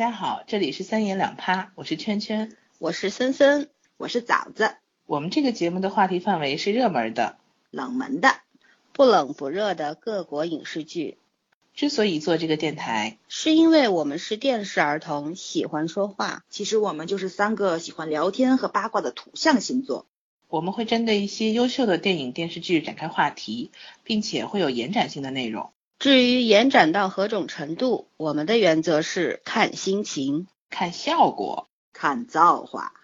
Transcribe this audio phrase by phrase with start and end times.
[0.00, 3.68] 家好，这里是三言两趴，我是圈圈，我是森森，
[3.98, 4.74] 我是枣子。
[5.04, 7.36] 我们这个节目的话题范围是热门的、
[7.70, 8.36] 冷门的、
[8.94, 11.18] 不冷不热的各国影视剧。
[11.74, 16.44] 之所以做这个电台，是因为我们是电视儿童，喜欢说话。
[16.48, 20.06] 其实我们就是三个喜欢聊天和八卦的土象星座。
[20.48, 23.70] 我们会针对一些优秀的电影电视剧展开话题，
[24.02, 25.72] 并且会有延展性的内容。
[26.00, 32.94] 至于延展到何种程度，我们的原则是看心情、看效果、看造化。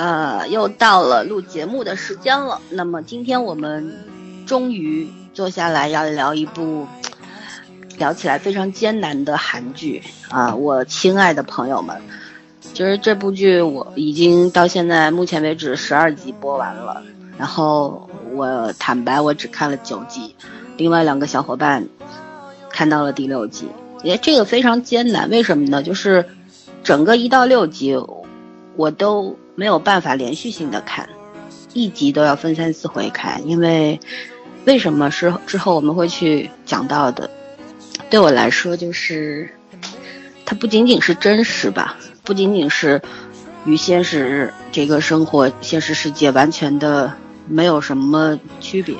[0.00, 2.58] 呃，又到了录节目的时间了。
[2.70, 3.94] 那么今天我们
[4.46, 6.86] 终于坐下来要聊一部
[7.98, 10.54] 聊起来非常艰难的韩剧啊！
[10.54, 12.00] 我亲爱的朋友们，
[12.62, 17.02] 其实这部剧我已经到现在目前为止十二集播完了，
[17.36, 20.34] 然后我坦白我只看了九集，
[20.78, 21.86] 另外两个小伙伴
[22.70, 23.68] 看到了第六集。
[24.02, 25.82] 也这个非常艰难，为什么呢？
[25.82, 26.24] 就是
[26.82, 27.94] 整个一到六集，
[28.76, 31.06] 我都没有办法连续性的看，
[31.74, 34.00] 一集都要分三四回看，因为
[34.64, 37.28] 为什么是之后我们会去讲到的？
[38.08, 39.50] 对我来说，就是
[40.46, 41.94] 它不仅仅是真实吧，
[42.24, 43.02] 不仅仅是
[43.66, 47.12] 与现实这个生活现实世界完全的
[47.46, 48.96] 没有什么区别。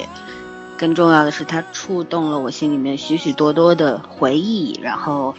[0.76, 5.34] 更重要的是，它触动了我心里面许许多多的回忆，然后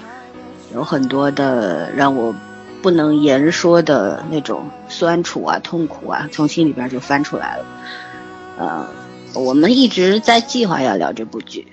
[0.73, 2.33] 有很多的让我
[2.81, 4.67] 不能言说的那种
[5.01, 7.65] 酸楚啊、痛苦啊，从心里边就翻出来了。
[8.59, 8.87] 呃，
[9.33, 11.65] 我们一直在计划要聊这部剧，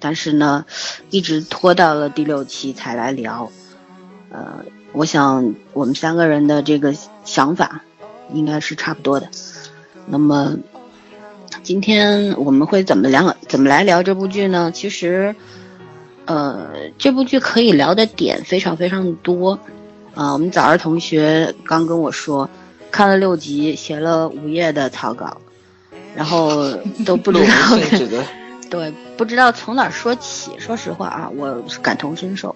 [0.00, 0.64] 但是呢，
[1.10, 3.48] 一直拖到了第六期才来聊。
[4.32, 6.92] 呃，我想我们三个人的这个
[7.22, 7.80] 想法
[8.32, 9.28] 应该是差不多的。
[10.06, 10.56] 那么。
[11.62, 13.36] 今天我们会怎么聊？
[13.46, 14.72] 怎么来聊这部剧呢？
[14.74, 15.36] 其实，
[16.24, 16.66] 呃，
[16.98, 19.56] 这部剧可以聊的点非常非常多。
[20.14, 22.48] 啊，我们早儿同学刚跟我说，
[22.90, 25.38] 看了六集，写了五页的草稿，
[26.14, 26.70] 然后
[27.06, 27.54] 都不知道
[28.68, 30.52] 对，不知道从哪说起。
[30.58, 32.54] 说实话啊，我感同身受，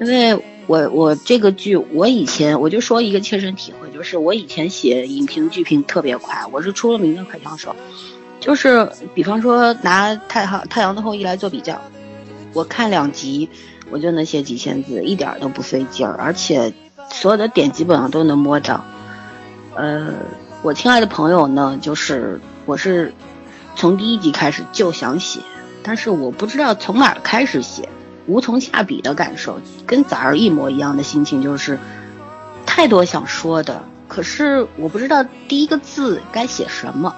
[0.00, 0.34] 因为
[0.66, 7.74] 我我这个剧，我以前我就说一个切身体会，就是我以前写影评剧评特别快，我是出了名的快枪手。
[8.40, 11.80] 就是，比方说拿《太阳太阳的后裔》来做比较，
[12.52, 13.48] 我看两集，
[13.88, 16.72] 我就能写几千字，一点都不费劲儿，而且
[17.10, 18.84] 所有的点基本上都能摸到。
[19.74, 20.12] 呃，
[20.62, 23.12] 我亲爱的朋友呢，就是我是
[23.74, 25.40] 从第一集开始就想写，
[25.82, 27.88] 但是我不知道从哪儿开始写，
[28.26, 31.78] 无从下笔的感受，跟崽儿一模一样的心情，就是
[32.66, 37.14] 太多想说的，可是我不知道第一个字该写什么。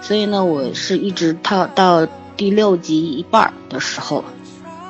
[0.00, 2.06] 所以呢，我是一直到到
[2.36, 4.24] 第六集一半的时候，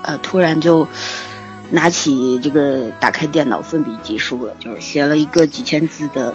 [0.03, 0.89] 呃，突然就
[1.73, 6.33] 拿起这个打开电脑奋笔疾书了，就是写了一个几千字的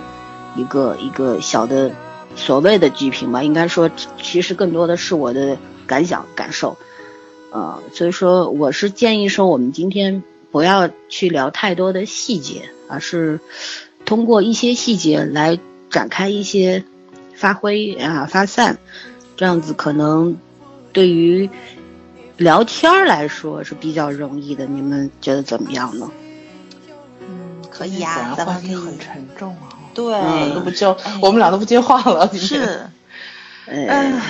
[0.58, 1.92] 一个一个小的
[2.36, 3.90] 所谓的剧评吧，应该说
[4.22, 6.78] 其实更多的是我的感想感受，
[7.52, 10.22] 呃，所以说我是建议说我们今天
[10.52, 13.40] 不要去聊太多的细节，而是
[14.03, 15.58] 通过一些细节来
[15.90, 16.84] 展开一些。
[17.40, 18.80] 发挥啊，发散，
[19.36, 20.40] 这样子可能
[20.92, 21.47] 对于
[22.38, 24.66] 聊天来说是比较容易的。
[24.66, 26.12] 你们觉得怎么样呢？
[27.20, 28.75] 嗯，可以呀，咱们可以。
[28.75, 29.74] 很沉重啊。
[29.94, 32.31] 对，都不交，我们俩都不接话了。
[32.34, 32.88] 是。
[33.66, 34.22] 嗯，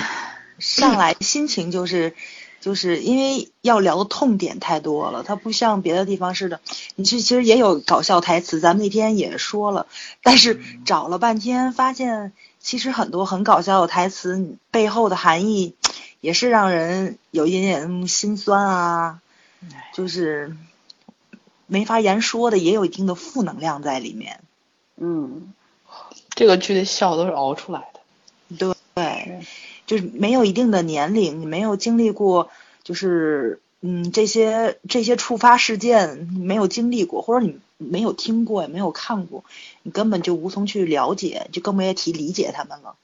[0.58, 2.14] 上来心情就是，
[2.60, 6.60] 就是因为要聊的痛点太多了，它不像别的地方似的。
[6.96, 9.86] 你其实也有搞笑台词，咱们那天也说了，
[10.22, 12.32] 但是找了半天发现。
[12.60, 15.74] 其实很多很搞笑的台词背后的含义，
[16.20, 19.20] 也是让人有一点点心酸啊，
[19.94, 20.56] 就是
[21.66, 24.40] 没法言说的，也有一定的负能量在里面。
[24.96, 25.52] 嗯，
[26.30, 28.74] 这个剧的笑都是熬出来的。
[28.94, 29.42] 对，
[29.86, 32.50] 就是没有一定的年龄，你没有经历过，
[32.82, 37.58] 就是嗯这些这些触发事件没有经历过，或者你。
[37.80, 39.44] 没有听过也没有看过，
[39.84, 42.96] 你根本就无从去了解，就更别提理解他们了。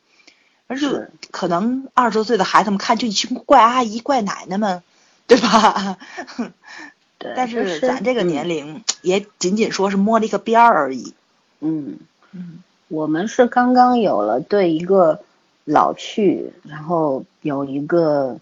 [0.66, 4.82] 而是可能二十多岁的孩子们看就一群怪阿姨、怪奶奶们，
[5.26, 5.98] 对吧？
[7.18, 7.32] 对。
[7.36, 11.14] 但是咱这个年龄也仅仅说是摸了一个边儿而已。
[11.60, 11.98] 嗯
[12.32, 15.20] 嗯，我们是刚刚有了对一个
[15.64, 18.38] 老去，然后有一个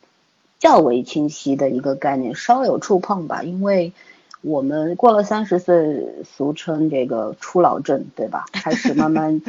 [0.58, 3.42] 较为清晰的一个概念，稍有触碰吧。
[3.42, 3.92] 因为
[4.40, 8.46] 我们过了三十岁，俗称这个初老症，对吧？
[8.52, 9.40] 开始慢慢，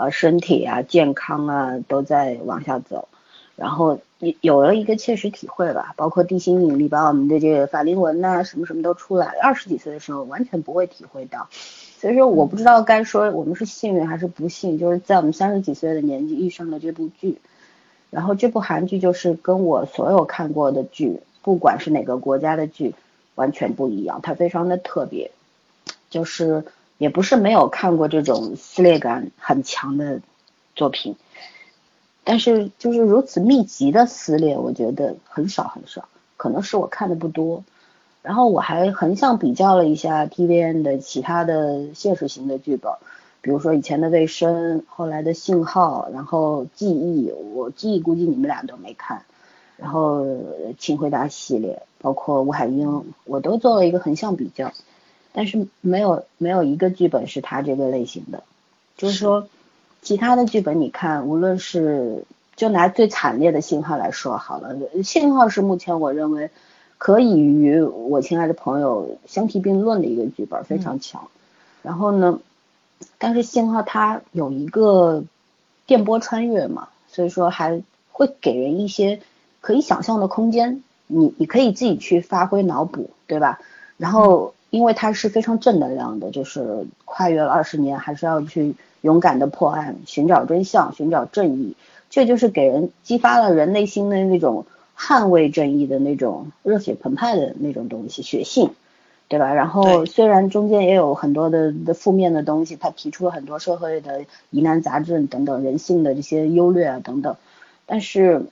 [0.00, 3.08] 呃，身体啊、健康啊都在往下走，
[3.54, 5.92] 然后有有了一个切实体会吧。
[5.94, 9.26] 包括地心引力，把我们的这个法令纹呐，什么什么都出来。
[9.42, 11.48] 二十几岁的时候完全不会体会到，
[11.98, 17.36] 所以说我不知道该说我们是幸运还是不幸，就是在我们三十几岁的年纪遇上了这部剧。
[18.08, 22.94] 然后这部韩剧就是跟我所有看过的剧，不管是哪个国家的剧，
[23.34, 25.30] 完全不一样，它非常的特别，
[26.08, 26.64] 就是
[27.00, 30.20] 也不是没有看过这种撕裂感很强的
[30.76, 31.16] 作品，
[32.24, 37.64] 但是就是如此密集的撕裂，我觉得很少很少，可能是我看的不多。
[38.20, 42.92] 然后我还横向比较了一下 TVN 的其他的现实型的剧本。
[43.40, 49.22] 比如说以前的卫生，后来的信号，然后记忆，我记忆估计你们俩都没看，
[49.78, 50.26] 然后
[50.78, 54.70] 请回答系列，包括吴海英，我都做了一个横向比较，
[55.32, 58.42] 但是没有没有一个剧本是他这个类型的，
[58.96, 59.48] 就是说
[60.02, 62.24] 其他的剧本你看，无论是
[62.56, 66.50] 就拿最惨烈的信号来说好了，信号是目前我认为
[66.98, 71.28] 可以与我亲爱的朋友相提并论的一个剧本，非常强，
[71.82, 72.40] 然后呢。
[73.16, 75.24] 但是信号它有一个
[75.86, 77.82] 电波穿越嘛，所以说还
[78.12, 79.20] 会给人一些
[79.62, 83.58] 可以想象的空间，你你可以自己去发挥脑补，对吧？
[83.96, 91.76] 然后因为它是非常正能量的，就是跨越了二十年，还是要去勇敢的破案，寻找真相，寻找正义，
[92.08, 94.64] 这就是给人激发了人内心的那种
[94.96, 98.70] 捍卫正义的那种热血澎湃的那种东西，血性。
[99.30, 99.54] 对吧？
[99.54, 107.36] 然后虽然中间也有很多的的负面的东西，他提出了很多社会的疑难杂症等等，人性的这些优劣啊等等，
[107.86, 108.46] 但是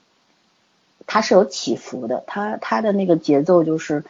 [1.05, 4.05] 它是有起伏的，它它的那个节奏就是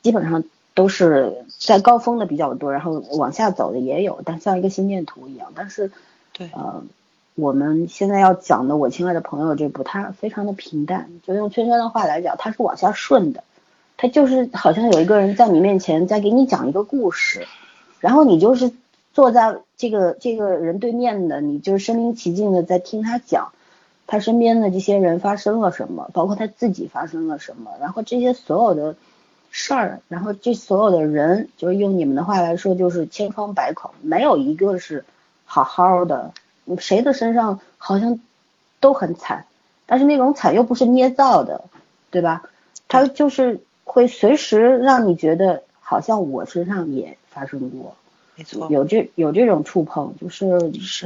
[0.00, 0.42] 基本上
[0.76, 5.50] 都是在高峰的比较多，然后往下走的也有，但像一个心电图一样。
[5.56, 5.90] 但是
[6.34, 6.84] 对呃，
[7.34, 13.42] 我们现在要讲的，我亲爱的朋友这部，它非常的平淡，就用圈圈的话来讲，它是往下顺的。
[13.96, 17.46] 他就是好像有一个人在你面前在给你讲一个故事，
[17.98, 18.70] 然后你就是
[19.14, 23.52] 坐在这个这个人对面的，你就是身临其境的在听他讲
[24.06, 28.96] 他身边的这些人发生了什么，包括他自己发生了什么，然后这些所有的
[29.58, 35.04] 事儿，然后这所有的人，就是用你们的话来说，就是千疮百孔，没有一个是
[35.46, 36.34] 好好的，
[36.78, 38.20] 谁的身上好像
[38.80, 39.46] 都很惨，
[39.86, 41.64] 但是那种惨又不是捏造的，
[42.10, 42.42] 对吧？
[42.88, 43.60] 他就是。
[43.88, 47.96] 会随时让你觉得好像我身上也发生过，
[48.34, 50.44] 没错，有这有这种触碰，就是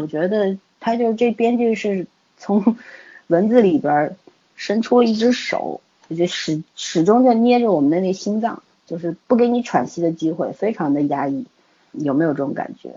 [0.00, 2.06] 我觉得他就这编剧是
[2.38, 2.79] 从
[3.29, 4.17] 文字里边
[4.56, 5.82] 伸出了一只手，
[6.17, 11.47] 就始始终就捏着我们的那心脏，就是不给你喘息的机会，非常的压抑，
[11.93, 12.95] 有没有这种感觉？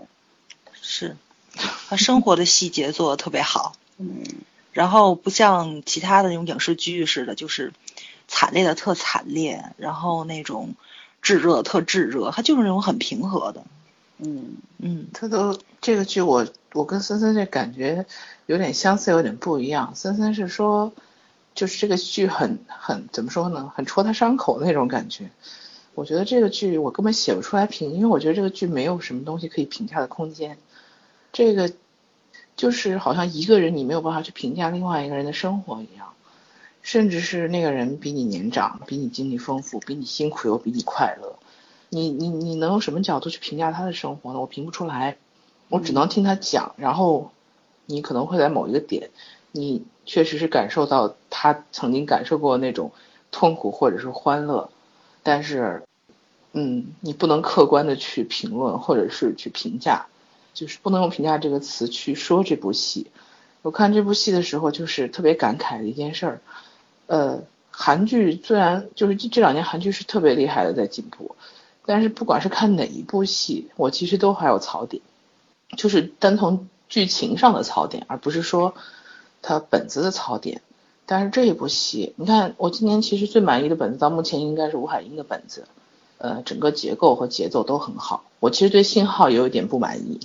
[0.72, 1.16] 是，
[1.88, 4.22] 他生活的细节做的特别好，嗯，
[4.72, 7.72] 然后不像其他的那种影视剧似的，就是。
[8.26, 10.74] 惨烈的特惨烈，然后那种
[11.20, 13.62] 炙热特炙热，他就是那种很平和的。
[14.16, 18.06] 嗯嗯，他都这个剧我我跟森森这感觉
[18.46, 19.92] 有点相似，有点不一样。
[19.94, 20.90] 森森是说，
[21.54, 25.30] 就是这个剧很很怎么说呢，很戳他伤口的那种感觉。
[25.94, 30.58] 我觉得这个剧我根本写不出来评，因为我觉得这个剧没有什么东西可以评价的空间。
[31.32, 31.72] 这个
[32.56, 36.08] 就是好像一个人你没有办法去评价另外一个人的生活一样。
[36.82, 41.38] 甚至是那个人比你年长，比你经历丰富，比你辛苦又比你快乐，
[41.88, 44.40] 你你你能用什么角度去评价他的生活呢？
[44.40, 45.16] 我评不出来，
[45.70, 47.30] 我只能听他讲，然后
[47.86, 49.08] 你可能会在某一个点，
[49.50, 52.92] 你确实是感受到他曾经感受过那种
[53.30, 54.70] 痛苦或者是欢乐，
[55.22, 55.82] 但是，
[56.52, 60.06] 嗯，你不能客观的去评论或者是去评价，
[60.52, 63.06] 就是不能用评价这个词去说这部戏。
[63.62, 66.40] 我看这部戏的时候，就是特别感慨的一件事儿。
[67.06, 71.34] 呃，韩剧虽然就是这两年韩剧是特别厉害的在进步，
[71.86, 75.02] 但是不管是看哪一部戏，我其实都还有槽点，
[75.76, 78.74] 就是单从剧情上的槽点，而不是说
[79.44, 80.62] 它本子的槽点。
[81.06, 85.66] 但是这一部戏，你看我今年其实最满意的本子到目前应该是吴海英的本子，
[86.18, 88.24] 呃，整个结构和节奏都很好。
[88.40, 90.20] 我其实对信号也有一点不满意，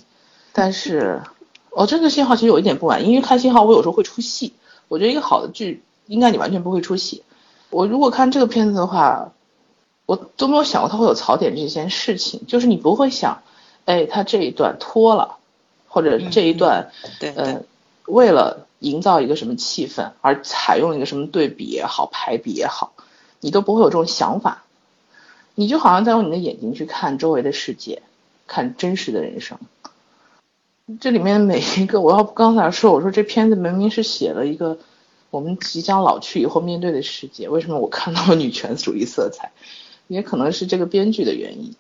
[0.54, 1.22] 但是
[1.72, 4.54] 我真的信号其实有一点不满意，因为看信号我有时候会出戏。
[4.88, 5.84] 我觉得一个好的剧。
[6.10, 7.22] 应该你完全不会出戏。
[7.70, 9.32] 我如果看这个片子的话，
[10.08, 12.48] 我都没有想过它会有槽点这件事情。
[12.48, 13.44] 就是你不会想，
[13.86, 15.38] 哎，他这一段拖了，
[15.88, 16.90] 或者这一段，
[17.36, 17.62] 呃，
[18.08, 22.94] 为了营造一个什么气氛而采用一个什么对比也好，排比也好，
[23.40, 24.64] 你都不会有这种想法，
[25.56, 28.02] 你就好像在用你的眼睛去看周围的世界，
[28.48, 29.58] 看真实的人生。
[31.00, 34.80] 这里面每一个，我要刚才说，我说这片子明明是写了一个
[35.30, 39.52] 我们即将老去以后面对的世界，为什么我看到了女权主义色彩？
[40.08, 41.76] 也可能是这个编剧的原因。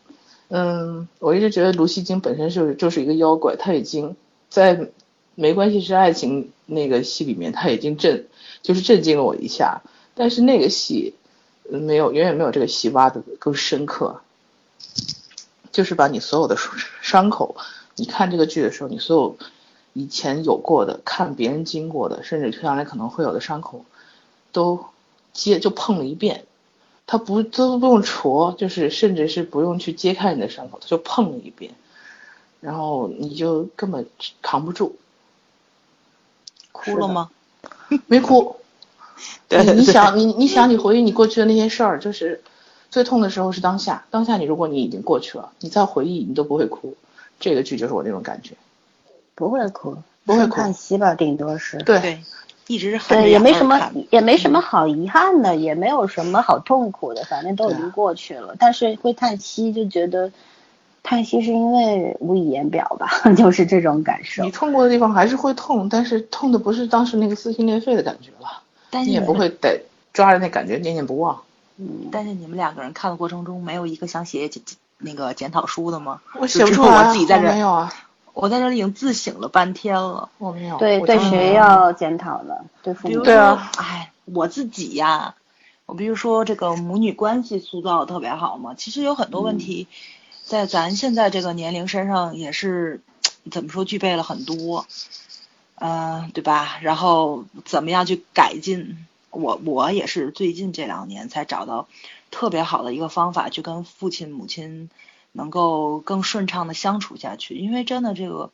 [0.49, 4.15] 嗯，我一直觉得卢锡京本身就是就是一个妖怪，他已经
[4.49, 4.89] 在
[5.39, 8.27] 没关系是爱情那个戏里面，他已经震
[8.61, 9.81] 就是震惊了我一下，
[10.13, 11.13] 但是那个戏
[11.69, 14.19] 没有远远没有这个戏挖的更深刻，
[15.71, 16.57] 就是把你所有的
[17.01, 17.55] 伤口。
[17.95, 19.37] 你看这个剧的时候，你所有
[19.93, 23.85] 以前有过的、看别人经过的，甚至将来可能会有的伤口，
[24.51, 24.83] 都
[25.31, 26.43] 揭就碰了一遍。
[27.07, 31.71] 他不都不用戳，就是甚至是不用去揭开你的伤口，他就碰了一遍，
[32.59, 34.05] 然后你就根本
[34.41, 34.97] 扛不住。
[36.71, 37.29] 哭了吗？
[38.07, 38.55] 没哭。
[39.49, 42.41] 对，你想你你想你回忆你过去的那些事儿，就是
[42.89, 46.95] 最痛的时候是当下，当下你如果你已经过去了，你再回忆你都不会哭。
[47.39, 48.55] 这个剧就是我那种感觉，
[49.35, 52.21] 不会哭，不会哭，看戏吧，顶多是对，
[52.67, 58.55] 一直是很对，也没什么，也没什么好遗憾的，也没有什么好痛苦的，反正都已经过去了。
[58.59, 60.31] 但是会叹息，就觉得
[61.09, 64.43] 叹息是因为无以言表吧， 就是这种感受。
[64.43, 68.61] 你痛过的地方还是会痛，但是痛的不是当时那个撕心裂肺的感觉了，
[68.91, 69.81] 但你也不会得
[70.13, 71.41] 抓着那感觉念念不忘。
[71.77, 74.61] 嗯，但是你们两个人看的过程中，没有一个想写检
[74.99, 76.21] 那个检讨书的吗？
[76.39, 77.91] 我写不出来，我自己在这没有啊。
[78.35, 80.77] 我在这已经自省了半天了，我没有。
[80.77, 82.53] 对对，谁要检讨呢？
[82.83, 83.23] 对父母。
[83.23, 83.71] 对啊。
[83.79, 85.33] 哎，我自己呀，
[85.87, 89.87] 我比如说这个母女关系塑造的特别好嘛，其实有很多问题，
[90.49, 93.01] 在咱现在这个年龄身上也是
[93.51, 94.87] 怎么说具备了很多，
[95.75, 96.79] 嗯，对吧？
[96.81, 99.05] 然后怎么样去改进？
[99.29, 101.87] 我我也是最近这两年才找到。
[102.31, 104.91] 特别好的一个方法，去跟父亲母亲
[105.31, 107.55] 能够更顺畅的相处下去。
[107.55, 108.51] 因为真的这个，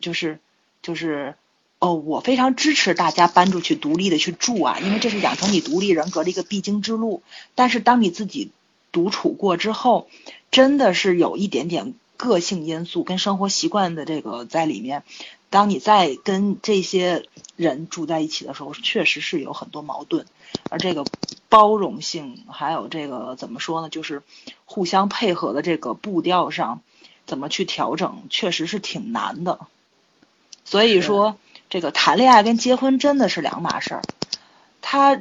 [0.00, 0.40] 就是
[0.82, 1.36] 就是
[1.78, 7.22] 哦，我非常支持大家搬出去独立的去住啊，因为这是养成你独立人格的一个必经之路。
[7.54, 8.50] 但是当你自己
[8.92, 10.08] 独处过之后，
[10.50, 15.02] 真的是有一点点个性因素跟生活习惯的这个在里面。
[15.50, 17.26] 当你在跟这些
[17.56, 20.26] 人住在一起的时候，确实是有很多矛盾，
[20.68, 21.06] 而这个
[21.48, 24.22] 包容性，还有这个怎么说呢，就是
[24.66, 26.82] 互相配合的这个步调上，
[27.24, 29.60] 怎么去调整，确实是挺难的。
[30.66, 31.38] 所以说，
[31.70, 34.02] 这个谈恋爱跟结婚真的是两码事儿。
[34.82, 35.18] 他，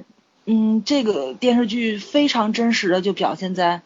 [0.48, 3.82] 嗯，这个电视剧非常真实的就表现在，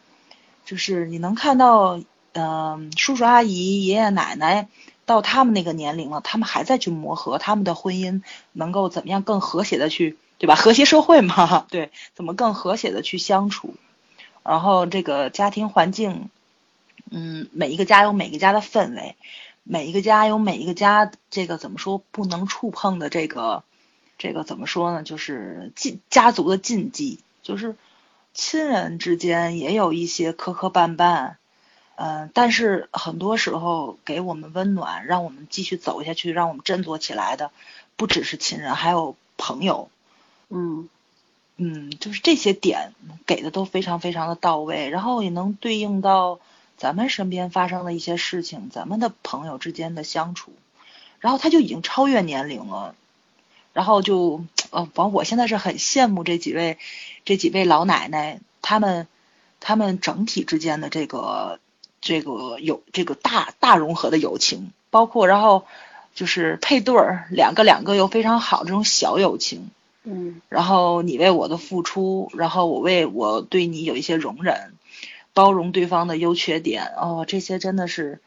[0.64, 2.00] 就是你能看到，
[2.34, 4.70] 嗯，叔叔阿姨、爷爷奶奶。
[5.04, 8.22] 到他们那个年龄了，他们还在去磨合，他们的婚姻
[8.54, 10.56] 能够怎么样更和谐的去，对吧？
[10.56, 13.74] 和谐社会嘛， 对，怎么更和谐的去相处？
[14.44, 16.30] 然后这个家庭环境，
[17.10, 19.18] 嗯，每一个家有每一个家的氛围，
[19.64, 23.64] 每一个家有每一个家这个怎么说不能触碰的这个，
[24.22, 25.02] 这个怎么说呢？
[25.02, 27.76] 就是禁家族的禁忌，就是
[28.36, 31.38] 亲人之间也有一些磕磕绊绊。
[31.96, 37.50] 嗯，但是很多时候给我们温暖，让我们继续走下去，让我们振作起来的，
[37.96, 39.90] 不只是亲人，还有朋友。
[40.50, 40.88] 嗯，
[41.58, 42.94] 嗯，就是这些点
[43.26, 46.40] 给的都非常非常的到位，然后也能对应到
[46.78, 50.52] 咱们身边发生的一些事情，咱们的朋友之间的相处，
[51.20, 52.94] 然后他就已经超越年龄了，
[53.74, 56.78] 然后就呃，我，我现在是很羡慕这几位
[57.26, 59.08] 这几位老奶奶，他们
[59.60, 61.60] 他们整体之间的这个。
[62.04, 65.68] 这个有这个大大融合的友情，包括然后
[66.16, 69.70] 就是配对儿，两个两个又非常好这种小友情，
[70.04, 74.74] 嗯，然后你为我的付出，然后我为我对你有一些容忍，
[75.36, 78.20] 包容对方的优缺点，哦，这些真的是，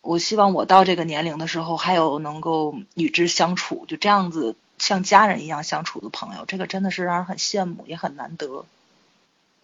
[0.00, 8.64] 我希望我到这个年龄的时候还有能够与之相处，就这样子像家人一样相处的朋友，这个真的是让人很羡慕，也很难得。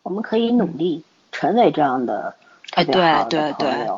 [0.03, 2.37] 我们可以努力成为这样的。
[2.73, 3.89] 哎，对对对，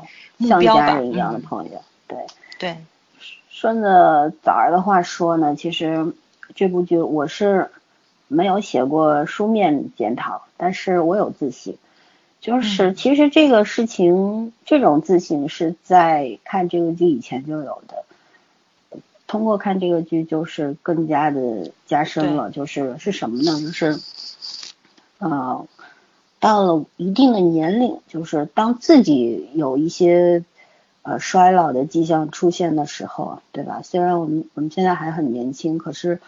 [0.47, 2.19] 像家人一样的朋友，对
[2.59, 2.77] 对。
[3.51, 6.15] 顺着枣儿的话说呢，其实
[6.55, 7.73] 这部剧我是
[8.29, 11.77] 没有写过书面检讨，但是我有自信。
[12.41, 18.05] 就是其实这个事情，这种自信是在看这个剧以前就有的，
[19.29, 22.51] 通过看这个剧就是更加的加深了。
[22.51, 23.61] 就是是什么呢？
[23.61, 23.97] 就是，
[25.19, 25.65] 呃。
[26.41, 30.45] 到了一定的年龄，就是当自己有一些
[31.03, 33.83] 呃衰老的迹象出现的时候，对吧？
[33.83, 36.21] 虽然我们我们现在还很年轻，可是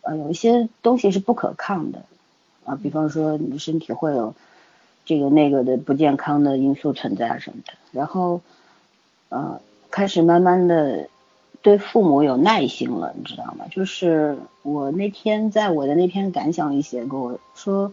[0.00, 2.04] 呃有一些东西是不可抗的，
[2.64, 4.34] 啊，比方说你的身体会有
[5.04, 8.40] 这个那个的不健康的因素存在什么的，然后
[9.28, 11.10] 呃开始慢慢的
[11.62, 13.66] 对父母有耐心了，你知道吗？
[13.70, 17.92] 就是我那天在我的那篇感想里写过，说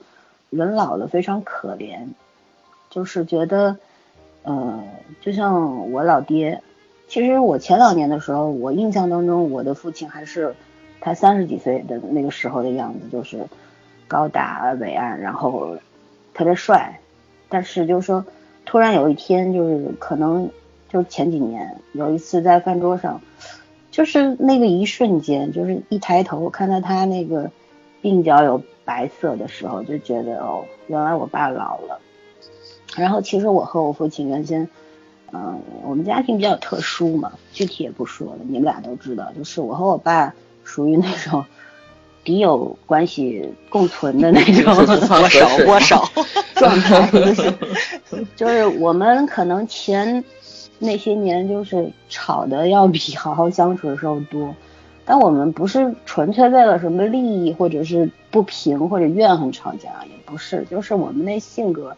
[0.50, 2.08] 人老了非常可怜，
[2.90, 3.78] 就是觉得
[4.44, 4.84] 呃
[5.22, 6.62] 就像我老爹。
[7.10, 10.54] 其实我前两年的时候，我印象当中我的父亲还是
[11.00, 13.46] 他三十几岁的那个时候的样子，就是
[14.10, 15.78] 高大伟岸，然后
[16.34, 17.00] 特别帅。
[17.48, 18.26] 但是就是说，
[18.66, 20.50] 突然有一天，就是可能
[20.90, 23.22] 就前几年有一次在饭桌上，
[23.98, 27.50] 就是那个一瞬间，就是一抬头看到他那个
[28.04, 32.00] 鬓角有白色的时候，就觉得哦，原来我爸老了。
[32.96, 34.70] 然后其实我和我父亲原先。
[35.34, 39.30] 嗯，我们家庭比较特殊嘛，具体也不说了，你们俩都知道。
[39.36, 40.32] 就是我和我爸
[40.64, 41.44] 属于那种
[42.24, 46.02] 敌友关系共存的那种握手握手
[46.54, 47.54] 状态，就是
[48.38, 50.24] 就是我们可能前
[50.80, 54.56] 那些年就是吵的要比好好相处的时候多，
[55.06, 61.96] 但我们不是纯粹为了什么利益或者是不平或者怨恨吵架，也不是，就是我们那性格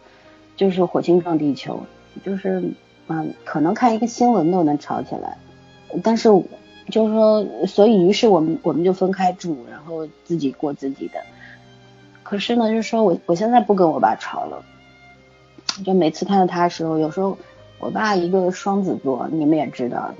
[0.56, 1.80] 就是火星撞地球，
[2.24, 2.62] 就是。
[3.12, 5.36] 嗯，可能看一个新闻都能吵起来，
[6.00, 6.28] 但是
[6.90, 11.14] 就是说，所以于是我们我们就分开住，然后自己过自己的。
[12.22, 14.62] 可是呢，就是说我我现在不跟我爸吵了，
[15.84, 17.36] 就每次看到他的时候，有时候
[17.80, 20.12] 我爸一个双子座，你们也知道，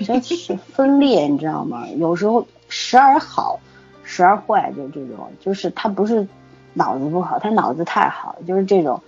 [0.00, 1.86] 就是 分裂，你知道吗？
[1.96, 3.58] 有时候时而好，
[4.02, 6.26] 时而坏，就这种，就是他不是
[6.74, 9.00] 脑子不好，他脑子太好，就是这种。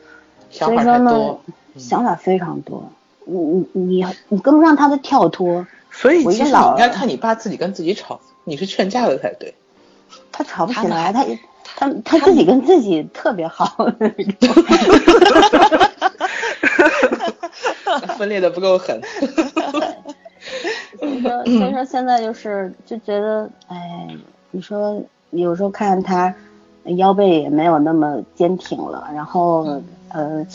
[0.49, 1.37] 所以说呢，
[1.77, 2.83] 想法非常多。
[3.25, 9.53] 你你你你跟不上他的跳脱，所以其实你应该看你爸自己跟自己吵，你是劝架的才对。
[10.31, 11.25] 他吵不起来，他
[11.75, 13.77] 他他自己跟自己特别好。
[18.19, 19.01] 分裂的不够狠。
[20.99, 24.09] 所以说，所以说现在就是就觉得，哎，
[24.51, 26.35] 你说有时候看他
[26.97, 30.47] 腰背也没有那么坚挺了，然后呃。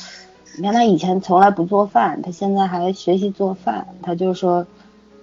[0.57, 3.87] 你看他以前从来不做饭，他现在还学习做饭。
[4.03, 4.67] 他就说：“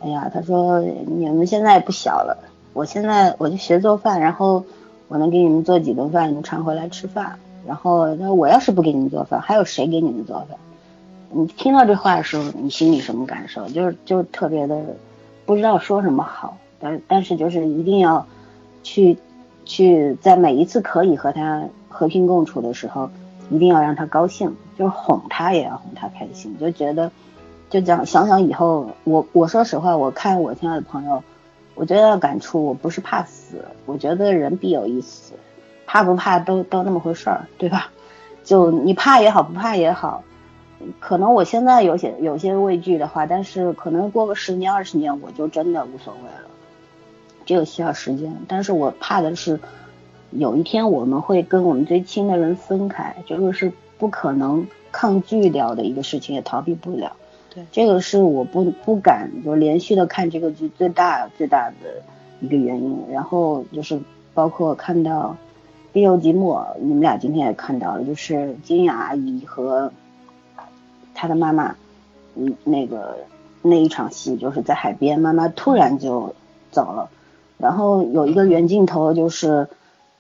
[0.00, 2.38] 哎呀，他说你们现在也不小了，
[2.72, 4.64] 我现在我就学做饭，然后
[5.06, 7.38] 我能给你们做几顿饭，你们常回来吃饭。
[7.66, 10.58] 然后那我要是不给你们做饭，还有谁给你们做饭？
[11.30, 13.68] 你听到这话的时候，你心里什么感受？
[13.68, 14.80] 就是就特别的
[15.46, 16.56] 不知道说什么好。
[16.80, 18.26] 但但是就是一定要
[18.82, 19.18] 去
[19.64, 23.10] 去在每一次可以和他和平共处的时候。”
[23.50, 27.10] 一定要让他高兴，就是哄他也要哄他开心，就觉得，
[27.70, 31.24] 就讲想想以后，我我说实话，我看我亲爱的朋友，
[31.74, 35.32] 我觉得感触，我不是怕死，我觉得人必有一死，
[35.86, 37.90] 怕不怕都都那么回事儿，对吧？
[38.44, 40.22] 就你怕也好，不怕也好，
[41.00, 46.48] 可能我现在有些有些畏惧的话，但是可能过个十年二十年，我就真的无所谓了，
[47.46, 49.60] 这个需要时间，但是我怕的是。
[50.30, 57.16] 有一天我们会跟我们最亲的人分开，这个是不可能抗拒掉的一个事情，也逃避不了。
[57.54, 62.02] 对，这个是我不不敢就连续的看这个剧最大最大的
[62.40, 63.06] 一个原因。
[63.10, 63.98] 然后就是
[64.34, 65.34] 包括看到
[65.94, 69.90] 《第六集末》，你们俩今天也看到了，就是金雅阿姨和
[71.18, 71.74] 她的妈妈，
[72.36, 73.18] 嗯，那个
[73.62, 76.34] 那一场戏就是在海边，妈妈突然就
[76.70, 77.10] 走了，
[77.58, 79.68] 然后有一个远镜头就是。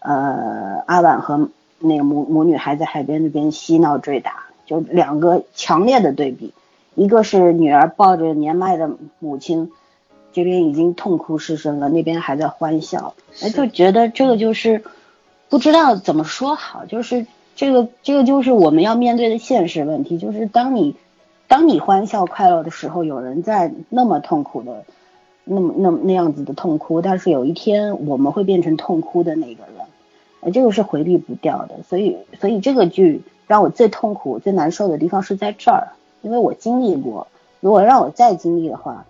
[0.00, 6.54] 呃，阿婉和那个母母女还在海边那边嬉闹追打，就两个强烈的对比，
[6.94, 9.72] 一个是女儿抱着年迈的母亲，
[10.32, 14.84] 这边已经痛哭失声了，那边还在欢笑，哎，就觉得这个就是
[15.48, 17.26] 不知道怎么说好，就是
[17.58, 20.94] 这个这个就是我们要面对的现实问题，就是当你
[21.48, 24.84] 当你欢笑快乐的时候，有人在那么痛苦的。
[25.50, 29.64] 那么那那样子的痛哭，但是有一天我们会变成痛哭的那个
[30.42, 31.82] 人，这个是回避不掉的。
[31.88, 35.88] 所以所以这个剧让我最痛苦、最难受的地方是在这儿，
[36.20, 37.28] 因为我经历过。
[37.60, 39.06] 如果让我再经历的话，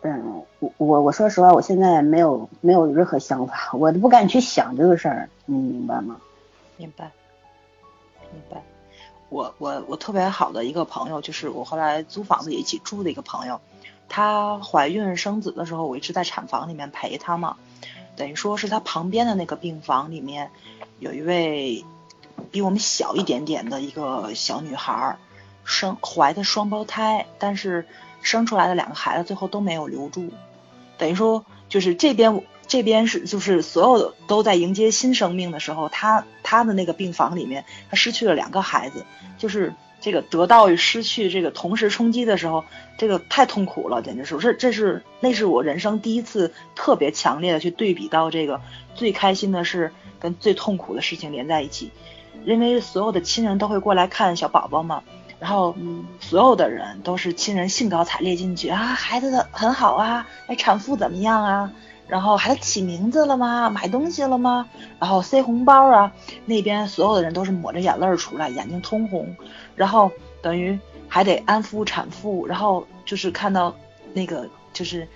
[0.00, 6.16] 嗯，我我我说实话，我现在没有没有任何想法，我都不敢去想这个事儿，你明白吗？
[6.78, 7.10] 明白，
[8.32, 8.62] 明白。
[9.28, 13.60] 我我我特别好的一个朋友，就是我后来租房子也一起住的一个朋友。
[14.08, 17.56] 她怀孕生子的时候，我一直在产房里面陪她嘛，
[18.14, 20.50] 等于说是她旁边的那个病房里面，
[20.98, 21.84] 有一位
[22.50, 25.16] 比我们小一点点的一个小女孩，
[25.64, 27.86] 生怀的双胞胎，但是
[28.20, 30.28] 生出来的两个孩子最后都没有留住，
[30.98, 39.04] 等于说就是这边这边是就是所有的都在迎接新生命的时候，他他的那个病房里面，他失去了两个孩子，
[39.36, 42.64] 就是这个得到与失去这个同时冲击的时候，
[42.96, 48.60] 这个太痛苦了，简直是这 这是那是我人生第一次特别强烈的去对比到这个
[48.94, 51.90] 最开心的事跟最痛苦的事情连在一起，
[52.44, 55.02] 因为所有的亲人都会过来看小宝宝嘛。
[55.38, 61.72] 然后嗯，所有的人都是亲人兴高采烈进去啊，孩子的很好啊，哎，产妇怎么样啊？
[62.08, 63.70] 然后孩子起名字了吗？
[63.70, 64.68] 买东西了吗？
[64.98, 66.12] 然后塞红包啊，
[66.44, 69.36] 那边所有的人都是抹着眼泪出来，眼睛通红，
[69.76, 70.10] 然后
[70.42, 73.74] 等于还得安抚产妇，然后就是看到
[74.12, 75.08] 那个就是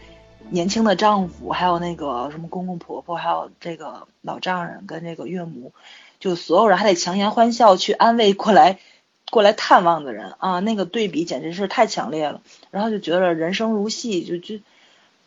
[0.49, 5.73] 年轻的丈夫，还有那个什么公公婆婆，还有这个老丈人跟这个岳母，
[6.19, 8.79] 就所有人还得强颜欢笑去安慰过来。
[9.29, 14.63] 过来探望的人啊，那个对比简直是太强烈了，然后就觉得人生如戏，就就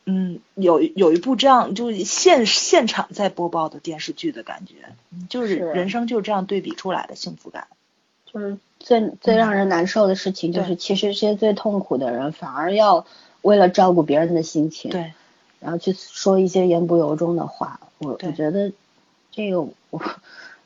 [0.10, 4.74] 嗯，有有一部这样就现现场在播报的电视剧的感觉，
[5.30, 7.68] 就是人生就这样对比出来的幸福感。
[8.26, 13.06] 就是最最让人难受的事情，就是其实这些最痛苦的人，反而要
[13.42, 15.14] 为了照顾别人的心情，对，
[15.60, 17.80] 然后去说一些言不由衷的话。
[18.00, 18.72] 我我觉得
[19.32, 20.02] 这个我。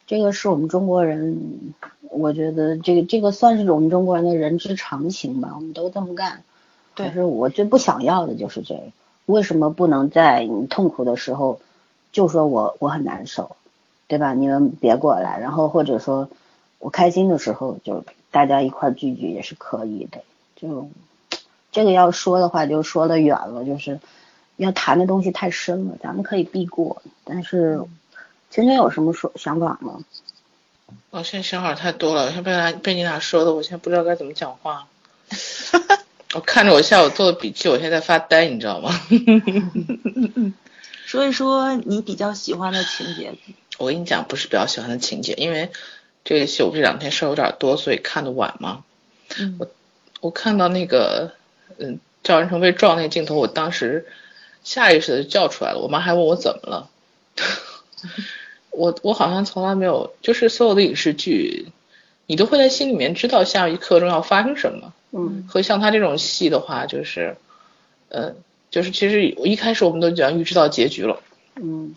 [0.06, 1.74] 这个是我们中国人，
[2.10, 6.44] 我觉得这个这个算是我们中国人的人之常情吧，我们都这么干。
[6.94, 8.82] 可是我最不想要的就是这个，
[9.26, 11.60] 为什么不能在你痛苦的时候
[12.12, 13.56] 就说我我很难受，
[14.08, 14.34] 对吧？
[14.34, 16.30] 你们别过来，然后或者说
[16.80, 20.22] 我开心的时候就大家一块聚聚也是可以的。
[20.56, 20.90] 就
[21.72, 24.00] 这个要说的话就说的远了，就是
[24.58, 27.84] 要谈的东西太深了，咱们可以避过，但是。
[28.56, 29.98] 今天有什么说想法吗？
[31.10, 34.86] 我现在想法太多了，像被他被你俩说的，我现在不知道该怎么讲话。
[36.34, 39.00] 我看着我下午做的笔记，我现在在发呆，你知道吗？
[41.06, 43.34] 说一说你比较喜欢的情节。
[43.78, 45.70] 我跟你讲，不是比较喜欢的情节，因为
[46.24, 48.84] 这个戏我这两天事儿有点多，所以看的晚嘛。
[49.60, 49.68] 我
[50.22, 51.34] 我看到那个
[51.78, 54.08] 嗯赵文成被撞那个镜头，我当时
[54.64, 55.80] 下意识的就叫出来了。
[55.80, 56.90] 我妈还问我怎么了。
[58.72, 61.68] 我我好像从来没有，就是所有的影视剧，
[62.26, 64.94] 你都会在心里面知道下一刻钟要发生什么。
[65.14, 65.48] 嗯。
[65.48, 67.38] 和像他这种戏的话，就是，
[68.10, 68.34] 呃，
[68.70, 71.20] 就是其实一开始我们都讲预知到结局了。
[71.56, 71.96] 嗯。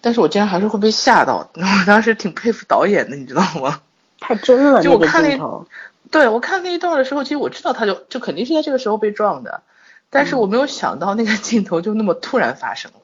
[0.00, 3.80] 但是我竟然还是会被吓到，我当时挺佩服导演的，你知道吗？
[4.18, 5.66] 太真了，就我看那，
[6.10, 9.62] 对我看那一段的时候，其实我知道他就就肯定是在这个时候被撞的，
[10.10, 12.98] 但是我没有想到那个镜头就那么突然发生了。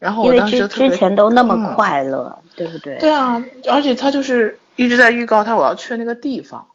[0.00, 2.96] 然后我当时之前都那么快乐，对不对？
[2.98, 6.66] 对啊，而且他就是一直在预告他我要去的那个地方，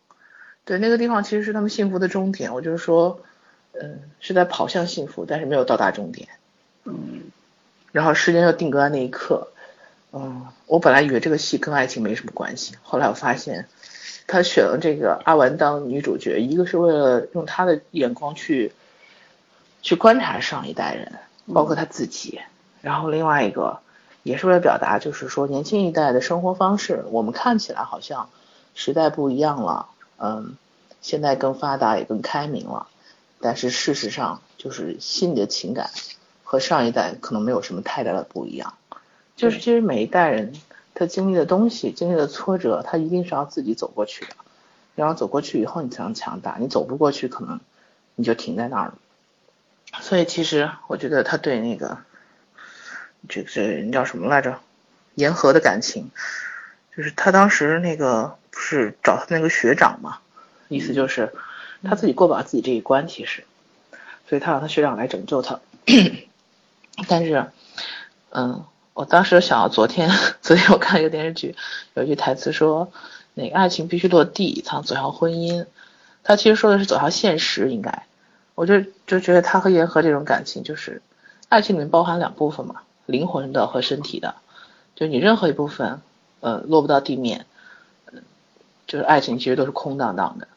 [0.65, 2.53] 对，那个地方其实是他们幸福的终点。
[2.53, 3.19] 我就是说，
[3.73, 6.27] 嗯，是在跑向幸福，但是没有到达终点。
[6.83, 7.21] 嗯。
[7.91, 9.47] 然后时间又定格在那一刻。
[10.11, 13.67] 嗯，我本来以为这个戏跟爱情没什么关系，后来我发现，
[14.27, 18.71] 他选了这个阿丸当女主角，一个是为了用他的眼光去，
[19.81, 21.13] 去观察上一代人，
[21.53, 22.39] 包括他自己。
[22.81, 23.79] 然后另外一个
[24.23, 28.29] 也是为了表达，就是说年轻一代的生活方式，我们看起来好像
[28.73, 30.55] 时代不一样了，嗯，
[31.01, 32.87] 现在更发达也更开明了，
[33.39, 35.89] 但是事实上就是心里的情感
[36.43, 38.75] 和上一代可能没有什么太大的不一样，
[39.35, 40.53] 就是其实每一代人
[40.93, 44.31] 他经历的东西、经历的挫折，他一定是要自己走过去的，
[44.95, 47.59] 然后走过去以后你才能强大，你走不过去可能
[48.15, 48.95] 你就停在那儿了，
[50.01, 51.97] 所以其实我觉得他对那个。
[53.27, 54.59] 这这人叫什么来着？
[55.15, 56.11] 言和的感情，
[56.95, 60.19] 就是他当时那个不是找他那个学长嘛，
[60.69, 61.33] 意思就是
[61.83, 63.43] 他自己过不了自己这一关，其实，
[64.29, 65.59] 所以他让他学长来拯救他。
[67.09, 67.47] 但是，
[68.29, 68.63] 嗯，
[68.93, 70.09] 我当时想到昨天，
[70.41, 71.57] 昨天我看一个电视剧，
[71.95, 72.89] 有一句台词说，
[73.33, 75.65] 那个爱情必须落地才能走向婚姻。
[76.23, 78.05] 他其实说的是走向现实，应该，
[78.55, 81.01] 我就就觉得他和言和这种感情，就是
[81.49, 82.81] 爱情里面包含两部分嘛。
[83.05, 84.33] 灵魂的和身体的，
[84.95, 86.01] 就你任何一部分，
[86.39, 87.45] 呃，落不到地面，
[88.87, 90.47] 就是爱情其实都是空荡荡的。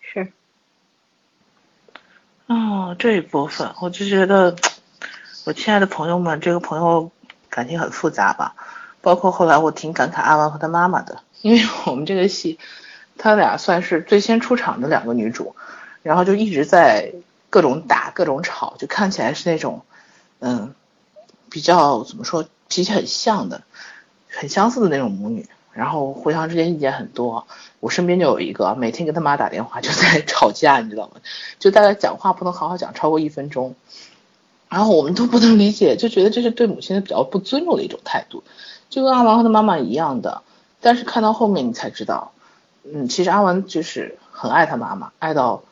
[0.00, 0.32] 是。
[2.46, 4.56] 哦，这一部分我就觉得，
[5.44, 7.10] 我亲爱的朋友们，这个朋友
[7.48, 8.54] 感情很复杂吧？
[9.00, 12.58] 包括后来我挺感慨阿王和他妈妈的，因为我们这个戏，
[13.18, 15.54] 他俩算是最先出场的两个女主，
[16.02, 17.12] 然后就一直在
[17.50, 19.84] 各种打、各种吵，就看起来是那种，
[20.40, 20.74] 嗯。
[21.50, 23.62] 比较怎么说，脾气很像的，
[24.28, 27.46] 很相似的那种母女，然后互相之间意见很多。
[27.80, 31.20] 我身边就有一个，每天跟他妈打电话就在 吵架，你知道吗？
[31.58, 33.74] 就大家讲话不能好好讲超过一分钟。
[34.70, 38.42] 然后我们都不能理解，就觉得这是对母亲的比较不尊重的一种态度，
[38.90, 40.42] 就跟阿王和他妈妈一样的。
[40.80, 42.32] 但是看到后面你才知道，
[42.82, 45.62] 嗯，其实阿文就是很爱他妈妈，爱到，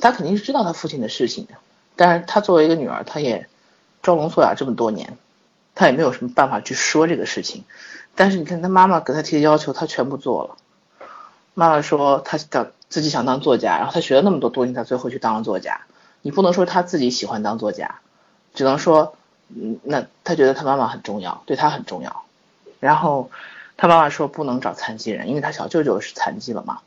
[0.00, 1.54] 他肯定是知道他父亲的事情的，
[1.94, 3.46] 但是他作为一个女儿，他也
[4.02, 5.16] 装聋作哑这么多年，
[5.74, 7.64] 他也没有什么办法去说这个事情。
[8.14, 10.56] 但是你看他妈妈给他提的要求，他全部做了。
[11.54, 15.80] 妈妈说他想自己想当作家，然后他学了那么多东西，他最后去当了作家。
[16.22, 18.00] 你不能说他自己喜欢当作家，
[18.54, 19.14] 只能说，
[19.48, 22.22] 嗯，那他觉得他妈妈很重要，对他很重要。
[22.80, 23.30] 然后。
[23.82, 26.80] 他妈妈说不能找残疾人，因为他小舅舅是残疾了嘛，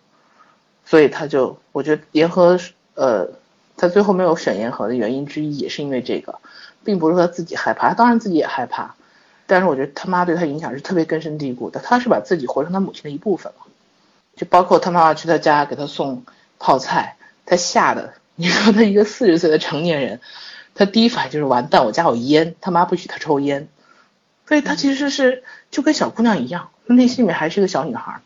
[0.85, 2.59] 所以他就我觉得严和
[2.93, 3.29] 呃，
[3.77, 6.37] 他最后没有选言和的原因之一也是因为这个，
[6.83, 8.93] 并不是他自己害怕，他当然自己也害怕，
[9.45, 13.65] 但是我觉得他妈对他影响是特别根深蒂固的，他是把自己活成他母亲的一部分了，
[14.35, 16.23] 就包括他妈妈去他家给他送
[16.59, 20.21] 泡菜，他吓得，你说他一个四十岁的成年人，
[20.75, 23.67] 他第一反应就是完蛋，我家有烟，他妈不许他抽烟，
[24.47, 26.69] 所以他其实是就跟小姑娘一样。
[26.85, 28.21] 内心里面还是个小女孩。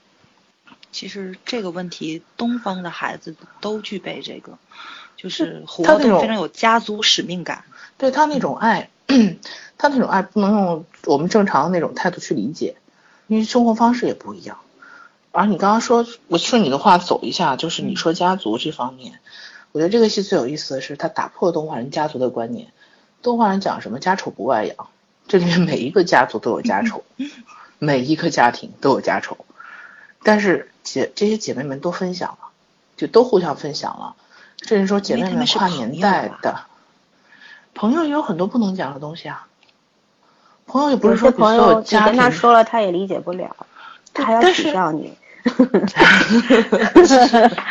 [0.91, 4.57] 其实这个问题，东方的孩子都具备这个，
[5.15, 7.65] 就是活得非常有家族使命感。
[7.99, 8.89] 对他那种爱，
[9.77, 12.75] 他那种爱不能用我们正常的那种态度去理解，
[13.27, 14.57] 因为生活方式也不一样。
[15.31, 19.19] 而你刚刚说，我顺你的话走一下，就是你说家族这方面，
[19.71, 22.67] 我觉得这个戏最有意思的是，他打破东方人家族的观念。
[23.21, 24.87] 东方人讲什么家丑不外扬，
[25.27, 27.03] 这里面每一个家族都有家丑。
[27.79, 29.37] 每一个家庭都有家丑，
[30.23, 32.47] 但是姐这些姐妹们都分享了，
[32.95, 34.15] 就都互相分享了，
[34.63, 36.61] 甚至说姐妹们跨年代的，
[37.77, 39.47] 朋友也有很多不能讲的东西啊。
[40.65, 43.55] 朋友也不是说朋友你跟他说了他也理解不了，
[44.13, 45.17] 他还要取笑你。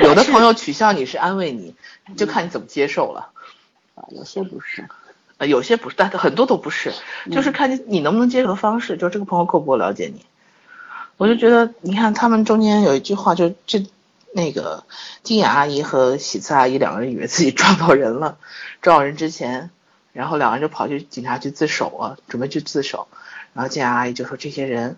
[0.01, 1.75] 有的 朋友取笑你是安慰你，
[2.17, 3.29] 就看你怎么接受了。
[3.95, 4.89] 啊，有些不是。
[5.39, 6.95] 呃，有些不是，但很多都不是，
[7.31, 10.25] 就是看你你能不能接受的方式，就是这个朋友够不够了解你。
[11.19, 13.87] 我就觉得，你看他们中间有一句话，就这
[14.33, 14.85] 那个
[15.23, 18.39] 金雅阿姨和喜次阿姨两个人以为自己撞到人了，
[18.81, 19.69] 撞到人之前，
[20.17, 23.07] 然后两个人就跑去警察局自首了，准备去自首，
[23.53, 24.97] 然后金雅阿姨就说这些人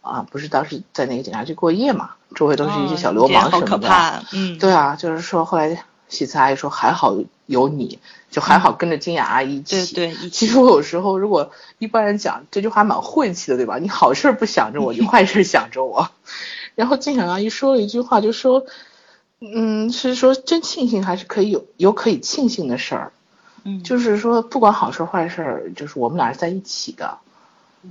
[0.00, 5.84] 啊，不是当时在那个警察局过夜嘛，周围都是一些小流氓什么的，嗯，对啊，就是说后来。
[6.10, 8.00] 喜慈阿姨说：“还好有你，
[8.32, 13.78] 就还好跟着金雅阿姨一起。”对对，其实我有时候如果一般人讲这句话蛮晦气的，对吧？
[13.78, 16.10] 你好事不想着我，你坏事想着我。
[16.74, 18.66] 然后金雅阿姨说了一句话，就说
[19.38, 23.12] ：“嗯，是说真庆幸还是可以有有可以庆幸的事儿。”
[23.64, 27.18] 嗯，就是说不管好事坏事，就是我们俩是在一起的。
[27.82, 27.90] 嗯，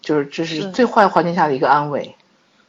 [0.00, 2.14] 就是这是最坏环境下的一个安慰。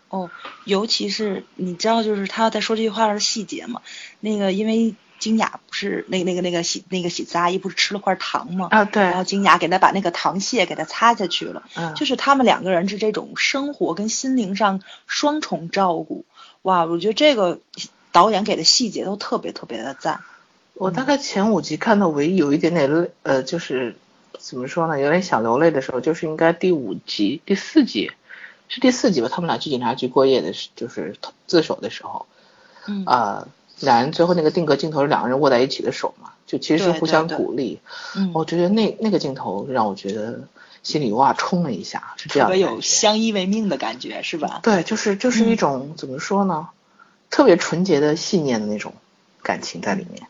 [0.10, 0.30] 哦，
[0.66, 3.82] 尤其是你知道，就是他在说这句话的细节嘛？
[4.20, 8.68] 那个因为金雅不是那个那个那个喜那个喜子阿姨不是吃了块糖吗？
[8.72, 9.02] 啊，对。
[9.04, 11.64] 然后金雅给他把那个糖屑给他擦下去了。
[11.76, 11.96] 嗯。
[11.96, 16.26] 就是他们两个人是这种生活跟心灵上双重照顾。
[16.64, 17.60] 哇，我觉得这个
[18.12, 20.22] 导演给的细节都特别特别的赞。
[20.74, 23.96] 我大概前五集看到唯一有一点点泪，呃，就是
[24.40, 28.12] 怎么说呢，有点想流泪的时候，就是应该第五集第四集。
[28.74, 29.28] 是第四集吧？
[29.30, 32.26] 他们俩去警察局过夜的，就是自首的时候，
[32.88, 33.48] 嗯啊，
[33.82, 37.82] 两人最后那个定格镜头是两个人握在一起的手嘛，就其实是互相鼓励。
[38.16, 40.48] 嗯，我觉得那那个镜头让我觉得
[40.84, 42.48] 心里哇冲了一下，是这样。
[42.48, 44.62] 特别有相依为命的感觉，是吧？
[44.64, 46.70] 对，就是就是一种怎么说呢，
[47.30, 48.94] 特别纯洁的信念的那种
[49.44, 50.28] 感情在里面。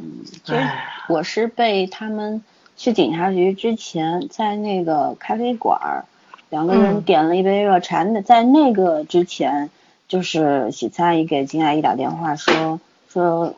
[0.00, 0.60] 嗯，其实
[1.08, 2.42] 我是被他们
[2.76, 6.04] 去警察局之前在那个咖啡馆。
[6.48, 9.70] 两个人点了一杯热茶，那在那个之前，
[10.08, 13.54] 就是喜菜阿姨给金阿姨打电话说说，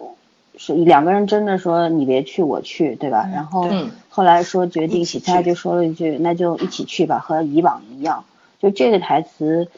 [0.58, 3.26] 是两个人真的说你别去我去，对吧？
[3.32, 3.66] 然后
[4.10, 8.26] 后来说决定，喜菜就说了一句那就一起去吧，和以往一样。
[8.60, 9.68] 就这个台词，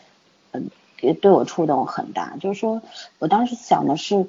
[0.51, 0.69] 嗯，
[1.01, 2.35] 也对我触动很大。
[2.41, 2.83] 就是说
[3.21, 4.27] 我当时想的是，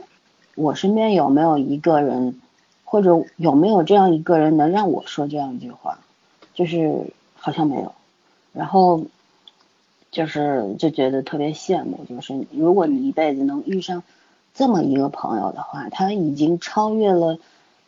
[0.56, 2.42] 我身边有没有一个人，
[2.84, 6.00] 或者有没有这样一个人能让我说这样一句话？
[6.54, 7.94] 就是好像没有。
[8.54, 9.04] 然后，
[10.12, 14.02] 就是就觉得特别羡慕，就是如果你一辈子能遇上
[14.54, 17.38] 这么一个朋友的话，他已经超越了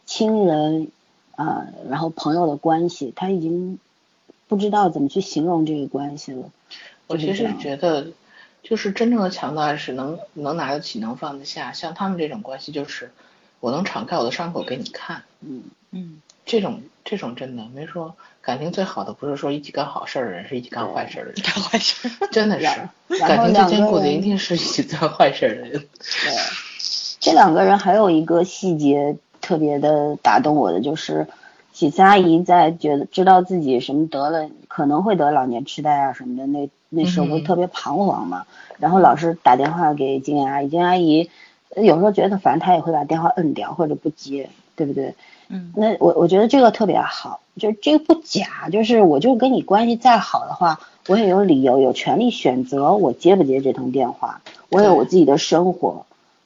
[0.06, 0.90] 亲人
[1.38, 3.80] 啊，然后朋友的关系，他已经
[4.50, 6.50] 不知道怎么去形容这个关系了。
[7.08, 8.08] 我其实觉得，
[8.64, 11.72] 就是真正的强大是能能拿得起，能放得下。
[11.74, 13.12] 像他们这种关系，就是
[13.60, 15.24] 我能敞开我的伤口给你看。
[15.42, 16.22] 嗯嗯。
[16.46, 21.34] 这种这种真的没说感情最好的不是说一起干好事的人，是一起干坏事的人。
[21.44, 22.66] 干坏事，真的是
[23.20, 25.72] 感情最坚固的一定是一起干坏事的人。
[25.72, 26.34] 对，
[27.20, 31.28] 这两个人还有一个细节特别的打动我的，就是
[31.74, 38.46] 喜慈阿姨在觉得知道自己什么得了可能会得老年痴呆啊什么的，那那时候不是特别彷徨嘛，
[38.78, 41.30] 然后老师打电话给金阿姨，金阿姨
[41.76, 45.16] 有时候觉得烦，她也会把电话摁掉或者不接，对不对？
[45.50, 56.06] 嗯，那我我觉得这个特别好，就这个不假，就是我就跟你关系再好的话，我也有理由、有权利选择我接不接这通电话，我有我自己的生活。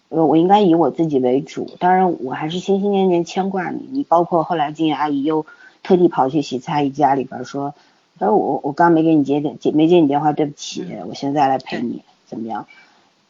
[0.09, 3.87] 呃，我应该以我自己为主，当然我还是心心念念牵挂你。
[3.91, 5.45] 你包括后来金燕阿姨又
[5.83, 7.73] 特地跑去喜菜阿姨家里边说，
[8.21, 12.67] 她说我我刚没给你接电接没接你电话，对不起，我现在来陪你，怎么样？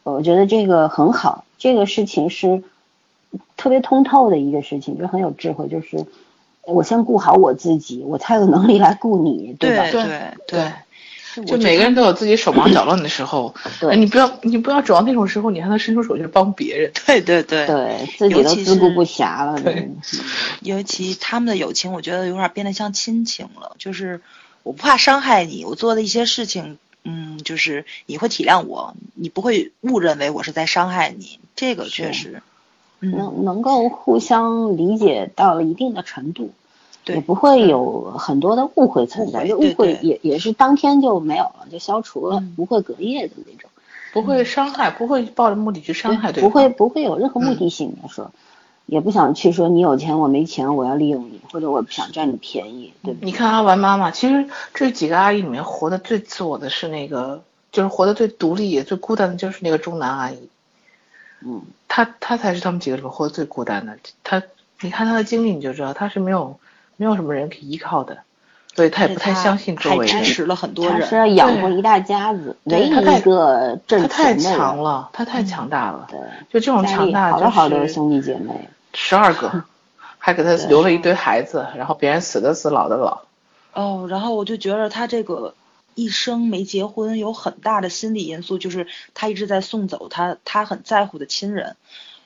[0.04, 2.62] 我觉得这个很好，这个事情是
[3.56, 6.06] 特别通透的一个事情，就很有智慧，就是
[6.66, 9.90] 我先顾好我自己，我才有能力来顾你，对吧？
[9.90, 10.04] 对
[10.46, 10.72] 对。
[11.46, 19.58] 就每个人都有自己手忙脚乱的时候，对，你不要你不要指望那种时候你还能伸出手去帮别人，对对对，对自己都自顾不暇了。
[19.62, 19.90] 对，
[20.60, 23.78] 尤其他们的友情，我觉得有点变得像亲情了。
[23.78, 24.20] 就是
[24.64, 31.40] 我不怕伤害你，我做的一些事情，嗯，就是你会体谅我，你不会误认为我是在伤害你。
[31.56, 32.42] 这个确实，
[33.00, 36.52] 能能够互相理解到了一定的程度。
[37.08, 43.72] 也不会有很多的误会存在，误会也也是当天就没有了，就消除了，不会隔夜的那种，
[44.14, 48.32] 不会伤害，不会抱着目的去伤害对方，不会不会有任何目的性的说，
[48.92, 60.50] 也不想去说你有钱我没钱我要利用你，或者我不想占你便宜，对你看阿丸妈妈，其实这几个阿姨里面活得最自我的是那个，就是活得最独立也最孤单的就是那个中南阿姨，
[61.46, 64.44] 嗯，她她才是他们几个里面活得最孤单的，她
[64.82, 66.60] 你看她的经历你就知道她是没有。
[66.98, 68.20] 没有什么人可以依靠的，
[68.76, 70.24] 所以他也不太相信周围人。
[70.24, 71.02] 支持了很多人。
[71.02, 74.08] 他是要养活一大家子，唯一一个挣钱的。
[74.08, 76.08] 他太强了，他太强大了。
[76.12, 76.20] 对，
[76.52, 79.64] 就这种强大，好多好多兄弟姐妹，十二个，
[80.18, 83.22] 还给他留了一堆孩子，然后别人死的死，老的老。
[83.74, 85.54] 哦，然后我就觉得他这个
[85.96, 91.76] 一生没结婚，有很大的心理因素，就是他一直在送走他他很在乎的亲人。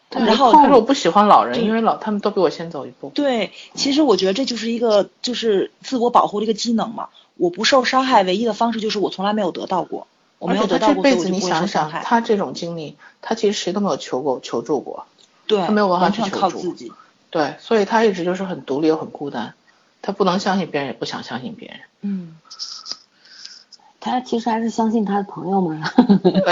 [0.09, 3.11] 然后他说我不喜欢老人，因为老他们都比我先走一步。
[3.13, 7.09] 对，其实我觉得这就是一个就是自我保护的一个机能嘛。
[7.37, 10.07] 我不受伤害唯一的方式就是我从来没有得到过，
[10.39, 12.01] 我没有得到过，所以我就不会受伤害。
[12.05, 15.05] 他这种经历，他其实谁都没有求过求助过，
[15.47, 16.59] 对，他没有办法去求助。
[16.59, 16.91] 自己。
[17.29, 19.53] 对，所以他一直就是很独立又很孤单，
[20.01, 21.79] 他不能相信别人，也不想相信别人。
[22.01, 22.37] 嗯。
[23.99, 25.81] 他其实还是相信他的朋友们，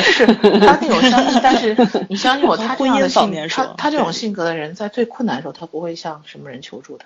[0.01, 1.77] 是他那种相信，但是
[2.09, 7.05] 你相信我， 他这样的性，他他这种性格的人，在最困难的时候，他不会向什么人求助的，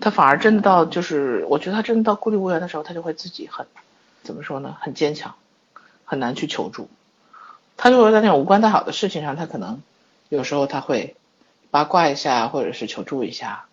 [0.00, 3.64] 他反而真的到就是，我觉得他真的到孤立无援的时候，他就会自己很，
[4.24, 5.36] 怎么说呢，很坚强，
[6.04, 6.88] 很难去求助，
[7.76, 9.80] 他就会在那种无关大好的事情上，他可能
[10.30, 11.16] 有时候他会
[11.70, 13.66] 八卦一下，或者是求助一下。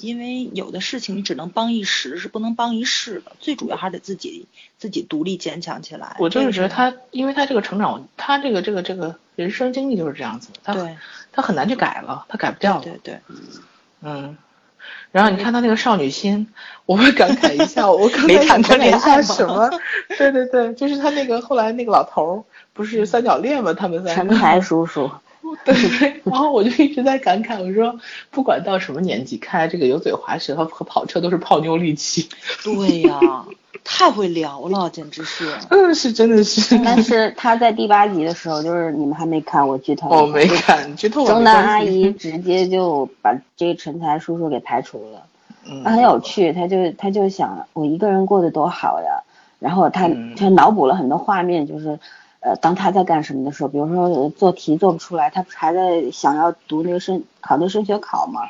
[0.00, 3.32] 因为有的事情你只能帮一时，是不能帮一世的。
[3.40, 6.16] 最主要还得自己自己独立坚强起来。
[6.18, 10.76] 我就是觉得他，因为他这个成长，他这个这个这个人生经历就是这样子，他
[11.32, 12.82] 他很难去改了，他改不掉了。
[12.82, 13.20] 对对，
[14.02, 14.36] 嗯。
[15.10, 16.46] 然后你看他那个少女心，
[16.84, 19.70] 我会感慨一下，我刚 才谈过恋爱什么？
[20.18, 23.72] 对对对，就是他那个后来那个老头儿不是三角恋吗？
[23.72, 25.10] 他们在陈才叔叔。
[25.64, 27.98] 对，然后我就一直在感慨，我说
[28.30, 32.28] 不管到什么年纪，开这个油嘴滑舌和和跑车都是泡妞利器。
[32.64, 33.44] 对呀，
[33.84, 35.52] 太会聊了，简直是。
[35.70, 36.78] 嗯，是真的是。
[36.84, 40.08] 但是他在第八集的时候，就是你们还没看，我剧透。
[40.08, 41.26] 我没看，剧透。
[41.26, 45.22] 中南阿姨 直接就把这个陈才叔叔给排除了。
[45.68, 45.84] 嗯。
[45.84, 49.22] 很有趣，他就他就想我一个人过得多好呀，
[49.58, 51.98] 然后他他脑补了很多画面，就是。
[52.46, 58.42] 呃，当他在干什么的时候，比如说做题做不出来，他不是还在想要读那个升考那个升学考嘛？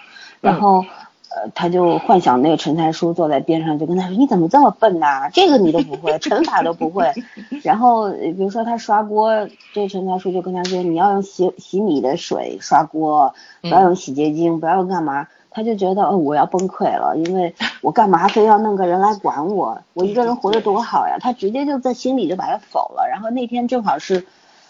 [0.43, 0.85] 然后，
[1.31, 5.31] 呃，他就幻想那个陈才书坐在边上，就跟他说：“你怎么这么笨呐？
[5.33, 7.11] 这个你都不会，乘法都不会。
[7.65, 15.27] ”然后，比如说他刷锅，这陈才书就跟他说：“你要用洗洗米的水刷锅，不要用洗洁精，不要用干嘛。”
[15.57, 19.81] 他就觉得哦，我要崩溃了，因为我干嘛非要弄个人来管我？
[19.95, 21.17] 我一个人活得多好呀！
[21.19, 23.09] 他直接就在心里就把他否了。
[23.11, 24.27] 然后那天正好是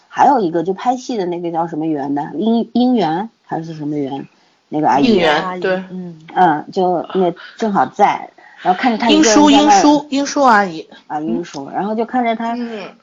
[0.07, 4.29] 还有一个就拍戏的那个叫什么媛的，姻姻缘还是什么缘？
[4.69, 5.11] 那个阿姨。
[5.11, 8.29] 姻缘对，嗯嗯，就那正好在，
[8.61, 12.55] 然后看着他英叔英叔英叔阿姨啊英叔，然后就看着他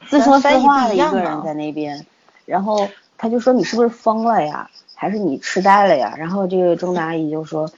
[0.08, 2.06] 自说自话的一个人在那边，
[2.46, 4.70] 然后他就说你是不是疯了呀？
[4.94, 6.14] 还是你痴呆了呀？
[6.16, 7.70] 然后这个钟大阿姨就说，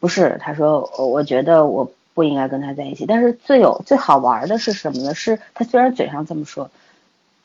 [0.00, 3.06] 不是，她说，我觉得我不应该跟他在一起。
[3.06, 5.14] 但是最有最好玩的是什么呢？
[5.14, 6.70] 是她虽然嘴上这么说，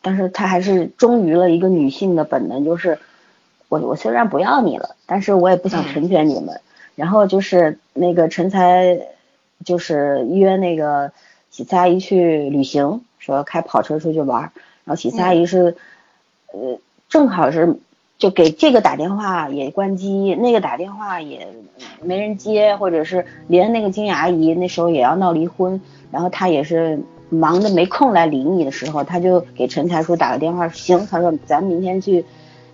[0.02, 3.00] 但是她还是忠于了一个女性的本能，就是
[3.70, 6.60] 我我虽然不要你了，但是我也不想成全你们。
[6.96, 9.00] 然后就是那个陈才，
[9.64, 11.12] 就是约那个
[11.52, 14.52] 喜慈阿姨去旅行，说开跑车出去玩。
[14.84, 15.78] 然后喜慈阿姨是，
[16.52, 17.78] 呃，正好是
[18.18, 21.48] 就给这个打电话也关机，那个打电话也
[22.02, 27.00] 没人接，或者是连那个金雅阿姨那时候也要闹离婚，然后她也是
[27.30, 32.26] 忙的没空来理你的时候，他就给陈才叔打个电话，行，他说咱明天去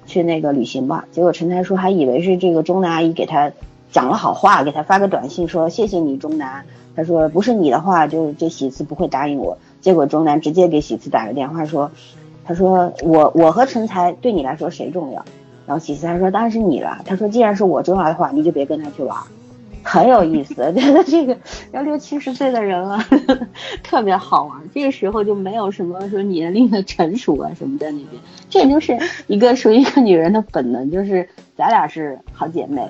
[0.05, 1.05] 去那个旅行吧。
[1.11, 3.51] 结果陈才叔还以为是这个钟南阿姨给他。
[3.91, 6.65] 讲了好话，给他发个短信说谢谢你钟南。
[6.95, 9.59] 他说不是你的话，就这喜子不会答应我。
[9.81, 11.91] 结果钟南直接给喜子打个电话说，
[12.45, 15.23] 他说我我和成才对你来说谁重要？
[15.65, 16.99] 然后喜慈他说当然是你了。
[17.05, 19.17] 他说既然是我重要的话，你就别跟他去玩。
[19.83, 21.37] 很有意思， 觉得这个
[21.71, 22.99] 要六七十岁的人了，
[23.83, 24.57] 特别好玩。
[24.73, 31.27] 这个时候就没有什么说年龄的成熟啊什么在那边，这就是一个属于一个女人的本能，就是
[31.57, 32.81] 咱俩是好姐妹。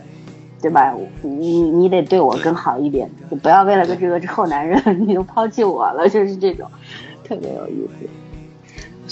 [0.62, 0.95] 对吧？
[1.22, 6.66] 你你得对我更好一点，就不要为了个这个臭男人 你就抛弃我了，就是这种，
[7.22, 8.08] 特别有意思。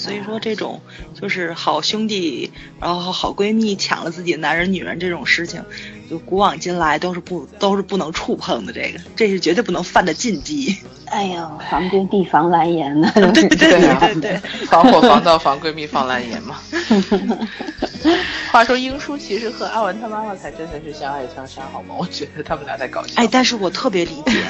[0.01, 0.81] 所以说，这种
[1.13, 5.63] 就是好兄弟，然后好闺蜜抢了自己的男人、女人这种事情，
[6.09, 8.73] 就古往今来都是不都是不能触碰的。
[8.73, 10.75] 这个，这是绝对不能犯的禁忌。
[11.05, 13.11] 哎呦，防闺蜜防蓝颜呢？
[13.13, 16.59] 对对对对，防火防盗防闺蜜防蓝颜嘛。
[18.51, 21.95] 话说英叔其实和阿文他妈妈才真的是相爱相杀，好吗？
[21.97, 23.13] 我觉得他们俩在搞笑。
[23.21, 24.43] 哎，但是我特别理解，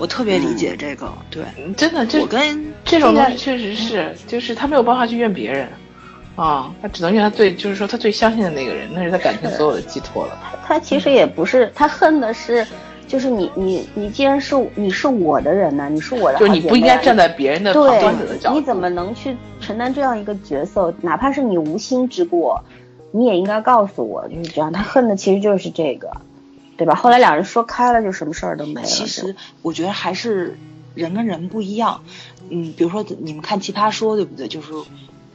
[0.00, 1.44] 我特别理解这个，对，
[1.76, 5.68] 真的，我跟这种东西确实是，就是他没有办法去怨别人，
[6.34, 10.38] 啊，他只能怨他最，就是说他最相信的那个人，那是他感情所有的寄托了。
[10.42, 12.66] 他他其实也不是，他恨的是，
[13.06, 20.94] 就是你你你既然是你是我的人呢，你是我的，就是你不应该站在别人的旁观者的角度，你怎么能去承担这样一个角色？
[21.02, 22.64] 哪怕是你无心之过。
[23.12, 24.72] 你也应该告诉我，就是这样。
[24.72, 26.12] 他恨的其实就是这个，
[26.80, 26.94] 对吧？
[26.94, 28.86] 后来两人说开了，就什么事儿都没了。
[28.86, 30.58] 其实我觉得还是
[30.94, 32.00] 人跟人不一样。
[32.48, 34.48] 嗯，比如说你们看《奇葩说》，对不对？
[34.48, 34.72] 就是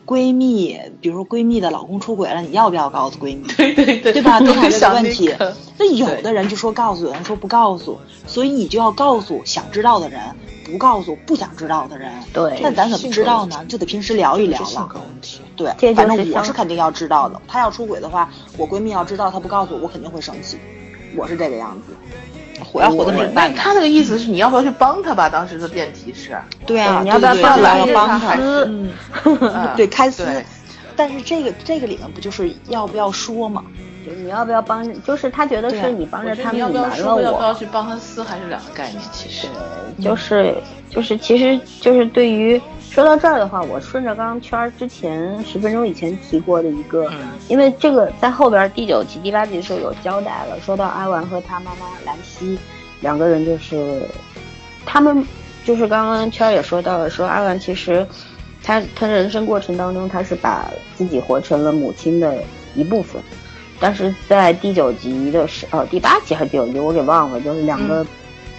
[0.08, 3.48] 闺蜜，比如说闺蜜的老公出轨了，你要不要告诉闺蜜？
[3.56, 4.40] 对对对，对吧？
[4.40, 5.32] 都是这个问题。
[5.78, 10.20] 那有的人就说告诉，有人说不告诉，所以你就要告诉想知道的人，
[10.66, 12.12] 不告诉不想知道的人。
[12.34, 12.60] 对。
[12.64, 13.64] 那咱怎么知道呢？
[13.70, 14.90] 就得平时聊一聊了。
[14.96, 15.42] 问题。
[15.56, 17.40] 对，反正我是肯定要知道的。
[17.48, 20.58] 他要出轨的话，我闺蜜要知道，她不告诉我，我肯定会生气。
[21.16, 21.96] 我是这个样子，
[22.72, 23.50] 我要活得明白。
[23.52, 25.30] 他那个意思是你要不要去帮他吧？
[25.30, 26.38] 当时的辩题是。
[26.66, 27.36] 对啊，你要不要
[27.94, 28.36] 帮他？
[28.38, 28.90] 撕，
[29.76, 30.26] 对，开 撕。
[30.96, 33.64] 但是这个这个里面不就是要不要说吗？
[34.06, 35.04] 你要不要帮？
[35.04, 37.22] 就是他觉得是你帮着他们瞒了我。
[37.22, 38.24] 要不要去帮他撕？
[38.24, 39.48] 还是两个概念，其实。
[40.02, 40.56] 就是
[40.90, 42.62] 就是，其实就是对于。
[42.96, 47.12] 说到这儿的话，我顺着刚刚圈儿之前十分钟以前提过的一个，
[47.50, 50.58] 因为这个在后边第九集、第八集的时候有交代了。
[50.62, 52.58] 说到阿丸和他妈妈兰溪
[53.02, 54.02] 两个人，就是
[54.86, 55.28] 他们
[55.66, 58.08] 就是刚刚圈儿也说到了，说阿丸其实
[58.64, 62.42] 他他人生过程当中，他是把自己活成了母亲的
[62.76, 63.22] 一部分，
[63.78, 68.06] 但是在第九集的时呃第八集还是第九集我给忘了，就是两个。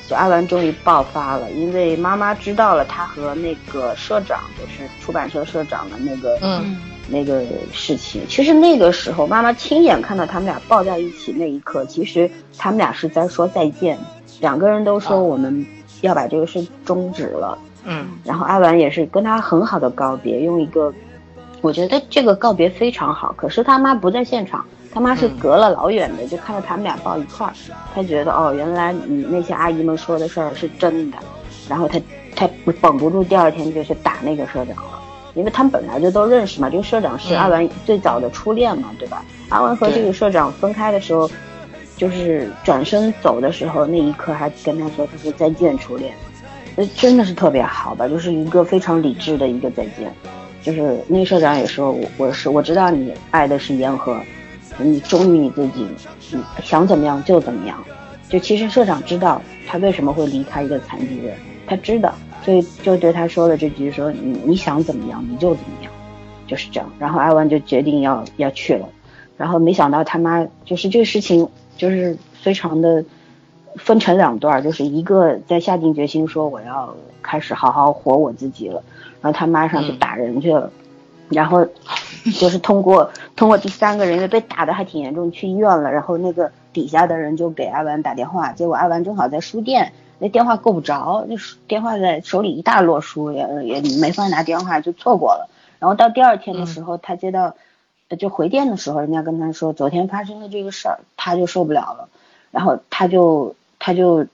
[0.08, 6.76] 就阿兰终于爆发了，因为妈妈知道了他和那个社长，就是出版社社长的那个，嗯，
[7.08, 7.42] 那个
[7.72, 8.22] 事情。
[8.28, 13.98] 其实那个时候，妈妈亲眼看到他们俩抱在一起那一刻，其实他们俩是在说再见，
[14.40, 15.66] 两个人都说我们
[16.02, 17.58] 要把这个事终止了。
[17.84, 20.92] 嗯，然后阿兰也是跟他很好的告别，用一个，
[21.62, 23.34] 我觉得这个告别非常好。
[23.36, 24.64] 可是他妈不在现场。
[24.96, 27.52] 他妈是隔了老远的，就看到他们俩抱一块儿，
[27.94, 31.18] 他觉得哦，原来你那些阿姨们说的事儿是真的，
[31.68, 32.00] 然后他
[32.34, 32.48] 他
[32.80, 34.98] 绷不住，第二天就去打那个社长了，
[35.34, 39.22] 因为他们本来就都认识嘛，这个社长是阿文最早的初恋嘛，对吧？
[39.50, 41.30] 阿文和这个社长分开的时候，
[41.98, 46.14] 就是转身走的时候，那一刻还跟他说，他说再见初恋，
[46.74, 50.10] 那真的是特别好吧，就是一个非常理智的一个再见，
[50.62, 54.18] 就是那个社长也说，我我是我知道你爱的是言和。
[54.78, 55.86] 你忠于你自己，
[56.30, 57.82] 你想怎么样就怎么样。
[58.28, 62.12] 就其实社长知道他为什么会离开一个残疾人，他知道，
[62.44, 65.92] 所以就对他说了这句：说你你想怎么样你就怎么样，
[66.46, 66.90] 就是这样。
[66.98, 68.88] 然后艾文就决定要要去了，
[69.36, 73.04] 然后没想到他妈就是这个事情就是非常的
[73.76, 78.82] 分成两段，就是一个在下定决心说我要开始好好活我自己了，
[79.22, 80.70] 然后他妈上去打人去了。
[81.28, 81.66] 然后，
[82.32, 85.92] 就是通过通过第三个人，因为被打的还挺严重，去医院了。
[85.92, 91.36] 然后那个底下的人就给阿文打电话，结果阿文正好在书店，那电话够不着，那
[91.68, 95.48] 电话在手里一大摞书，也也没法拿电话，就错过了。
[95.78, 97.54] 然后到第二天的时候，他接到
[98.18, 102.08] 就回电的时候，人家跟他说昨天发生的这个事儿，他就受不了了，
[102.50, 104.26] 然后他就他就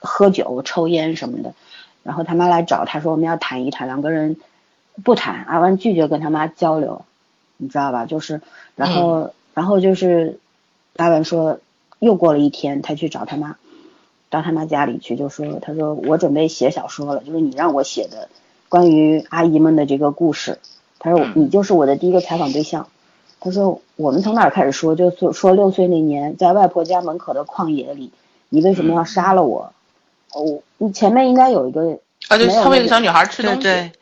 [0.00, 1.52] 喝酒抽烟什么的，
[2.02, 4.36] 然后他妈来找他说我们要谈一谈，两个人
[5.02, 7.02] 不谈，阿文拒绝跟他妈交流，
[7.56, 8.06] 你知道吧？
[8.06, 8.40] 就是
[8.74, 10.38] 然后然后就是
[10.96, 11.58] 阿文说
[11.98, 13.56] 又过了一天，他去找他妈，
[14.30, 18.28] 到他妈家里去就说他说我准备写小说了，就是你让我写的
[18.68, 20.58] 关于阿姨们的这个故事，
[20.98, 22.88] 他说你就是我的第一个采访对象。
[23.38, 24.96] 他说：“我们从哪儿开始说？
[24.96, 28.10] 就说说六岁那年，在外婆家门口的旷野里，
[28.48, 29.72] 你为什么要杀了我？
[30.32, 31.98] 哦，你前面应该有一个
[32.28, 33.92] 啊，对，他喂个小女孩吃东西，对，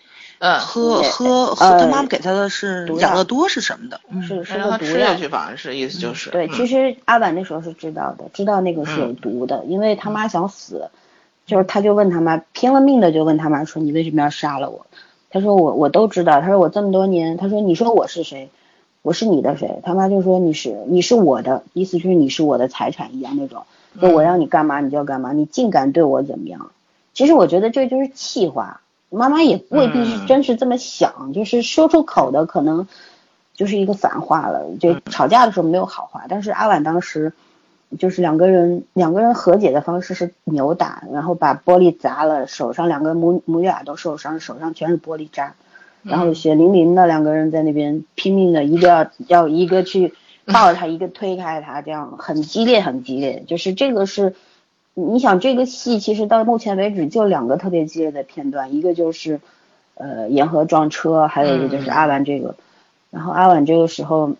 [0.44, 3.98] 嗯，喝喝喝，他妈妈给他的是养乐多是什么的？
[4.20, 6.28] 是是个毒药，反正是意思就是。
[6.28, 10.90] 对，其实阿婉那时候是知道的，知道那个是有毒的，因为他妈想死，
[11.46, 14.84] 就是他就问他妈，拼了命的就问他妈说：你为什么要杀了我？
[15.30, 18.50] 他说我我都知道，他说我这么多年，他说你说我是谁？”
[19.00, 19.80] 我是你的谁？
[19.82, 23.64] 他妈就说你是你是我的，意思就是你是我的财产一样那种。
[24.00, 26.70] 说我让你干嘛你就要干嘛，你竟敢对我怎么样？
[27.12, 28.80] 其实我觉得这就是气话，
[29.14, 32.86] 妈妈也未必是真是这么想，就是说出口的可能
[33.54, 34.66] 就是一个反话了。
[34.80, 37.32] 就吵架的时候没有好话，但是阿婉当时
[37.98, 45.54] 就是两个人两个人和解的方式是扭打，然后把玻璃砸了，手上两个母母女俩都受伤，手上全是玻璃渣。
[46.02, 50.12] 然后血淋淋的两个人在那边拼命的，一个要要一个去
[50.44, 53.42] 抱着他，一个推开他，这样很激烈很激烈。
[53.46, 54.34] 就是这个是，
[54.94, 59.40] 你想这个戏其实到目前为止就两个特别激烈的片段，一个就是
[59.94, 62.54] 呃沿河撞车，还有一个就是阿婉这个。
[63.10, 64.32] 然后阿婉这个时候，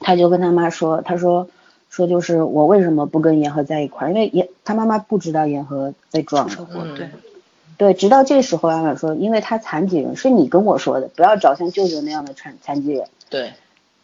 [0.00, 1.48] 他就跟他妈说，他说
[1.88, 4.10] 说就是我为什么不跟沿河在一块儿？
[4.10, 7.10] 因为沿他妈妈不知道沿河被撞车嗯，对。
[7.76, 13.52] 对，直到这时候，阿婉说，因为他残疾人，是你跟我说的，不要找像舅舅那样的残残疾人，对，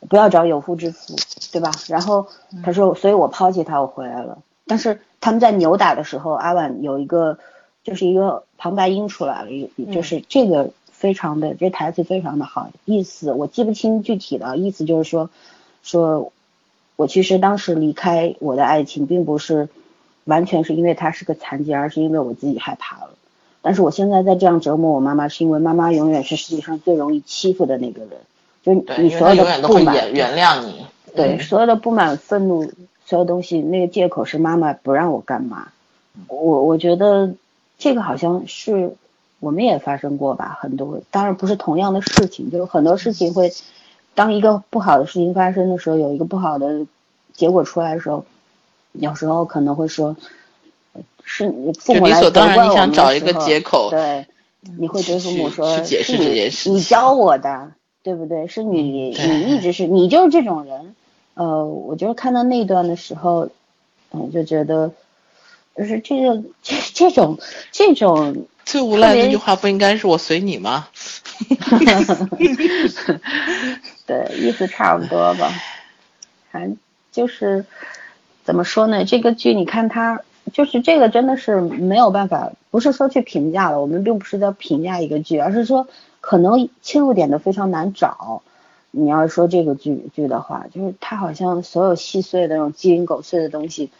[0.08, 1.16] 不要找有妇之夫，
[1.50, 1.72] 对吧？
[1.88, 2.28] 然后
[2.62, 4.38] 他说，所以我抛弃他，我回来了。
[4.68, 7.38] 但是他们在扭打的时候，阿婉有一个，
[7.82, 9.50] 就是一个旁白音出来了，
[9.90, 15.30] 就是这个非常的，这台词非常的好，意思我记不清具体的意思，就是说，
[15.82, 16.30] 说
[16.96, 19.70] 我其实当时离开我的爱情，并不是
[20.24, 23.12] 完全是因为他是个残疾，而是因为我自己害怕了。
[23.62, 28.10] 但是我现在在这样折磨我妈妈，是因为妈妈永远是世界上最容易欺负的那个人，
[28.62, 30.84] 就你所有的不满，原谅你，
[31.16, 32.70] 对所有的不满、愤怒，
[33.06, 35.68] 所有东西，那个借口是妈妈不让我干嘛。
[36.28, 37.34] 我我觉得
[37.78, 38.96] 这个好像是
[39.40, 43.52] 我们也发生过吧，很多，当然不是同样的事情，就是很多事情会，
[44.14, 46.86] 当一个不好的事情发生的时候，有一个不好的
[47.32, 48.24] 结果出来的时候，
[48.92, 50.16] 有时候可能会说。
[51.26, 53.00] 是你父母来责怪我们的时
[53.32, 53.40] 候，
[53.88, 54.26] 对，
[54.78, 58.46] 你会对父母说，是你你教我的，对不对？
[58.46, 60.94] 是你你一直是你就是这种人，
[61.34, 63.48] 呃，我就是看到那段的时候，
[64.12, 64.90] 嗯，就觉得，
[65.76, 67.38] 就是这个这这种
[67.70, 70.88] 这种最无赖的那句话不应该是我随你吗？
[74.06, 75.50] 对，意思差不多吧，
[76.50, 76.70] 还
[77.12, 77.64] 就是
[78.44, 79.04] 怎么说呢？
[79.04, 80.20] 这个剧你看它。
[80.52, 85.88] 就是这个真的是没有办法，不是说去评价了，我们并不是在评价一个剧，而是说
[86.20, 88.42] 可能切入点都非常难找。
[88.96, 93.90] 你要说这个剧剧的话，就是它好像所有细碎的那种鸡零狗碎的东西，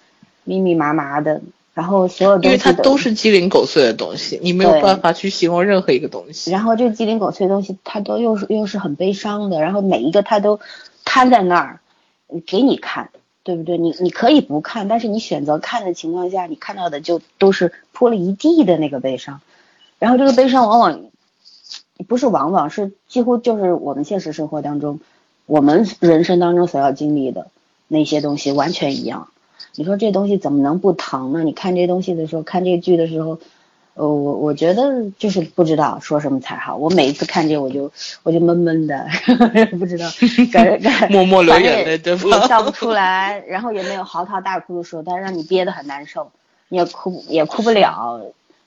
[0.44, 1.40] 密密麻麻的，
[1.74, 6.50] 然后所有东西，因为它都是鸡零狗碎的东西，你没有办法去形容任何一个东西。
[6.50, 10.60] 然后这鸡零狗碎的东西，它都又是又是很悲伤的，然后每一个它都
[11.04, 11.80] 摊在那儿
[12.46, 13.10] 给你看。
[13.46, 13.76] 对不对？
[13.76, 19.42] 你你可以不看，但是你选择看的情况下，你看到的就都是铺了一地的那个悲伤，
[19.98, 21.02] 然后这个悲伤往往
[22.08, 25.00] 不是往往是几乎就是我们现实生活当中，
[25.46, 27.48] 我们人生当中所要经历的
[27.88, 29.28] 那些东西完全一样。
[29.74, 31.42] 你说这东西怎么能不疼呢？
[31.42, 33.38] 你看这东西的时候，看这剧的时候。
[33.96, 36.76] 呃，我我觉得就是不知道说什么才好。
[36.76, 37.92] 我每一次看这，我就
[38.24, 39.06] 我就闷闷的，
[39.78, 40.10] 不知道
[41.10, 42.44] 默默流眼泪，对吧？
[42.48, 46.32] 笑不出来，然后也没有嚎啕大哭的时候，但是让你憋得很难受，
[46.70, 48.20] 你也哭也哭不了，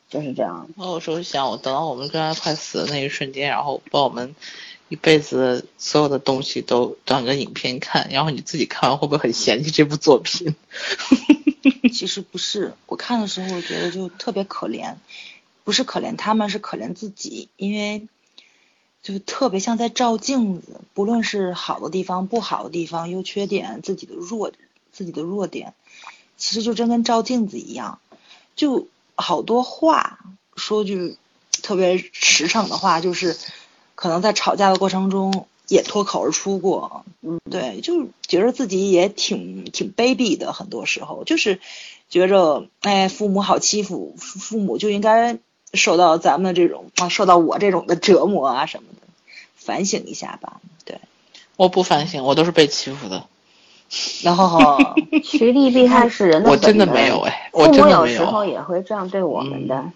[0.10, 0.70] 就是这样。
[0.76, 4.36] 我有时候想，我等到我们跟他快死的那一瞬间，然后把我们
[4.90, 10.56] 一辈子所有的东西都当个影片看，然后你自己看完会不会很嫌弃这部作品？
[11.94, 14.96] 其实不是，我看的时候我觉得就特别可怜，
[15.64, 18.08] 不是可怜他们，是可怜自己，因为
[19.02, 24.52] 就特别像在照镜子，不论是好的地方、不好的地方、优缺点、自己的弱、
[24.92, 25.74] 自己的弱点，
[26.38, 28.00] 其实就真跟照镜子一样，
[28.56, 28.88] 就
[29.18, 30.20] 好多话
[30.56, 31.18] 说句
[31.64, 33.36] 特别实诚的话，就是
[33.96, 41.24] 可能在吵架的过程中，也脱口而出过，嗯，对，就觉得自己也挺挺卑鄙的，很多时候。
[41.26, 41.60] 就是
[42.10, 45.40] 觉着，哎，父母好欺负，父母就应该
[45.74, 49.08] 受到咱们这种啊，受到我这种的折磨啊什么的，
[49.56, 51.02] 反省一下吧，对，
[51.58, 53.28] 我不反省，我都是被欺负的。
[54.24, 54.78] 然后
[55.24, 58.26] 趋利避害是人的我真的没有哎，我真的没有父母有时。
[58.26, 59.92] 候也会这样对我们的嗯，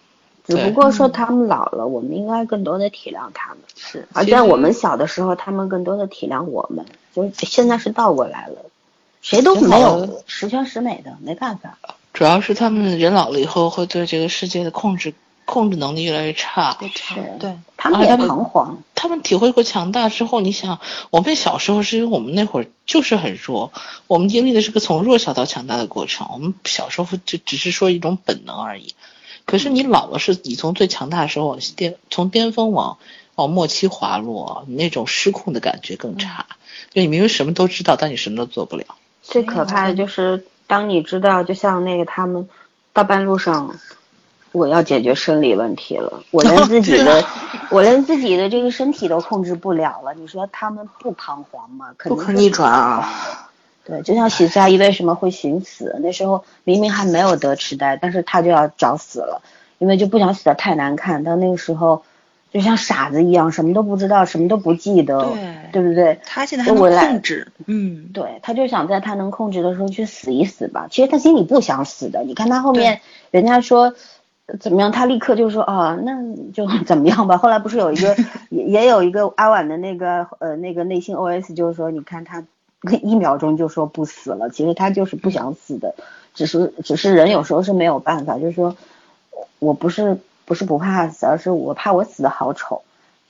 [0.48, 3.60] 只不过说他们老了，我们应该更多的体谅他们。
[3.76, 8.66] 是而在我们小的时候，他们更多的体谅我们，就是现在是倒过来了，
[9.22, 11.78] 谁都没有十全十美的，没办法。
[12.14, 15.14] 主要是他们人老了以后会对这个世界的控制
[15.52, 16.76] 控制能力越来越差。
[16.96, 20.80] 差对，他们也啊他们彷徨，他们体会过强大之后，你想，
[21.12, 23.72] 我们小时候是因为我们那会儿就是很弱，
[24.08, 26.28] 我们经历的是个从弱小到强大的过程。
[26.34, 28.96] 我们小时候就只是说一种本能而已。
[29.46, 32.98] 可是你老了，是你从最强大的时候往巅从巅峰往
[33.36, 36.46] 往末期滑落，你那种失控的感觉更差。
[36.92, 38.86] 就你明明什么都知道，但你什么都做不了。
[39.22, 42.48] 最可怕的就是当你知道，就像那个他们
[42.94, 43.76] 到半路上，
[44.52, 47.24] 我要解决生理问题了，我连自己的，
[47.72, 50.14] 我连自己的这个身体都控制不了了。
[50.14, 51.94] 你说他们不彷徨吗？
[51.98, 53.50] 肯定是不可逆转啊！
[53.84, 55.98] 对，就像喜子阿姨为什么会寻死？
[56.04, 59.42] 那时候明明还没有得痴呆，但是他就要找死了，
[59.80, 61.24] 因为就不想死的太难看。
[61.24, 62.04] 到那个时候，
[62.54, 65.24] 就像傻子一样，什么都不知道，什么都不记得，
[65.72, 66.20] 对对不对？
[66.26, 70.88] 他现在还控制，嗯，对，他就想在他能控制的时候去死一死吧。
[70.92, 72.24] 其实他心里不想死的。
[72.24, 73.96] 你看他后面人家说呃
[74.60, 76.14] 怎么样，他立刻就说啊，那
[76.52, 77.38] 就怎么样吧。
[77.40, 78.16] 后来不是有一个
[78.50, 82.44] 也也有一个阿婉的那个呃那个内心 OS，就是说你看他
[83.02, 85.96] 一秒钟就说不死了，其实他就是不想死的，
[86.34, 88.76] 只是只是人有时候是没有办法，就是说
[89.60, 92.82] 我不是不是不怕死，而是我怕我死的好丑。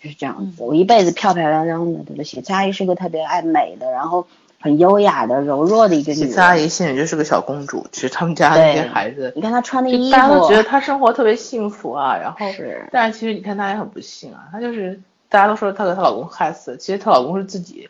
[0.03, 2.41] 就是这样子，我一辈子漂漂亮亮的，对不起。
[2.47, 4.25] 阿姨是个特别爱美的，然后
[4.61, 12.87] 很优雅的、柔弱的一个女子阿姨心里就是个小公主，其实他们家那些孩子，你看她穿的衣服，大家都觉得她生活特别幸福啊，然后是。
[12.91, 17.89] 但是其实你看她也很不幸啊，她就是大家都说她给她老公害死，其实她老公是自己，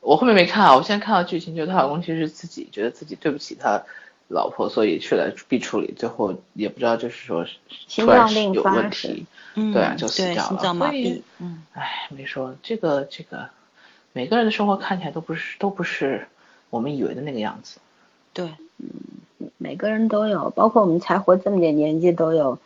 [0.00, 3.82] 我后面没看啊，我现在看到剧情，就是她老公其实是自己觉得自己对不起她
[4.28, 7.46] 老婆，所以去了壁处理，最后也不知道就是说
[7.88, 10.76] 心脏病有问题，嗯对啊就死对掉了心脏。
[10.76, 13.48] 麻痹，嗯，唉，没说这个这个，
[14.12, 16.26] 每个人的生活看起来都不是都不是
[16.70, 17.78] 我们以为的那个样子。
[18.32, 18.50] 对，
[19.58, 22.58] 每个人都有，包括我们才活这么点年纪，都有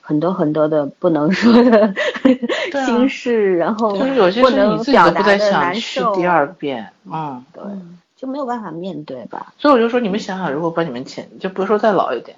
[0.00, 1.94] 很多很多的不能说的啊
[2.86, 7.44] 心事，然后就是有些不事你能表自己都不再达的难想去受，第二遍，嗯。
[7.52, 7.62] 对，
[8.16, 9.54] 就没有办法面对吧？
[9.58, 12.36] 所以我就说，你们想想，如果把你们前，就比如说再老一点，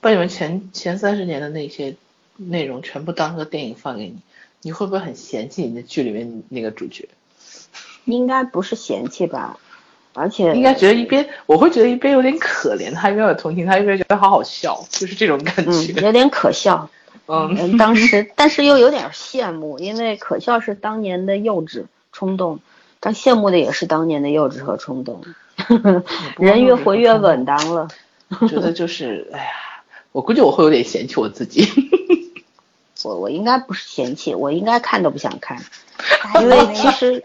[0.00, 1.96] 把你们前前三十年的那些
[2.36, 4.18] 内容全部当个电影放给你，
[4.60, 7.08] 你会不会很嫌弃你的剧里面那个主角？
[8.04, 9.58] 应该不是嫌弃吧？
[10.14, 15.92] 而且应该觉得一边我会觉得一边有点可怜他，一边有同情他，一边觉得好好笑，就是这种感嗯，觉。
[16.02, 16.88] 有点可笑。
[17.28, 22.58] 嗯，嗯，当时但是又有点羡慕，因为可笑是当年的幼稚冲动，
[23.00, 25.22] 但羡慕的也是当年的幼稚和冲动。
[26.36, 27.88] 人越活越稳当了。
[28.40, 29.50] 我觉得就是， 哎呀，
[30.10, 31.66] 我估计我会有点嫌弃我自己。
[33.04, 35.62] 我我应该不是嫌弃，我应该看都不想看，
[36.40, 37.22] 因为其实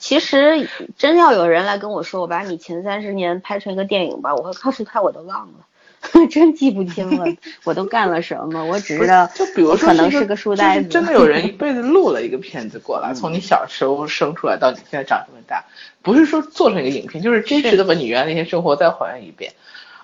[0.00, 7.26] 其实真要有人来跟我说，我把你前三十年拍成一个电影吧，我会告诉他我都忘了， 真记不清了，
[7.62, 15.64] 我都干了什么，我只知道就比如说可能是个书呆子，就是真的有人一辈子录了一个片子过来，从你小时候生出来到你现在长这么大，
[16.02, 19.52] 不是说做成一个影片，就是真实的把你原来那些生活再还原一遍。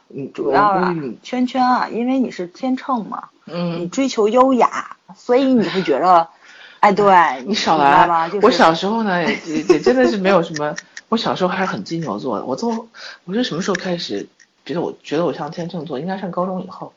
[0.08, 6.28] 嗯，主要啊嗯，圈圈啊，因为你是天秤嘛，你嗯，追求优雅，所以你会觉得，
[6.86, 8.28] 哎，对你少来吧？
[8.28, 10.72] 就是我小时候呢，也也也真的是没有什么，
[11.08, 12.44] 我小时候还是很金牛座的。
[12.44, 12.88] 我从
[13.24, 14.28] 我是什么时候开始
[14.64, 15.98] 觉得我觉得我像天秤座？
[15.98, 16.92] 应该上高中以后，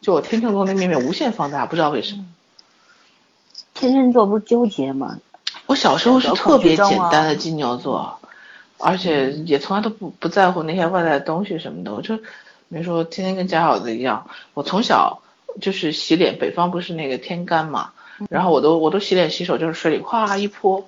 [0.00, 2.24] 就我天秤座那面面无限放大，不知道为什么。
[3.74, 5.18] 天秤座不是纠结吗？
[5.66, 8.20] 我小时候是特别简单的金牛座，
[8.78, 11.92] 而且也从来都不不在乎那些外在的东西什么的。
[11.92, 12.16] 我就
[12.68, 14.28] 没说天天跟假小子一样。
[14.54, 15.20] 我从小
[15.60, 17.90] 就是洗脸，北方不是那个天干嘛，
[18.30, 20.86] 然后我都我都洗脸洗手就是水里哗一泼，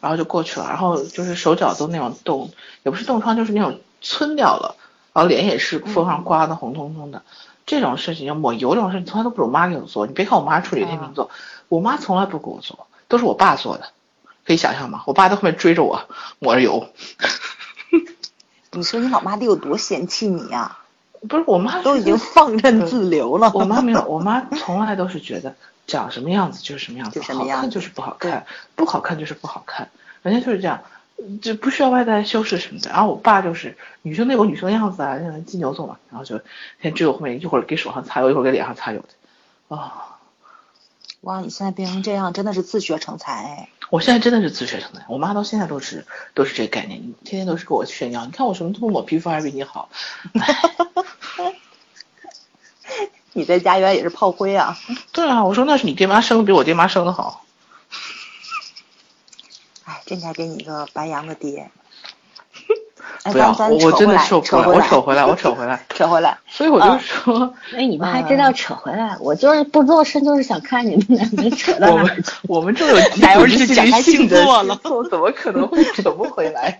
[0.00, 0.66] 然后就过去了。
[0.68, 2.50] 然后就是手脚都那种冻，
[2.82, 4.76] 也不是冻疮，就是那种皴掉了，
[5.12, 7.22] 然后脸也是风上刮的红彤彤的。
[7.66, 10.06] 这种事情，要抹油这种事情，从来都不是我妈给我做。
[10.06, 11.30] 你别看我妈处理天秤座，
[11.68, 13.88] 我妈从来不给我做，都是我爸做的。
[14.46, 15.02] 可以想象吗？
[15.06, 16.02] 我爸在后面追着我
[16.38, 16.88] 抹着油，
[18.72, 20.76] 你说你老妈得有多嫌弃你呀、
[21.26, 23.50] 不是我妈都已经放任自流了。
[23.54, 25.54] 我妈没有，我妈从来都是觉得
[25.86, 29.90] 长什么样子就是什么样子，好看就是不好看，不好看就是不好看，
[30.22, 30.82] 人家就是这样。
[31.40, 32.90] 就不需要外在修饰什么的。
[32.90, 36.40] 然后我爸就是女生那有女生样子啊，像金牛座嘛，然后就
[36.82, 39.76] 先追我后面，一会儿给手上擦油，一会儿给脸上擦油的。
[39.76, 40.18] 啊，
[41.20, 43.68] 哇，你现在变成这样，真的是自学成才。
[43.90, 46.04] 我现在真的是自学成才，我妈到现在都是
[46.34, 49.88] 都是这个概念，天天都是给我炫耀，你看我什么都不抹，皮肤还比你好。
[53.34, 54.78] 你在家园也是炮灰啊？
[55.12, 57.44] 对啊，我说那是你爹妈生的比我爹妈生的好。
[59.84, 61.70] 哎，真该给你一个白羊的爹。
[63.24, 66.36] 不要，我真的受不了，我扯回来，我扯回来， 扯回来。
[66.46, 69.16] 所以我就说， 哎，你们还真要扯回来？
[69.18, 72.22] 我就是不做声，就是想看你们两个扯到哪去。
[72.42, 74.78] 我们这有哪有是讲星座了？
[75.10, 76.78] 怎么可能会扯不回来？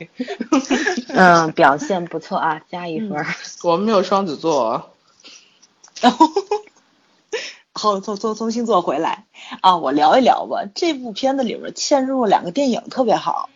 [1.09, 3.25] 嗯，表现不错啊，加一分。
[3.63, 4.91] 我们没有双子座。
[6.03, 6.28] 然后，
[7.72, 9.24] 后从从从星座回来
[9.61, 10.64] 啊，我聊一聊吧。
[10.74, 13.49] 这部片子里面嵌入了两个电影，特别好。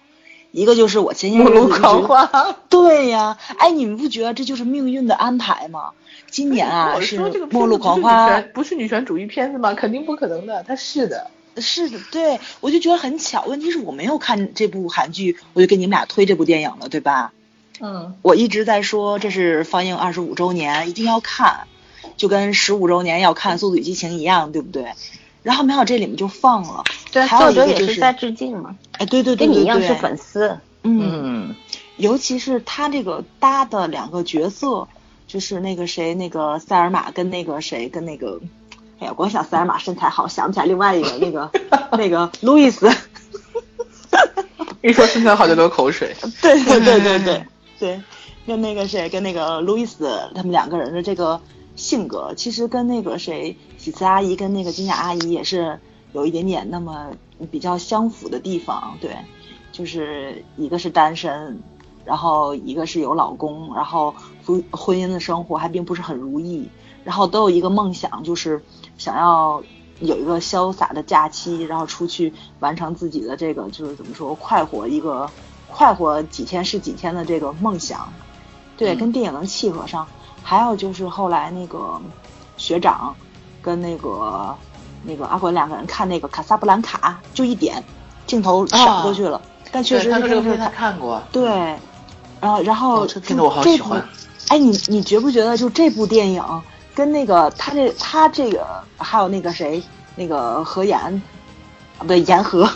[0.51, 1.81] 一个就是我前些日子一直
[2.71, 5.91] 对呀，哎，你们不觉得这就是命运的安排吗？
[6.31, 7.19] 今年啊是
[7.51, 9.75] 《末路狂花》，不是女权主义片子吗？
[9.75, 13.45] 肯定不可能的，它是的，是的，对，我就觉得很巧。
[13.45, 17.33] 问题是我没有看这部韩剧，我就给你们俩推这部电影了，对吧？
[17.81, 21.69] 嗯，我一直在说这是放映二十五周年，一定要看，
[22.17, 24.93] 就跟十五周年要看《速度与激情》一样，对不对？
[25.43, 28.77] 然后没想到这里面就放了，对，作者也是在致敬嘛。
[28.93, 30.59] 哎，对对对，跟你一样是粉丝。
[30.83, 31.55] 嗯，
[31.97, 34.89] 尤其是他这个搭的两个角色，
[35.27, 38.41] 就是那个谁，那个塞尔玛跟那个谁，跟那个，
[38.99, 41.51] 哎呀，光想塞尔玛身材好，想不起来另外一个那个
[41.97, 42.91] 那个路易斯。
[44.83, 46.15] 一说身材好就流口水。
[46.43, 47.45] 对对对对对
[47.79, 48.01] 对，
[48.47, 51.41] 跟那个谁，跟那个路易斯，他们两个人的这个
[51.79, 53.57] 性格，其实跟那个谁。
[53.79, 55.79] 喜慈阿姨跟那个金雅阿姨也是
[56.13, 57.13] 有一点点那么
[57.51, 59.17] 比较相符的地方，对，
[59.71, 61.63] 就是一个是单身，
[62.05, 64.13] 然后一个是有老公，然后
[64.45, 66.69] 婚婚姻的生活还并不是很如意，
[67.05, 68.61] 然后都有一个梦想，就是
[68.99, 69.63] 想要
[70.01, 75.31] 有一个潇洒的假期，然后出去完成自己的这个就是怎么说快活一个
[75.69, 78.13] 快活几天是几天的这个梦想，
[78.77, 80.07] 对，跟电影能契合上，
[80.49, 82.01] 还有就是后来那个
[82.57, 83.15] 学长。
[83.61, 84.55] 跟那个
[85.03, 87.83] 那个阿滚两个人看那个卡萨布兰卡，就一点
[88.25, 89.43] 镜头闪过去了，
[89.73, 91.21] 但确实他这个片他看过。
[91.33, 91.51] 对，
[92.41, 94.03] 然后然后这片子我好喜欢。
[94.47, 96.43] 哎，你你觉不觉得就这部电影
[96.95, 98.65] 跟那个他这他这个
[98.97, 99.83] 还有那个谁
[100.15, 100.99] 那个何岩
[101.99, 102.67] 啊不对言和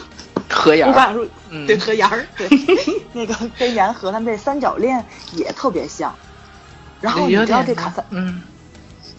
[0.51, 0.93] 何岩，
[1.67, 2.49] 对 何岩儿对
[3.15, 5.03] 那个跟言和他们这三角恋
[5.33, 6.13] 也特别像。
[7.03, 8.43] 然后你知道这卡萨嗯。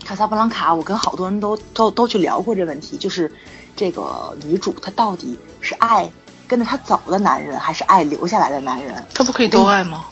[0.04, 3.32] 卡萨布兰卡，我跟好多人都都都去聊过这问题，就是
[3.76, 6.12] 这个女主她到底是爱
[6.46, 9.06] 跟着她走的男人，还是爱留下来的男人？
[9.14, 10.04] 她不可以都爱吗？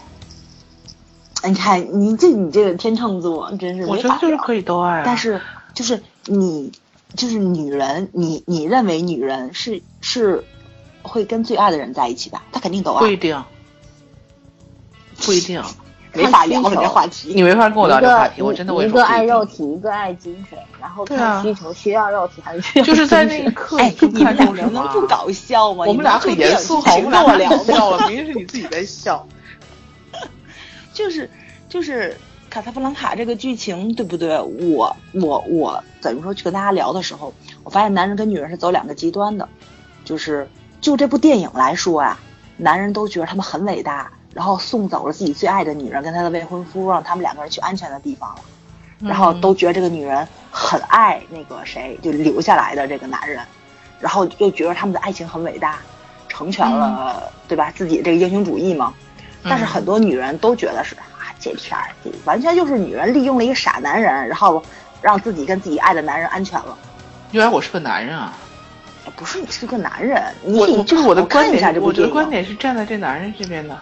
[1.43, 5.41] 你看你这你这个天秤座真是，我觉得就是可以都爱，但是
[5.74, 6.72] 就是你
[7.15, 10.45] 就是女人，你你认为女人是是
[11.01, 12.39] 会跟最爱的人在一起的？
[12.53, 13.43] 她肯定都爱，不一定，
[15.26, 15.61] 不一定。
[16.14, 25.86] 没法聊这话题，你没法跟我聊这话题，我真的我一个爱肉体，一个爱精神，然后看需求，需要肉体还是需要就是在那一刻，哎，你们俩能不搞笑吗？
[25.88, 29.26] 我们俩很严肃，好，我们俩聊 笑了，明明是你自己在笑。
[30.93, 31.30] 就是
[31.70, 32.18] 就是
[32.49, 34.38] 卡萨布兰卡这个剧情对不对？
[34.41, 37.34] 我我我怎么说去跟大家聊的时候，
[37.64, 39.47] 我发现男人跟女人是走两个极端的，
[40.03, 40.49] 就是
[40.82, 42.20] 就这部电影来说啊，
[42.57, 44.12] 男人都觉得他们很伟大。
[44.34, 48.41] 然后送走了自己最爱的女人跟他的未婚夫，让他们两个人去安全的地方了。
[48.99, 53.39] 然后都觉得这个女人很爱那个谁，就留下来的这个男人。
[53.99, 55.79] 然后又觉得他们的爱情很伟大，
[56.27, 57.71] 成全了，对吧？
[57.75, 58.93] 自己这个英雄主义嘛。
[59.43, 61.89] 但是很多女人都觉得是啊，这片儿
[62.25, 64.61] 完全就是女人利用了一个傻男人，然后
[65.01, 66.77] 让自己跟自己爱的男人安全了。
[67.32, 68.34] 原来我是个男人啊！
[69.15, 73.75] 不是你是个男人，你就是我的观点，我的观点是站在这男人这边的。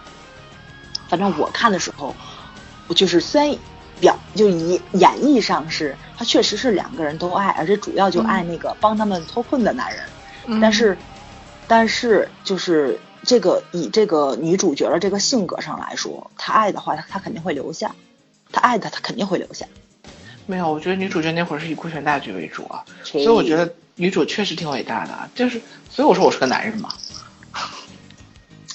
[1.10, 2.14] 反正我看的时候，
[2.86, 3.58] 我就是虽然
[4.00, 10.96] 表就演演绎上是他确实是两个人都爱，而且主要就爱那个帮他们脱困的男人，但是
[11.66, 17.94] 但是就是这个以这个女主角的这个性格上来说，她爱的话，她她肯定会留下，
[18.52, 19.66] 她爱的她肯定会留下。
[20.46, 26.94] 没有，我觉得女主角那会儿是以顾全大局为主啊，所以我觉得女主确实挺伟大的，就是所以我说我是个男人嘛。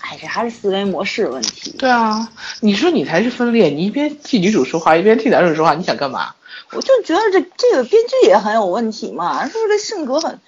[0.08, 1.72] 哎，这还是思维模式问题。
[1.80, 2.30] 对啊，
[2.62, 6.36] 你说你才是分裂，你一边替女主说话，一边替男主说话，你想干嘛？
[6.72, 10.40] 我就觉得这这个编剧也很有问题嘛，是不是这性格很？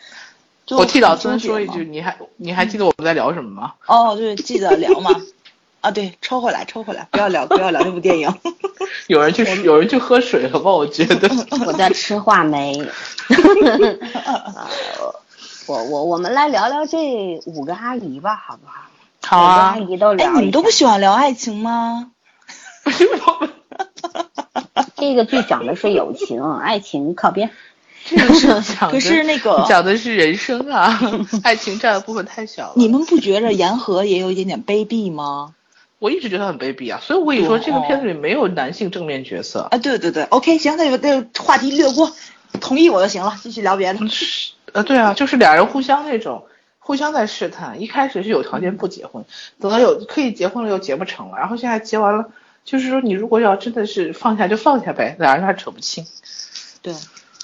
[0.70, 3.74] 我替老孙说一句，你还你还记得我们在聊什么吗？
[3.88, 5.10] 哦，对，记得聊嘛。
[5.80, 8.34] 啊，对，抽回来，抽回来，不要聊，不要聊这部电影。
[9.08, 10.72] 有人去，有人去喝水了吧？
[10.72, 11.30] 我觉得。
[11.66, 12.74] 我在吃话梅。
[15.68, 18.82] 我我我们来聊聊这五个阿姨吧，好不好？
[19.28, 19.75] 好啊。
[19.75, 20.25] 阿姨都聊。
[20.25, 22.11] 哎，你们都不喜欢聊爱情吗？
[24.95, 27.51] 这个剧讲的是友情，爱情靠边。
[28.07, 30.97] 这个是讲可是那个讲的是人生啊，
[31.43, 32.73] 爱情占的部分太小了。
[32.78, 35.53] 你们不觉着言和也有一点点卑鄙吗？
[35.99, 39.67] 我一直觉得很卑鄙啊，所以我跟你说，这个片子里没有男性正面角色。
[39.71, 42.13] 啊，对对对，OK，行，那就那就话题略过，
[42.61, 43.99] 同意我就行了，继续聊别的。
[44.71, 46.45] 呃，对啊，就是俩人互相那种，
[46.88, 47.82] 互相在试探。
[47.82, 49.26] 一开始是有条件不结婚，
[49.60, 52.30] 等到有可以结婚了又结不成了，然后现在结完了，
[52.64, 56.08] 就是说你如果要真的是放下就放下呗，俩人还扯不清。
[56.82, 56.96] 对。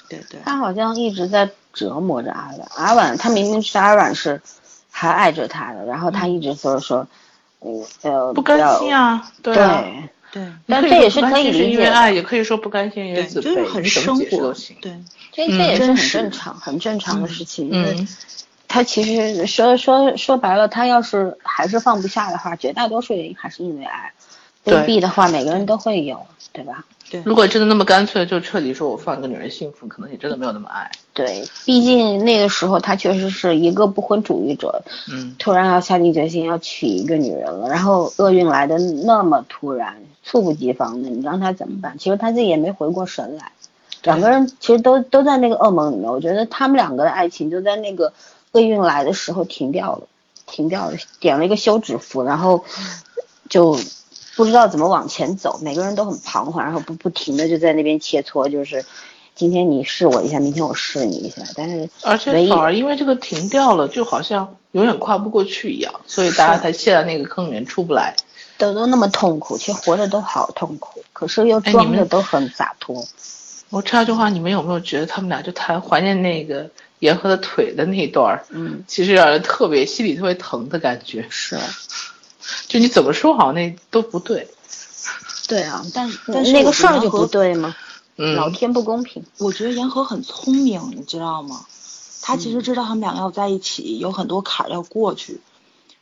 [0.06, 4.42] 对对，他好像一直在折磨着阿婉，阿婉他明明是阿婉是
[4.90, 7.08] 还爱着他的，然后他一直说说，
[8.02, 9.54] 呃，不甘心啊，对
[10.30, 17.70] 对，但这也是可以理解，爱也可以说不甘心因为自卑，就是很生活，对，这这也是很正常很正常的事情。
[17.72, 18.06] 嗯，
[18.74, 24.12] 他其实说说说白了，他要是还是放不下的话，绝大多数原因还是因为爱，
[24.64, 26.84] 卑鄙的话每个人都会有，对吧？
[27.08, 30.90] 对如果真的那么干脆，就彻底说我放一个女人幸福，可能也真的没有那么爱。
[31.12, 41.96] 对，毕竟那个时候他确实是一个不婚主义者，嗯，突然要下定决心要娶一个女人了，然后厄运来的那么突然，猝不及防的，你让他怎么办？
[41.96, 43.52] 其实他自己也没回过神来，
[44.02, 46.10] 两个人其实都都在那个噩梦里面。
[46.10, 48.12] 我觉得他们两个的爱情就在那个
[48.54, 50.08] 厄运来的时候停掉了，
[50.46, 52.64] 停掉了，点了一个休止符，然后
[53.48, 53.78] 就。
[54.36, 58.84] 不知道怎么往前走，每个人都很彷徨，然后不不停的就在那边切磋，就是
[59.36, 68.16] 今天你试我一下，明天我试你一下，但是而且反而因为这个停掉了，就好像永远跨不过去一样，所以大家才陷在那个坑里面出不来。
[68.58, 73.06] 都都那么痛苦，其实活着都好痛苦，可是又装的都很洒脱。
[73.70, 76.68] 我插句话，你们有没有觉得他们俩就太怀念那个
[77.04, 78.46] 严和的腿的那一段儿？
[78.48, 81.26] 嗯，其实让人特别心里特别疼的感觉。
[81.28, 81.58] 是。
[82.66, 84.48] 就你怎么说好那都不对，
[85.46, 87.76] 对啊，但但是那个事儿就不对吗？
[88.16, 89.22] 嗯，老天不公平。
[89.38, 91.66] 我觉得言和很聪明，你知道吗？
[92.22, 95.40] 他其实知道他们两个要在一起，有很多坎儿要过去，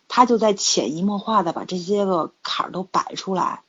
[0.06, 3.62] 他就在潜移默化的把这些个坎儿都摆出来，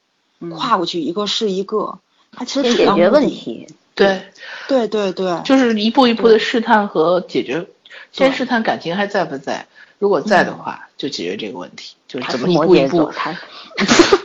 [0.51, 1.97] 跨过去一个是一个。
[2.31, 3.67] 他其实解决问题。
[3.95, 4.21] 对，
[4.67, 7.65] 对对对，就是一步一步的试探和解决，
[8.11, 9.65] 先试探感情还在不在。
[9.99, 13.11] 如果在的话，就解决这个问题，就是怎么一步一步。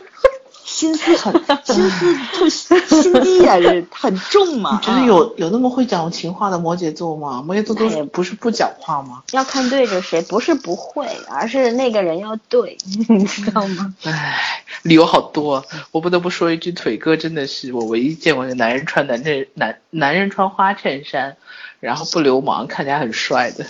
[0.79, 1.33] 他心思很
[1.65, 3.57] 心思特心机呀，
[3.91, 4.81] 很重嘛。
[4.83, 7.43] 觉得有有那么会讲情话的摩羯座吗？
[7.45, 9.23] 摩羯座都不是不讲话吗？
[9.33, 12.77] 要看对着谁，不是不会，而是那个人要对，
[13.09, 13.95] 你知道吗？
[14.05, 15.65] 唉，理由好多。
[15.91, 21.37] 我不得不说一句，腿哥真的是我唯一见过的男人穿男衬男男人穿花衬衫，
[21.81, 23.67] 然后不流氓，看起来很帅的。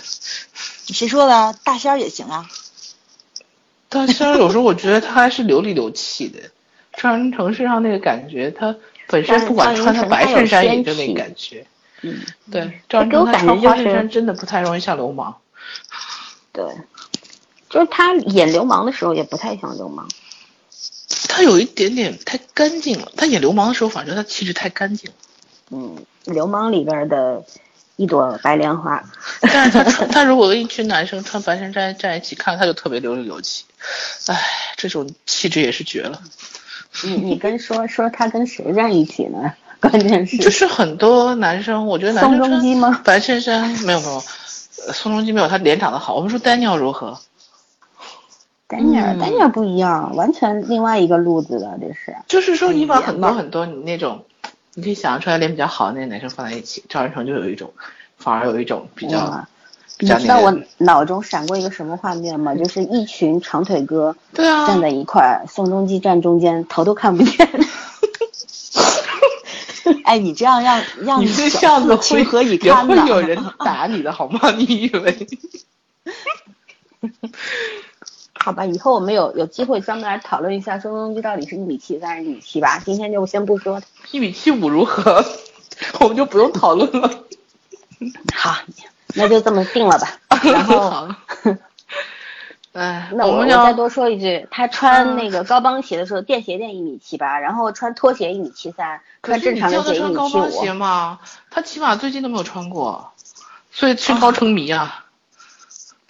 [0.87, 1.55] 谁说的？
[1.63, 2.45] 大仙儿也行啊。
[3.89, 6.39] 大仙儿有时候我觉得他还是流里流气的，
[7.01, 8.75] 赵英成身上那个感觉，他
[9.07, 11.65] 本身不管穿他白衬衫也就那感觉。
[12.01, 12.19] 嗯，
[12.51, 15.35] 对，赵英成他穿花衬衫真的不太容易像流氓。
[16.51, 16.65] 对，
[17.69, 20.09] 就是他演流氓的时候也不太像流氓。
[21.29, 25.15] 他有一点点太干净了，他演流氓的时候，反正他气质太干净了。
[25.71, 27.43] 嗯，流氓里边的。
[27.99, 29.03] 一朵白莲花，
[29.41, 33.65] 但是他穿 他如果跟一群男生穿白衬衫站一起看，他就特别流里流气，
[34.27, 34.41] 唉，
[34.77, 36.21] 这种气质也是绝了。
[37.03, 39.53] 你你跟说说他跟谁在一起呢？
[39.79, 43.01] 关键是就是很多男生，我觉得男生宋仲基吗？
[43.03, 46.15] 白衬衫没有没有，宋仲基没有他脸长得好。
[46.15, 47.19] 我们说丹尼尔如何？
[48.67, 52.15] 丹尼尔丹尼尔不一样，完全另外一个路子的，这是。
[52.27, 54.25] 就是说你把很多很多你那种。
[54.75, 57.73] 你可以想象出来，脸比较好的那些男生放在一起，赵仁成就有一种，
[58.17, 59.45] 反而有一种比较。
[60.01, 62.55] 你知道我脑中闪过一个什么画面吗？
[62.55, 67.49] 就是一群长腿哥，站在一块儿，宋仲基站中间，头都看不见。
[70.05, 73.03] 哎，你这样让让你这样子情何以堪呢？
[73.03, 74.51] 会有人打你的好吗？
[74.51, 75.27] 你以为？
[78.33, 82.79] 好吧，以后我们有有机会专门来讨论一下宋仲基到底是一米七三还是一米七八。
[82.79, 83.81] 今天就先不说
[84.11, 85.25] 一米七五如何，
[85.99, 87.11] 我们就不用讨论了。
[88.33, 88.55] 好，
[89.15, 90.07] 那就这么定了吧。
[90.43, 91.07] 然后，
[92.73, 100.49] 哎，那我我再多说一句，他穿那个高帮鞋的时候，垫鞋垫一米七八，然后穿拖鞋一米七三，穿正常的鞋一米七五。
[100.49, 101.19] 鞋吗？
[101.49, 103.11] 他起码最近都没有穿过，
[103.71, 105.05] 所以身高成谜啊。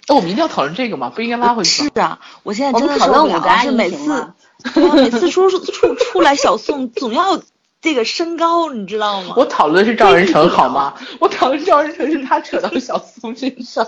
[0.06, 1.10] 那我们一定要讨论这个吗？
[1.14, 1.84] 不应该拉回去。
[1.84, 3.58] 是啊，我现在真的受不了。
[3.58, 4.32] 是每次
[4.74, 7.40] 每次说出出来，小宋总要
[7.80, 9.34] 这个身高，你知道吗？
[9.36, 10.94] 我讨论的是赵仁成好吗？
[11.18, 13.86] 我讨论赵仁成是他扯到小宋身上，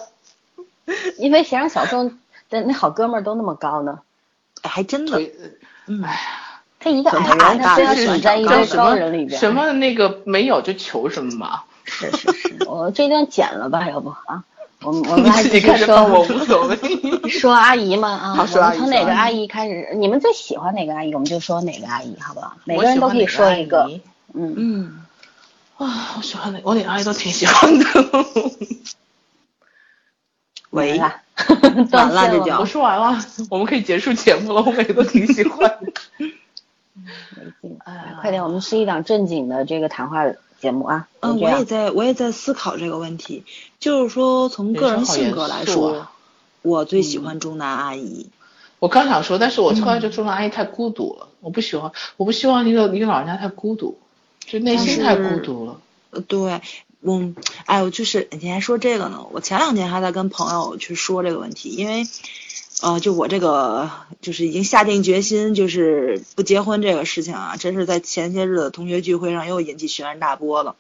[1.19, 2.19] 因为谁让小宋
[2.49, 4.01] 的 那好哥们儿都那么高呢？
[4.63, 5.21] 还真的，
[5.87, 11.63] 嗯，哎呀，他一个矮人，他非要选在一堆高人里边，什么那个没有就求什么嘛。
[11.85, 14.45] 是是是，我这段剪了吧，要不啊？
[14.85, 16.77] 我们我们来继续说，我无所谓。
[17.29, 19.91] 说阿姨嘛啊，好，我们从哪个阿姨开始？
[19.95, 22.57] 你们最喜欢哪个阿姨，我们就说哪个阿姨，好不好？
[22.65, 23.91] 每个人都可以说一个。
[24.35, 25.05] 嗯嗯。
[25.77, 26.61] 啊，我喜欢哪？
[26.65, 27.85] 我哪个阿姨都挺喜欢的。
[30.71, 34.63] 喂， 完了这就我说完了，我们可以结束节目了。
[34.63, 35.93] 我每个都挺喜欢的。
[36.95, 40.25] 没劲，哎，快点，我们是一档正经的这个谈话。
[40.63, 43.43] 节目啊，嗯，我也在，我也在思考这个问题，
[43.81, 46.07] 就是说从个人性格来说，
[46.63, 48.29] 我最喜欢中南阿姨。
[48.79, 53.99] 我刚想说，但是我突然觉得中南阿姨太孤独了，我不喜欢，我不希望一个一个老人家太孤独，
[54.47, 55.81] 就内心太孤独了。
[56.11, 56.61] 呃，对，
[57.01, 57.35] 嗯，
[57.67, 62.07] 哎，我就是你还说这个呢，我前两天还在跟朋友去说这个问题，因为。
[62.83, 70.75] 呃，就我这个就是已经下定决心，就是不结婚这个事情啊，真是在前些日子同学聚会上又引起轩然大波了，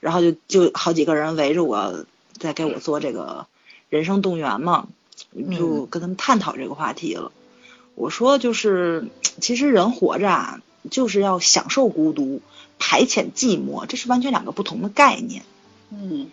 [0.00, 2.04] 然后就就好几个人围着我
[2.38, 3.46] 在给我做这个
[3.88, 4.86] 人生动员嘛，
[5.58, 7.32] 就跟他们探讨这个话题了。
[7.94, 9.08] 我说就是，
[9.40, 12.42] 其实人活着啊，就是要享受孤独，
[12.78, 15.42] 排遣寂寞，这是完全两个不同的概念。
[15.90, 16.28] 嗯，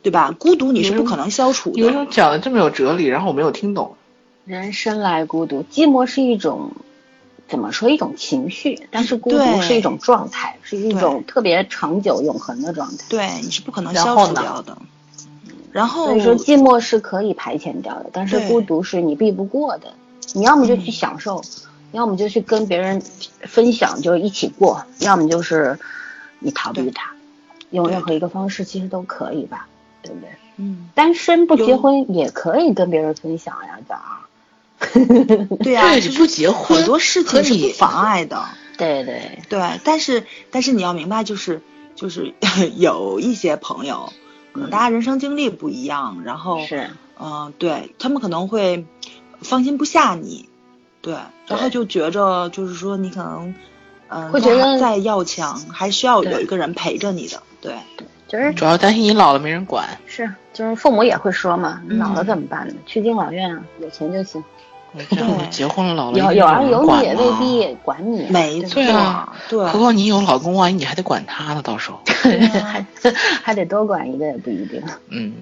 [0.00, 0.30] 对吧？
[0.30, 1.82] 孤独你是不可能消除的。
[1.84, 3.04] 为什么讲的这么有哲理？
[3.04, 3.96] 然后我没有听懂。
[4.44, 6.72] 人生来孤独，寂寞是一种
[7.48, 7.88] 怎么说？
[7.88, 13.04] 一种情绪，但是孤独是一种状态，是一种特别长久、永恒的状态。
[13.08, 14.76] 对，你是不可能消除掉的。
[15.70, 19.94] 然后所以说，寂寞是可以排遣掉的，但是孤独是你避不过的。
[20.34, 21.42] 你要么就去享受，
[21.92, 23.00] 要么就去跟别人
[23.42, 25.78] 分享，就一起过；要么就是
[26.40, 27.12] 你逃避它，
[27.70, 29.68] 用任何一个方式其实都可以吧，
[30.02, 30.28] 对不对？
[30.56, 34.21] 嗯，单身不结婚也可以跟别人分享呀，咋？
[35.62, 38.44] 对啊，是不结婚，很多事情是不妨碍的。
[38.78, 41.60] 对对对，但是但是你要明白，就是
[41.94, 42.32] 就是
[42.76, 44.12] 有一些朋友，
[44.52, 48.84] 可能大家人生经历不一样，然后是嗯，对他们可能会
[49.40, 50.48] 放心不下你，
[51.00, 51.14] 对，
[51.46, 53.54] 然后就觉着就是说你可能
[54.08, 57.76] 嗯，会觉得再要强，还需要有一个人陪着你的，对，
[58.26, 59.86] 就是主要担心你老了没人管。
[60.06, 62.74] 是，就是父母也会说嘛，老了怎么办呢？
[62.86, 64.42] 去敬老院啊，有钱就行。
[64.94, 68.82] 对，结婚了，老了有有儿有女也未必管你，没错，
[69.48, 69.66] 对。
[69.66, 72.00] 何况你有老公，万一你还得管他呢，到时候
[72.62, 72.84] 还
[73.42, 74.82] 还得多管一个也不一定。
[75.08, 75.32] 嗯，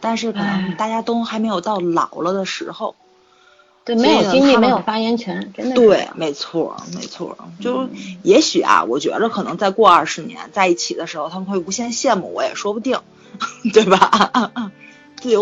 [0.00, 2.94] 但是可能大家都还没有到老了的时候，
[3.84, 5.74] 对，没有精力，没有发言权，真的。
[5.74, 7.36] 对，没错，没错。
[7.60, 7.88] 就
[8.22, 12.98] 也许啊，我觉着可能再过二十年在一起的时候，他们会无限羡慕我，也说不定，
[13.74, 14.50] 对吧？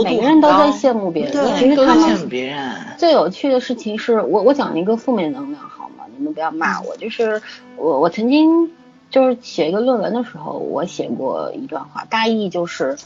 [0.05, 2.75] 每个人都在羡慕别人，其实他们别人。
[2.99, 6.05] 最有趣的事情是我我讲一个负面能量好吗？
[6.17, 7.43] 你们不要骂我，就是
[7.77, 8.71] 我我曾经
[9.11, 12.97] 就是写一个论文的时候，我写过一段话，大意就是，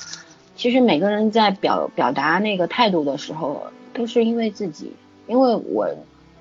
[0.55, 3.63] 其实每个人在表表达那个态度的时候，
[3.95, 4.93] 都是因为自己，
[5.27, 5.89] 因为我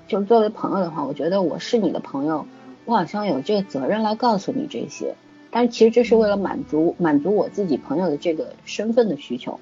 [0.07, 2.45] 就是作为朋友的话，我觉得我是你的朋友，
[2.86, 5.15] 我好像有这个责任来告诉你这些，
[5.49, 9.59] 但是其实这是为了满足满足我自己朋友的这个身份的需求。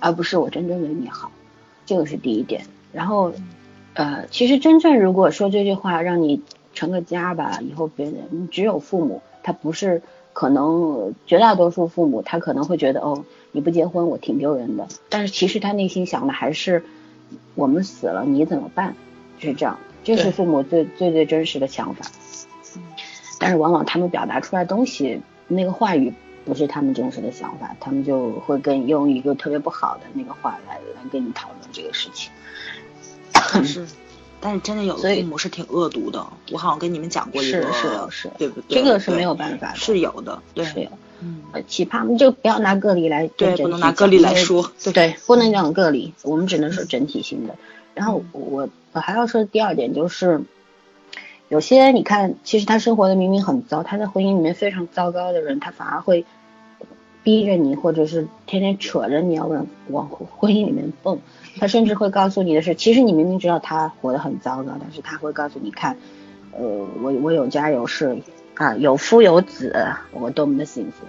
[0.00, 1.30] 而不是我真正为你好，
[1.84, 2.62] 这个是第一点。
[2.92, 3.32] 然后，
[3.94, 6.42] 呃，其实真正如果说这句话让你
[6.74, 14.86] 成个家吧，以后别人只有父母，他不是可能绝大多数父母他可能会觉得哦，你不结婚我挺丢人的。
[15.08, 16.84] 但是其实他内心想的还是
[17.54, 18.94] 我们死了你怎么办？
[19.38, 22.06] 就是这样，这是父母最最最真实的想法。
[23.38, 26.14] 但是往往他们表达出来东西那个话语。
[26.46, 32.30] 不是他们真实的想法，他们就会跟用一个特别不好的那个话来来跟你讨论这个事情。
[33.64, 33.86] 是，
[34.40, 38.78] 但是真的有的父母是挺恶毒的，我好像跟你们讲过一个，是是是，对不对？
[38.80, 40.88] 这个是没有办法的，是有的，对，是有。
[41.20, 47.56] 嗯，奇葩就不要拿个例来，对，不能拿个例来说，对，不能讲个例，我们只能说整体性的。
[47.94, 50.42] 然后我我还要说第二点就是。
[51.48, 56.24] 有些你看，其实他生活的明明很糟，他在婚姻里面非常糟糕的人，他反而会
[57.26, 61.18] 逼着你，或者是天天扯着你要往往婚姻里面蹦。
[61.58, 65.96] 他甚至会告诉你的是，其实你明明知道他活得很糟糕，但是他会告诉你看，
[66.52, 68.16] 呃，我我有家有室
[68.54, 69.74] 啊，有夫有子，
[70.12, 71.04] 我多么的幸福。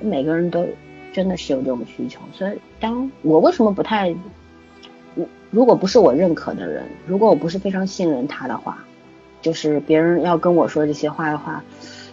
[0.00, 0.66] 每个人都
[1.12, 4.08] 真的是有这种需求，所以当我为什么不太，
[5.14, 8.84] 如如果不是我认可的人，如果我不是非常信任他的话。
[9.42, 11.64] 就是别人要跟我说这些话的话，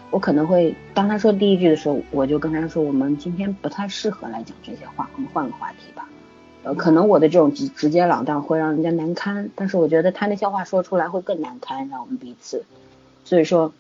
[0.09, 6.07] 我可能会当他说第一句的时候，我就跟他说，我们今天不太适合来讲这些话，我们换个话题吧。
[6.63, 12.65] 呃，可能我的这种直直截了当会让人家难堪，但是我觉得他那些话说出来会更难堪，让我们彼此。
[13.25, 13.73] 所以说，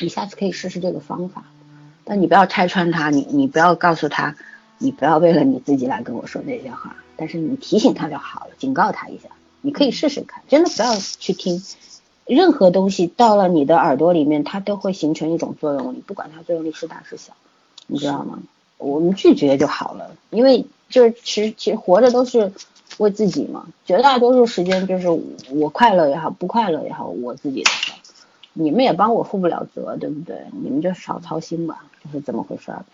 [0.00, 1.44] 你下次可以试试这个方法，
[2.04, 4.36] 但你不要拆穿他，你你不要告诉他，
[4.78, 9.28] 你不要为了你自己来跟我说那些话，但是你提醒他就好了，警告他一下，
[9.62, 11.62] 你可以试试看，真的不要去听，
[12.26, 17.32] 任何东西到了你的耳朵里面，它都会形成一种作用力，不管它作用力是大是小，
[17.86, 18.38] 你知道吗？
[18.78, 20.66] 我们拒绝就好了，因为。
[20.88, 22.52] 就是其实其实活着都是
[22.98, 25.08] 为自己嘛，绝大多数时间就是
[25.50, 27.98] 我快乐也好，不快乐也好，我自己的事儿，
[28.52, 30.46] 你们也帮我负不了责，对不对？
[30.52, 32.84] 你们就少操心吧，就是这么回事儿呗。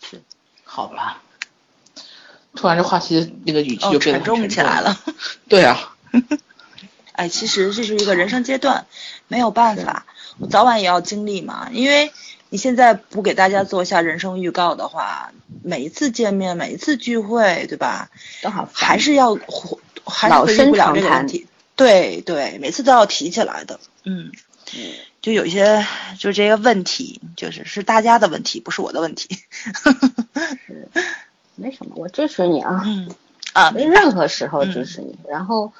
[0.00, 0.22] 是，
[0.62, 1.20] 好吧。
[2.54, 4.96] 突然这话题那个语气就变沉重起来了。
[5.50, 5.96] 对啊。
[7.22, 8.86] 哎，其实这是一个人生阶段，
[9.28, 10.06] 没有办法，
[10.38, 12.12] 我早晚也要经历嘛，因为。
[12.48, 18.10] 你现在不给大家做一下人生预告的话，每一次见面，每一次聚会，对吧？
[18.42, 19.38] 都好，还是要
[20.04, 21.46] 还是回避不了这个问题。
[21.76, 23.80] 对对，每次都要提起来的。
[24.04, 24.30] 嗯
[24.74, 24.92] 嗯，
[25.22, 25.86] 就有一些
[26.18, 29.38] 就这些问题，就是是大家的问题，不是我的问题。
[30.66, 30.88] 是，
[31.54, 32.82] 没什么，我支持你啊。
[32.84, 33.08] 嗯
[33.54, 35.18] 啊，任何时候支持你。
[35.26, 35.72] 然后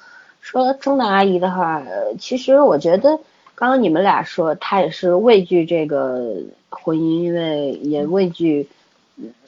[0.43, 1.83] 说中南阿姨的话，
[2.19, 3.19] 其实我觉得。
[3.55, 6.35] 刚刚你们俩说，她也是畏惧这个
[6.69, 8.69] 婚姻，因为也畏惧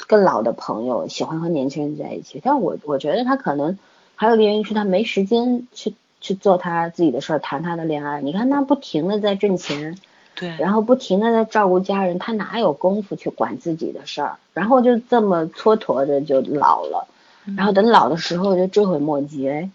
[0.06, 2.40] 更老的朋友喜欢和年轻人在一起。
[2.44, 3.76] 但我我觉得她可能
[4.14, 8.20] 还有个原因是她没时间去去做她自己的事儿，谈她的恋爱。
[8.20, 9.98] 你看她不停的在挣钱，
[10.36, 14.36] 对，然后不停的在照顾家人，他哪有功夫去管自己的事儿？
[14.52, 17.08] 然后就这么蹉跎着就老了，
[17.56, 19.48] 然后等老的时候就追悔莫及。
[19.48, 19.70] 哎。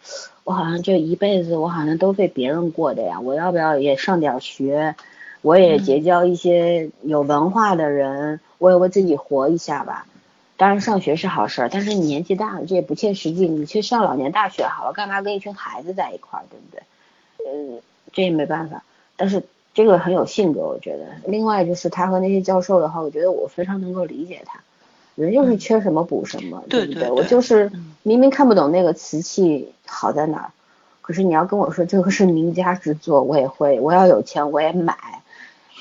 [0.49, 3.19] 我好像这一辈子，我好像都被别人过的呀。
[3.19, 4.95] 我要不要也上点学？
[5.43, 10.07] 我也结交一些有文化的人，我也为自己活一下吧。
[10.57, 13.47] 当然，上学是好事儿，但是你年纪大了，这也不切实际。
[13.47, 16.81] 你去上老年大学好了，干嘛跟一群孩子在一块儿，对不对？
[17.75, 17.79] 嗯，
[18.11, 18.83] 这也没办法。
[19.17, 19.43] 但是
[19.75, 21.05] 这个很有性格，我觉得。
[21.27, 24.61] 另外就是他和那些教授的话，我觉得我非常能够理解他。
[25.23, 27.11] 人就是缺什么补什么，对不对？
[27.11, 27.71] 我就是
[28.03, 30.51] 明明看不懂那个瓷器好在哪儿，
[31.01, 34.95] 可是你要跟我说这个是名家之作，我也会，我要有钱我也买，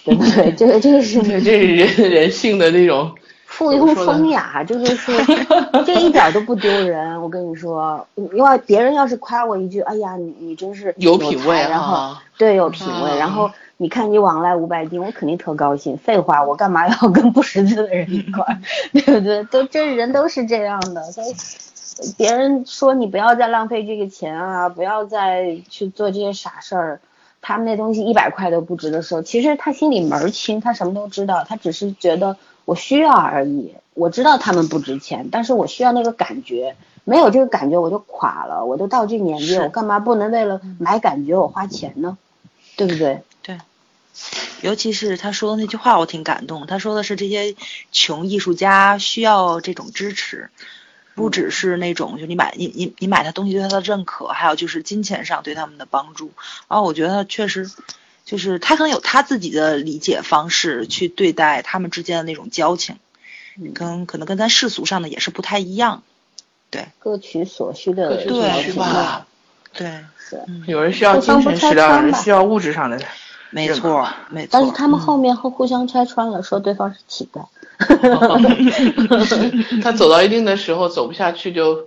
[0.05, 0.53] 对不对？
[0.57, 3.15] 这个这个是这是人人性的那种
[3.59, 5.13] 附庸风雅，就是说
[5.85, 7.21] 这一点都不丢人。
[7.21, 13.51] 我跟你说，因为别人要是夸我一句，哎呀，你你真是有品位，然后对有品位，然后。
[13.81, 15.97] 你看你往来五百斤，我肯定特高兴。
[15.99, 18.59] 废话，我干嘛要跟不识字的人一块儿，
[18.93, 19.45] 对不对？
[19.45, 21.01] 都这人都是这样的。
[21.13, 21.33] 所以
[22.17, 27.01] 别人说你不要再浪费这个钱啊，不要再去做这些傻事儿。
[27.41, 32.37] 他们那东西一百块都不值的时候，其实他心里门儿清，他什么都知道，他只是觉得
[32.69, 33.73] 我需要而已。
[33.95, 38.63] 我知道他们不值钱，但是我需要那个感觉，没有这个感觉我就垮了。
[38.63, 42.19] 我都到这年纪，我干嘛不能为了买感觉我花钱呢？
[42.77, 43.23] 对不对？
[43.41, 43.59] 对
[44.61, 46.67] 尤其是他说的那句话，我挺感动。
[46.67, 47.57] 他说的是这些
[47.91, 50.51] 穷艺术家需要这种支持，
[51.15, 56.33] 不只是那种就你买你你你买他东西对他的认可，还有就是金钱上对他们的帮助。
[56.69, 57.71] 然后我觉得确实，
[58.29, 62.97] 就是他可能有他自己的理解方式去对待他们之间的那种交情，
[63.73, 66.03] 跟可能跟咱世俗上的也是不太一样。
[66.69, 69.27] 对，各取所需的对是吧？
[69.73, 70.43] 对，是。
[70.67, 73.01] 有人需要精神食粮，有人需要物质上的。
[73.49, 74.49] 没错，没错。
[74.53, 77.47] 但是他们后面会互相拆穿了，说对方是乞丐。
[79.83, 81.83] 他走到一定的时候走不下去，就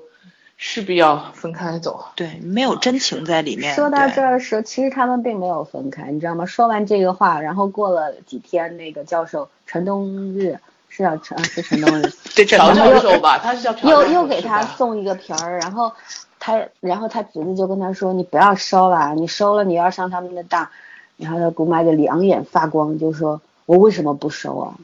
[0.64, 2.06] 势必要分开走。
[2.16, 3.74] 对，没有真情在里面。
[3.74, 6.46] 说到这儿的时候，其实他们并没有分开，你知道吗？
[6.46, 12.02] 说完这个话，然后过了几天，那个教授陈冬日是叫陈是陈冬日，
[12.36, 15.92] 对，朴教授吧，他是叫又又给他送一个瓶儿，然后
[16.40, 20.70] 他然后他侄子就跟他说：“你不要收了，你收了你要上他们的当。”
[21.18, 24.76] 然后他姑妈就两眼发光，就说：“我为什么不收啊？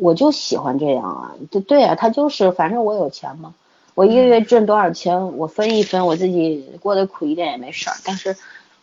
[0.00, 1.34] 我就喜欢这样啊！
[1.50, 3.54] 对对啊，他就是，反正我有钱嘛，
[3.96, 7.96] 我一个月挣多少钱，我分一分，我自己过得苦一点也没事儿。
[8.04, 8.36] 但是，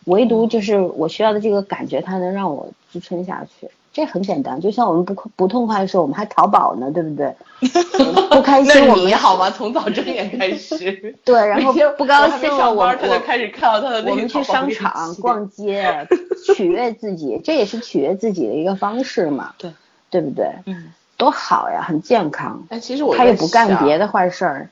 [0.06, 7.32] 唯独就是我需要的这个感觉，它能让我支撑下去。”这很简单，就像我们不不痛快的时候，我们还淘宝呢，对不对？
[8.28, 9.48] 不开心我们好吗？
[9.48, 11.14] 从早睁眼开始。
[11.24, 16.08] 对，然后不高兴了，我他就开始看到他的我们去商场逛街，
[16.44, 19.54] 取悦自己，这也是取悦自己的一个方式嘛。
[19.58, 19.70] 对，
[20.10, 20.50] 对不对？
[20.66, 22.66] 嗯，多好呀，很健康。
[22.70, 24.70] 哎，其实我他也不干别的坏事儿。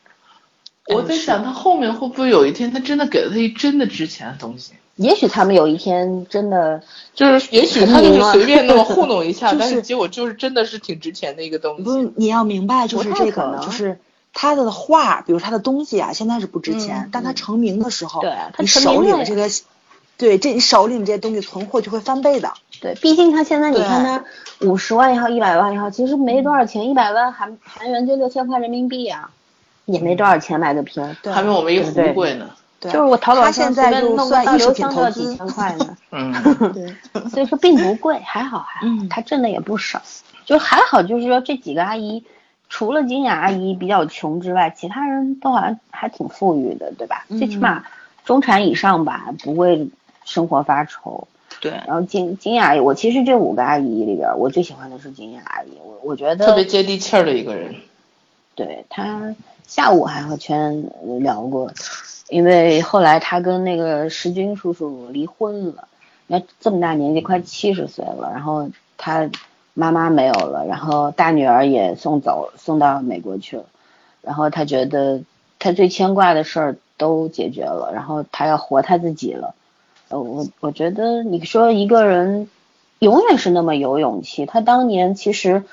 [0.88, 4.72] 我在想，他后面会不会有一天，他真的给了他一真的值钱的东西？
[4.96, 6.82] 也许他们有一天真的
[7.14, 11.82] 就是，也许他就是随便那么糊弄一下， 但是结果就是真的是挺值钱的一个东西。
[11.82, 13.98] 不是，你要明白，就是这个，就是
[14.34, 19.48] 他的画，比如他的东西啊，现在是不值钱，但他成名的时候，对，你手里的这个，
[20.18, 22.52] 对，这你手里的这些东西存货就会翻倍的。
[22.80, 24.24] 对，毕竟他现在你看他
[24.60, 29.30] 五十万也好，一百万也好，其实没多少钱，一百万韩韩元就六千块人民币啊，
[29.84, 32.50] 也没多少钱买的瓶，还没我们一壶贵呢。
[32.80, 35.96] 就是我淘宝上随便弄个留香都要几千 块呢。
[36.10, 36.32] 嗯，
[36.74, 36.92] 对，
[37.30, 40.02] 所以说并不贵，还好还好，他挣的也不少，
[40.44, 42.24] 就还好，就是说这几个阿姨，
[42.68, 47.24] 除了金雅阿姨比较穷之外，其他人都好像还挺富裕的，对吧？
[47.28, 47.84] 最起码
[48.24, 49.88] 中产以上吧，不会
[50.24, 51.28] 生活发愁。
[51.60, 57.76] 对，然后金金雅，我其实这五个阿姨里边，我最喜欢的是金雅阿姨，我我觉得特别接地气儿的一个人。
[58.56, 59.34] 对她
[59.74, 60.90] 下午还和圈
[61.20, 61.72] 聊过，
[62.28, 65.88] 因为后来他跟那个石军叔叔离婚了，
[66.26, 68.68] 那这么大年纪快七十岁了，然后
[68.98, 69.30] 他
[69.72, 73.64] 妈妈没有了，然后大女儿也送走送到美国去了，
[74.20, 75.22] 然后他觉得
[75.58, 79.54] 他最牵挂的事儿都解决了，然后他要活他自己了。
[80.08, 82.50] 呃我我觉得你说一个人
[82.98, 84.44] 永远是那么有勇气。
[84.44, 85.64] 他当年其实，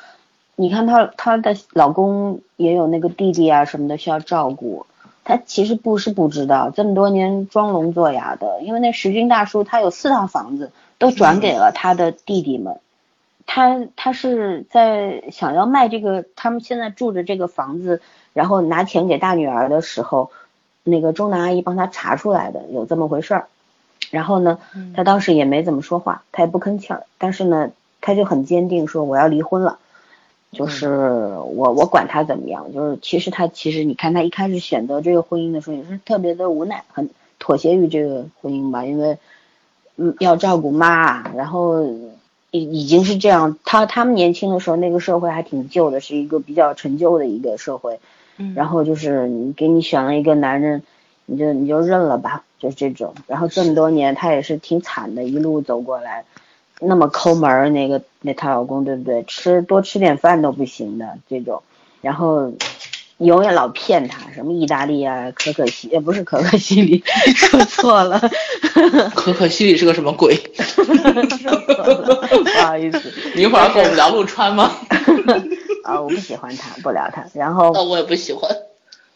[0.60, 4.86] 你看她她的老公也有那个弟弟啊什么的需要照顾，
[5.23, 8.61] 她其实不是不知道，这么多年装聋作哑的。
[8.61, 12.77] 因为那石军大叔他有四套房子都转给了他的弟弟们，
[13.45, 18.02] 他他是在想要卖这个他们现在住的这个房子，
[18.34, 20.30] 然后拿钱给大女儿的时候，
[20.84, 23.48] 那个钟南阿姨帮他查出来的有这么回事儿。
[24.11, 24.60] 然后呢，
[24.94, 27.72] 他当时也没怎么说话，他也不吭气儿，但是呢，
[28.02, 29.80] 他就很坚定说我要离婚了，
[30.52, 39.18] 就是我我管他怎么样，就是其实他其实你看他一开始选择这个婚姻的时候也是特别的无奈，很妥协于这个婚姻吧，因为
[39.96, 41.84] 嗯要照顾妈，然后
[42.52, 48.00] 已已经是这样，他他们年轻的时候那个社会还挺旧的，是一个比较陈旧的一个社会，
[48.56, 50.82] 然后就是你给你选了一个男人，
[51.26, 52.44] 你就你就认了吧。
[52.60, 56.26] 就是这种，然后这么多年他也是挺惨的，一路走过来，
[56.80, 59.24] 那么抠门儿，那个那她老公对不对？
[59.24, 61.62] 吃多吃点饭都不行的这种，
[62.02, 62.52] 然后
[63.18, 67.04] 永远老骗她，什么意大利啊，可可西呃不是可可西里，
[67.36, 68.20] 说错了，
[69.14, 70.36] 可可西里是个什么鬼？
[70.76, 74.72] 不好意思，你一会儿跟我们聊陆川吗？
[75.84, 77.26] 啊，我不喜欢他，不聊他。
[77.34, 78.50] 然后，那我也不喜欢。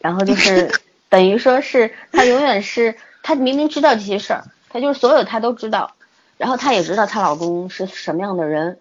[0.00, 0.70] 然后就是
[1.08, 2.94] 等于说是他永远是。
[3.26, 5.92] 他明明知道这些事儿，她就是所有他都知道，
[6.36, 8.78] 然后她也知道她老公是什么样的人，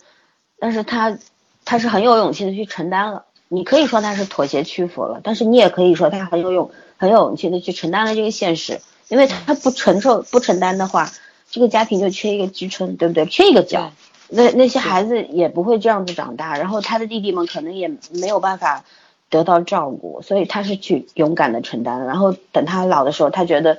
[0.60, 1.18] 但是她，
[1.66, 3.26] 她是很有勇气的去承担了。
[3.48, 11.12] 你可以说她是妥协屈服了，但是你也可以说她很有勇很有勇气的去承担了这个现实，因为她不承受不承担的话，
[11.50, 13.26] 这个家庭就缺一个支撑，对不对？
[13.28, 13.92] 缺一个脚，
[14.30, 18.84] 那那些孩子也不会这样子长大，然后她的弟弟们可能也没有办法
[19.30, 23.78] 得到照顾，所以他是去勇敢的承担，然后等他老的时候，他觉得。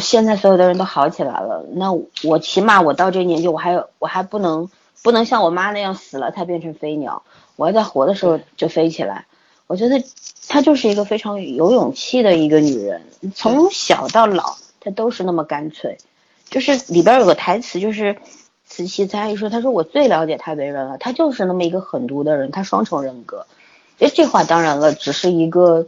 [0.00, 1.92] 现在所有的人都好起来了，那
[2.24, 4.70] 我起码我到这年纪，我还我还不能
[5.02, 7.22] 不能像我妈那样死了才变成飞鸟，
[7.56, 9.26] 我要在活的时候就飞起来。
[9.66, 10.02] 我觉得
[10.48, 13.02] 她就是一个非常有勇气的一个女人，
[13.34, 15.98] 从小到老她都是那么干脆。
[16.48, 18.16] 就是里边有个台词，就是
[18.66, 23.46] 慈禧在一说，她说我最了解她为人了，她就是那么一个狠毒的人，她双重人格。
[23.98, 25.86] 哎，这话当然了，只是一个。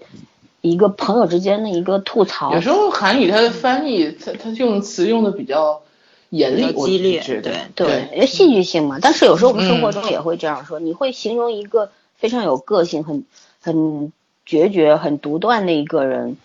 [0.64, 5.82] 一个朋友之间的一个吐槽，有时候韩语它的翻译，它它用词用的比较
[6.30, 8.98] 严厉、激烈，对对，因为戏剧性嘛。
[8.98, 13.26] 但是有时候我们生活中也会这样说，你会形容一个非常有个性、很
[13.60, 14.10] 很
[14.46, 16.38] 决绝、很独断的一个人，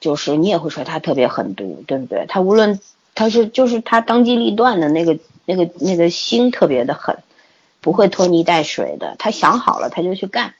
[0.00, 2.26] 就是你也会说他特别狠毒，对不对？
[2.28, 2.78] 他无论
[3.14, 7.16] 他是就是他当机立断的那个那个那个心特别的狠，
[7.80, 10.52] 不会拖泥带水的，他想好了他就去干。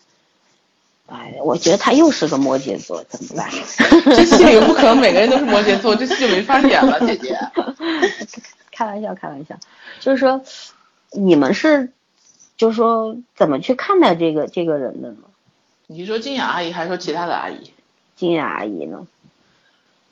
[1.07, 3.51] 哎，我觉得他又是个摩羯座，怎么办？
[4.17, 7.39] 这戏里不可能每个人都是摩羯座，这戏就没法演了，姐姐。
[8.73, 9.57] 开玩笑，开玩笑，
[10.01, 10.43] 就是说，
[11.11, 11.93] 你们是，
[12.57, 15.17] 就是说，怎么去看待这个这个人的呢？
[15.89, 17.73] 你说金雅阿姨，还是说其他的阿姨？
[18.17, 19.07] 金雅阿姨呢？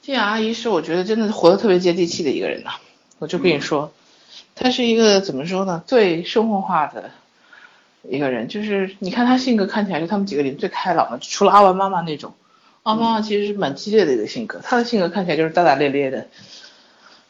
[0.03, 2.73] 金雅阿姨是我觉得真的活得特别接地气的一个人呐。
[3.19, 3.93] 我就跟你说，
[4.55, 5.83] 她是一个怎么说呢？
[5.87, 7.11] 最生活化的。
[8.02, 12.32] 一个人就是你看他性格看起来就他们几个里最开朗的，除了阿丸妈妈那种，
[12.82, 16.27] 阿丸妈妈其实是蛮激烈的一个性格，她的性格看起来就是大大咧咧的，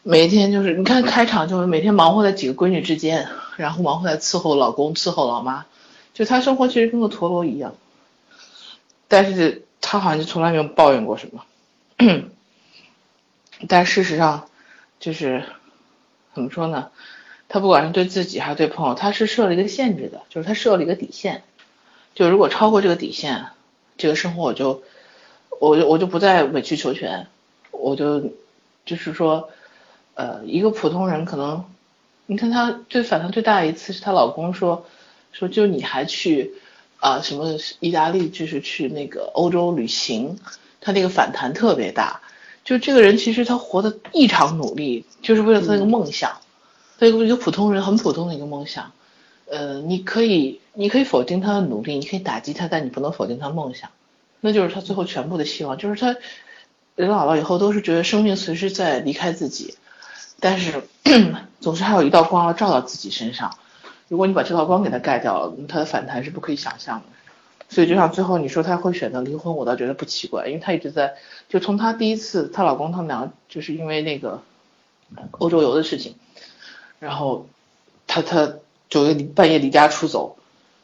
[0.03, 3.27] 每一天就是你看开场就是每天忙活在几个闺女之间，
[3.57, 5.65] 然后忙活在伺候老公伺候老妈，
[6.13, 7.75] 就她生活其实跟个陀螺一样，
[9.07, 11.43] 但是她好像就从来没有抱怨过什么，
[13.67, 14.47] 但事实上，
[14.99, 15.43] 就是
[16.33, 16.89] 怎么说呢？
[17.53, 21.43] 他不管是对自己还是对朋友，他是设了一个限制的，就是他设了一个底线，
[22.15, 23.47] 就如果超过这个底线，
[23.97, 24.81] 这个生活我就，
[25.59, 27.27] 我就我就不再委曲求全，
[27.71, 28.21] 我就
[28.85, 29.49] 就是说，
[30.13, 31.65] 呃，一个普通人可能，
[32.25, 34.85] 你看她最反弹最大的一次是她老公说，
[35.33, 36.53] 说就你还去
[37.01, 40.39] 啊什么意大利，就是去那个欧洲旅行，
[40.79, 42.21] 他那个反弹特别大，
[42.63, 46.37] 就这个人其实他活得异常努力，就是为了他那个梦想。
[47.07, 48.91] 一个一个普通人很普通的一个梦想，
[49.49, 53.89] 呃，你可以你可以否定他的努力，你可以打击他，但你不能否定他梦想，
[54.39, 56.15] 那就是他最后全部的希望，就是他
[56.95, 59.75] 人老了以后都是觉得生命随时在离开自己，
[60.39, 60.83] 但是
[61.59, 63.55] 总是还有一道光要照到自己身上，
[64.07, 67.05] 如果你把这道光给他盖掉了，他的反弹是不可以想象的。
[67.69, 71.13] 所以就像最后你说他会选择离婚，我倒觉得不奇怪，因为他一直在
[71.47, 74.41] 就从他第一次她老公他们俩就是因为那个
[75.31, 76.15] 欧洲游的事情。
[77.01, 77.47] 然后，
[78.05, 78.53] 他他
[78.87, 80.37] 就半夜离家出走，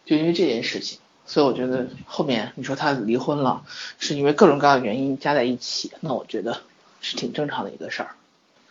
[0.04, 3.62] 就因为这件事情，所以我觉得后面你说他离婚了，
[4.00, 6.58] 是因为各种各样的原因加在一起，那我觉得
[7.02, 8.10] 是挺正常的一个事儿。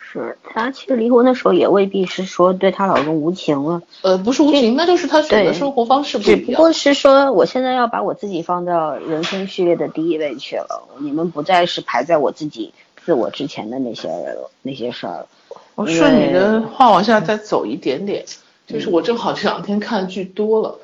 [0.00, 6.40] 是她其实离婚的时候也未必是说对她老公无情了，呃，不是无情，那就是她选择生活方式不一样。
[6.40, 12.74] 只不过是说我现在要把我自己放到人生序列的第一位去了，你们不再是排在我自己
[13.04, 15.28] 自我之前的那些人那些事儿了。
[15.76, 18.24] 我顺你的话往下再走一点点，
[18.66, 20.78] 就是我正好这两天看剧多了，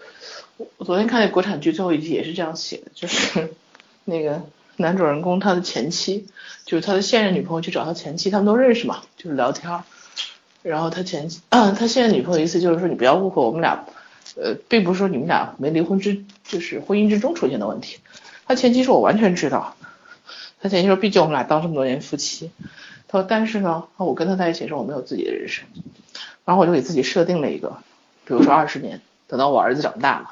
[0.76, 3.48] 我昨天看那国产剧最后一集也是这样写的，就是
[4.04, 4.42] 那个
[4.76, 6.26] 男主人公他的前妻，
[6.66, 9.82] 就是他的现任女朋友去找他前妻，他们都认识嘛，就是聊天，
[10.62, 13.86] 然后他前妻， 他现任女朋友意思就是说你不要误会我们俩，
[14.36, 17.96] 呃，并不是说你们俩没离婚之，就是婚姻之中出现的问题，
[18.46, 19.74] 他前妻说我完全知道，
[20.60, 22.50] 他前妻说毕竟我们俩当这么多年夫妻。
[23.12, 25.66] 他说：“但是呢，我跟他在一起的时候，我没有自己的人生。
[26.46, 27.76] 然后我就给自己设定了一个，
[28.24, 30.30] 比如说二十年，等到我儿子长大了，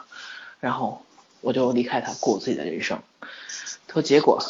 [0.61, 1.03] 然后
[1.43, 2.99] 我就离开他，过我自己的人生。
[3.87, 4.43] 他说结果，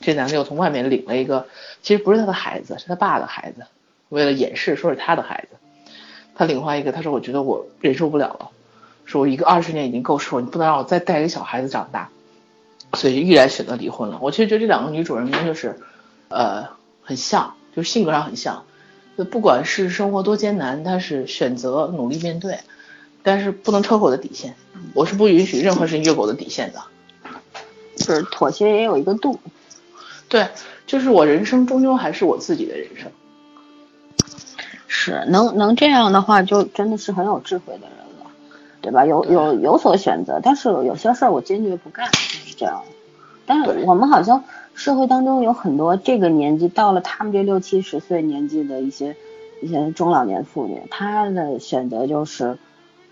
[0.00, 1.48] 这男的又从外面领了一个，
[1.82, 3.66] 其实不是他的孩子，是他爸的孩子。
[4.08, 5.56] 为了掩饰说是他的孩子，
[6.36, 6.92] 他领回来一个。
[6.92, 8.50] 他说我觉得我忍受不了了，
[9.04, 12.08] 说我一个二十年已经够受，你不能让我再带一个小孩子长大，
[12.92, 14.20] 所以毅然选择离婚了。
[14.22, 15.76] 我其实觉得这两个女主人公就是，
[16.28, 16.68] 呃，
[17.02, 18.64] 很像。”就性格上很像，
[19.18, 22.60] 就不管是生活多艰难，但是选择努力面对，
[23.22, 24.54] 但是不能超过我的底线，
[24.94, 26.80] 我是不允许任何事情越过我的底线的。
[27.96, 29.40] 就是妥协也有一个度。
[30.28, 30.48] 对，
[30.86, 33.10] 就是我人生终究还是我自己的人生。
[34.86, 38.30] 是，能能这样的话，就真的是很有智慧的人了，
[38.80, 39.04] 对吧？
[39.04, 42.82] 有有有所选择，但是有些事儿我坚决不干，就是这样。
[43.46, 44.42] 但是我们好像。
[44.74, 49.16] 社会当中有很多这个年纪到了他们这六七十岁年纪的一些
[49.62, 52.58] 一些中老年妇女，她的选择就是，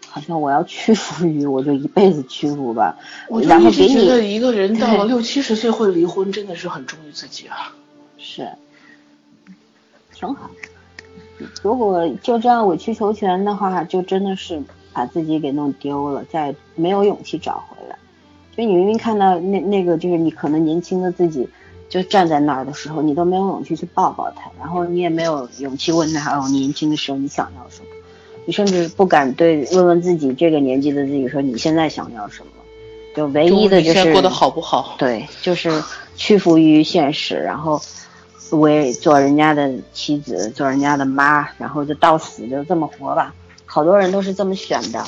[0.06, 2.96] 好像我要屈服于，我就一辈子屈服吧。
[3.28, 7.72] 我就一直觉得一个人到了六七十岁会离婚，真的是很忠于自己啊。
[8.18, 8.48] 是，
[10.12, 10.50] 挺好。
[11.62, 14.62] 如果就这样委曲求全的话，就真的是
[14.92, 17.96] 把自己给弄丢了，再没有勇气找回来。
[18.56, 21.48] 就你明明看到那那个，就是你可能年轻的自己，
[21.88, 27.86] 就站在那儿的时候，你都没有勇气去抱抱他，然后你也没有勇气问他哦，年轻的时候你想要什么？
[28.44, 32.50] 你甚至不敢对问问自己这个年纪的自己说你现在想要什么？
[33.14, 34.94] 就唯一的就是过得好不好？
[34.98, 35.70] 对，就是
[36.16, 37.80] 屈服于现实，然后
[38.50, 43.34] 为做人家的妻子，做人家的妈，然后就到死就这么活吧。
[43.64, 45.04] 好多人都是这么选的，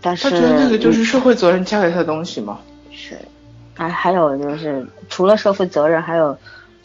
[0.00, 2.58] 但是他觉得那个就是社会责任加给他的东西吗？
[2.96, 3.18] 是，
[3.74, 6.36] 还还有就是，除了社会责任，还有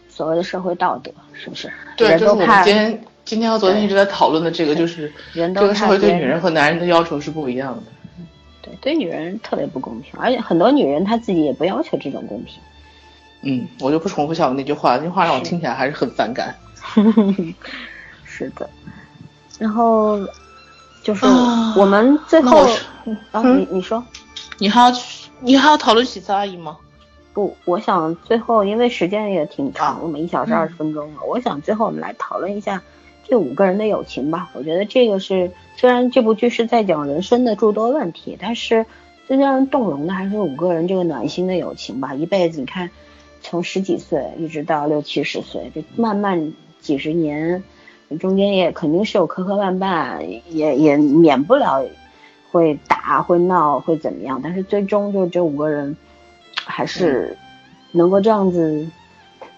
[0.10, 1.72] 所谓的社会道德，是不是？
[1.96, 7.84] 对，就是我们今天今天和昨天一直在讨论的这个，就是这个社会对女人和男人的要求是不一样的。
[8.62, 12.56] 对，对女人特别不公平，而且很多女人她自己也不要求这种公平。
[13.44, 16.54] 嗯，我就不重复下我那句话，那句话让我听起来还是很反感。
[18.26, 18.70] 是的，
[19.58, 20.20] 然后
[21.04, 21.26] 就是
[21.78, 22.68] 我们最后
[23.32, 24.04] 啊，你你说，
[24.58, 25.11] 你还要去。
[25.44, 26.78] 你还要讨论喜色阿姨吗？
[27.34, 31.22] 不，我想最后因为时间也挺长，我们一小时二十分钟了。
[31.28, 32.84] 我想最后我们来讨论一下
[33.28, 34.50] 这五个人的友情吧。
[34.54, 38.86] 我觉得这个是虽然这部剧是在讲人生的诸多问题，但是
[39.28, 42.14] 最让人动容的还是五个人这个暖心的友情吧。
[42.14, 42.92] 一辈子你看，
[43.42, 47.64] 从十几岁一直到六七十岁，这慢慢几十年，
[48.20, 51.84] 中间也肯定是有磕磕绊绊，也也免不了。
[52.52, 54.40] 会打会闹会怎么样？
[54.44, 55.96] 但是最终就这五个人，
[56.66, 57.38] 还是
[57.92, 58.86] 能够这样子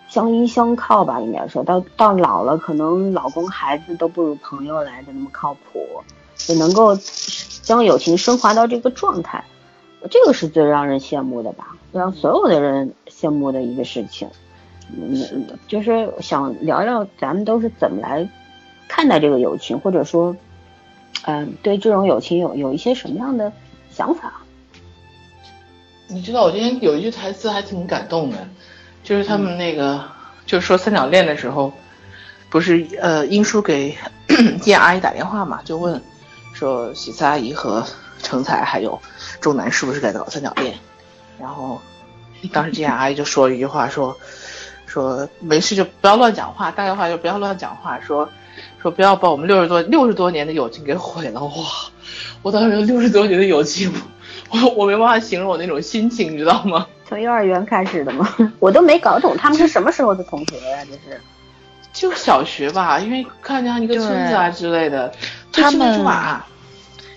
[0.08, 5.86] 相依相靠吧，应该说到到老了，可能老公孩子都不如朋友来的那么靠谱，
[6.48, 6.96] 也能够
[7.64, 9.44] 将友情升华到这个状态，
[10.10, 14.30] 这个是最让人羡慕的吧，让所有的人羡慕的一个事情。
[14.96, 18.30] 嗯，就是想聊聊咱们都是怎么来
[18.88, 20.36] 看待这个友情，或者说，
[21.24, 23.52] 嗯，对这种友情有有一些什么样的
[23.92, 24.34] 想法？
[26.08, 28.38] 你知道我今天有一句台词还挺感动的，
[29.04, 30.04] 就是他们那个
[30.46, 31.72] 就是说三角恋的时候，
[32.50, 33.98] 不是呃英叔给
[34.66, 36.02] 叶阿姨打电话嘛，就问
[36.54, 37.86] 说喜慈阿姨和
[38.22, 39.00] 成才还有
[39.40, 40.76] 钟南是不是在搞三角恋，
[41.40, 41.82] 然后
[42.52, 44.16] 当时叶阿姨就说了一句话说。
[44.86, 48.00] 说没事就不要乱讲话，大概话就不要乱讲话。
[48.00, 48.30] 说
[48.84, 51.42] 说不要把我们六十多六十多年的友情给毁了。
[51.42, 51.52] 哇，
[52.44, 53.92] 我当时六十多年的友情，
[54.50, 56.86] 我我没办法形容我那种心情，你知道吗？
[57.08, 58.30] 从幼儿园开始的吗？
[58.60, 60.80] 我都没搞懂他们是什么时候的同学呀？
[60.86, 61.22] 这是
[61.94, 65.12] 就小学吧，因为看见一个村子啊之类的。
[65.52, 66.04] 他们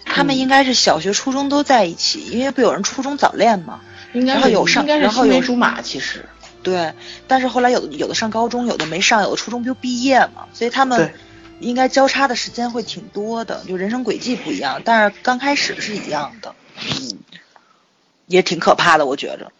[0.04, 3.80] 他们应该是小学、初中都在一起，因为不有人初中早恋吗？
[4.12, 6.24] 应该是有上，然后有竹马，其实。
[6.62, 6.92] 对，
[7.28, 11.12] 但是后来有的有的上高中，有的没上，有的初中不就毕业嘛，所以他们
[11.60, 17.18] 应该交叉的时间会挺多的，就人生轨迹不一样，但是刚开始是一样的，嗯，
[18.26, 19.52] 也挺可怕的，我觉着，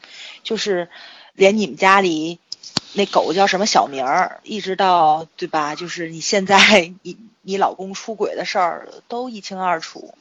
[0.43, 0.89] 就是
[1.35, 2.39] 连你们家里
[2.93, 10.15] 那狗叫什么小名儿，一直到对吧，就是你现在你你老公出轨的事儿都一清二楚。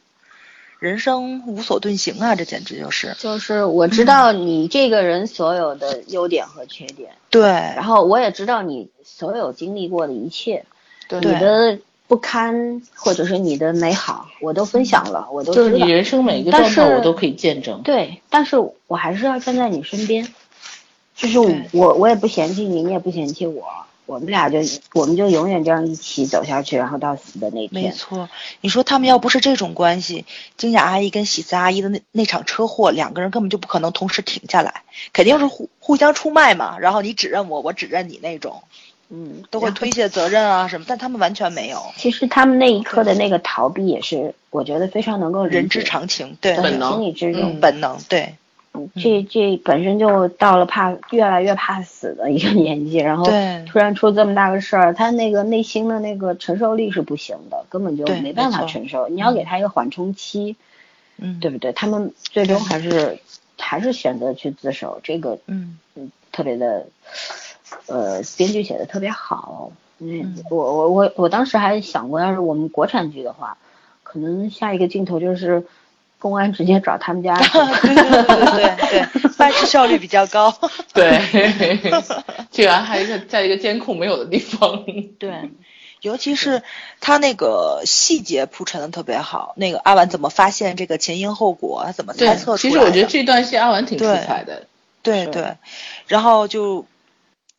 [0.77, 3.15] 人生无所遁形啊，这简直就是。
[3.17, 7.43] 就是我知道你这个人所有的优点和缺点，对。
[7.43, 10.65] 然后我也知道你所有经历过的一切，
[11.07, 11.19] 对。
[11.19, 15.69] 你的不堪或者是你的美好，我都分享了，我都知道。
[15.69, 17.81] 就是你人生每一个状态，我都可以见证。
[17.81, 18.57] 对，但是
[18.87, 20.27] 我还是要站在你身边，
[21.15, 21.39] 就是
[21.71, 23.63] 我，我也不嫌弃你，你也不嫌弃我。
[24.05, 24.59] 我们俩就
[24.93, 27.85] 我们就永远这样一起走下去，然后到死的那天。
[27.85, 28.29] 没错，
[28.61, 30.25] 你说他们要不是这种关系，
[30.57, 36.77] 金雅阿姨跟喜子阿姨的那那场车祸，两个人根本就不可能同时停下来，肯定是互互相出卖嘛。
[36.77, 38.61] 然后你指认我，我指认你那种，
[39.09, 40.85] 嗯，都会推卸责任啊什么。
[40.87, 41.79] 但他们完全没有。
[41.97, 48.35] 其实他们那一刻的那个逃避，也是我觉得非常能够人之常情，对，本能，心理之中本能，对。
[48.93, 53.23] 这这本身就到了怕越来越怕死的一个 年纪，然后
[53.65, 59.07] 突然出这么大个事儿，他那个内心的那个承受力是不行的，根本就没办法承受。
[59.07, 60.57] 你要给他一个缓冲期，
[61.15, 61.71] 嗯，对不对？
[61.71, 63.17] 他们最终还是
[63.57, 66.87] 还是选择去自首，这个嗯嗯特别的，
[67.87, 69.71] 呃，编剧写的特别好。
[69.99, 73.57] 嗯，我我我我当时还想过，要是我们国产剧的话，
[74.03, 75.65] 可能下一个镜头就是。
[76.17, 80.51] 公安直接找他们家， 对对对对对，办事效率比较高。
[80.91, 81.21] 对，
[82.49, 84.85] 居然还一个在一个监控没有的地方。
[85.19, 85.51] 对，
[86.01, 86.63] 尤其是
[86.99, 94.65] 他那个细节铺陈的特别好，那个阿婉怎么发现这个前因后果，他怎么猜测出来其实我觉得这段戏阿婉挺出彩的。
[95.03, 95.57] 对对，
[96.07, 96.85] 然后就。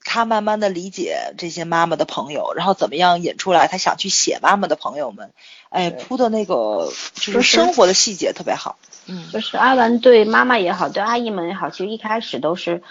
[0.07, 5.33] 他慢慢的理解这些妈妈的朋友，然后怎么样引出来他想去写妈妈的朋友们，
[5.69, 8.79] 哎，铺的那个就是生活的细节特别好。
[9.09, 12.83] 嗯，就是阿兰对妈妈也好，对阿姨们也好，其实一开始都是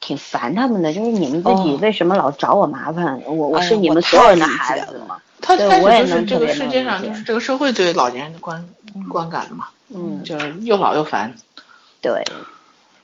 [0.00, 3.22] 挺烦他们的，就是你们自己为什么老找我麻烦？
[3.24, 5.22] 我我是你们所有人的孩子吗？
[5.40, 8.68] 他开始就是这个世界上就是这个社会对老年人的观
[9.08, 11.34] 观感嘛，嗯，就是又老又烦。
[12.02, 12.24] 对。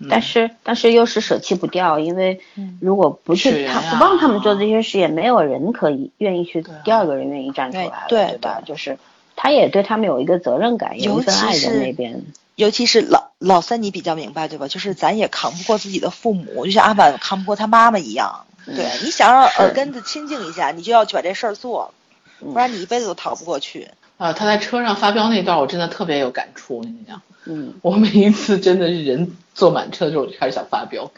[0.08, 2.40] 但是但是又是舍弃不掉，因为
[2.80, 8.62] 如果不去他不帮他们做这些事，也没有人可以愿意去第二个人愿意站出来，对吧？
[8.64, 8.98] 就是
[9.36, 12.24] 他也对他们有一个责任感，有一份爱在那边。
[12.56, 14.68] 尤其是老老三，你比较明白对吧？
[14.68, 18.46] 就是咱也扛不过自己的父母，就像阿满扛不过他妈妈一样。
[18.64, 21.92] 对，你想让耳根子清静一下，你就要去把这事儿做，
[22.38, 23.88] 不然你一辈子都逃不过去。
[24.16, 27.20] 啊，他在车上发飙那段，我真的特别有感触，我跟你讲。
[27.46, 31.10] 嗯，我每一次真的是人坐满车的时候，我就开始想发飙，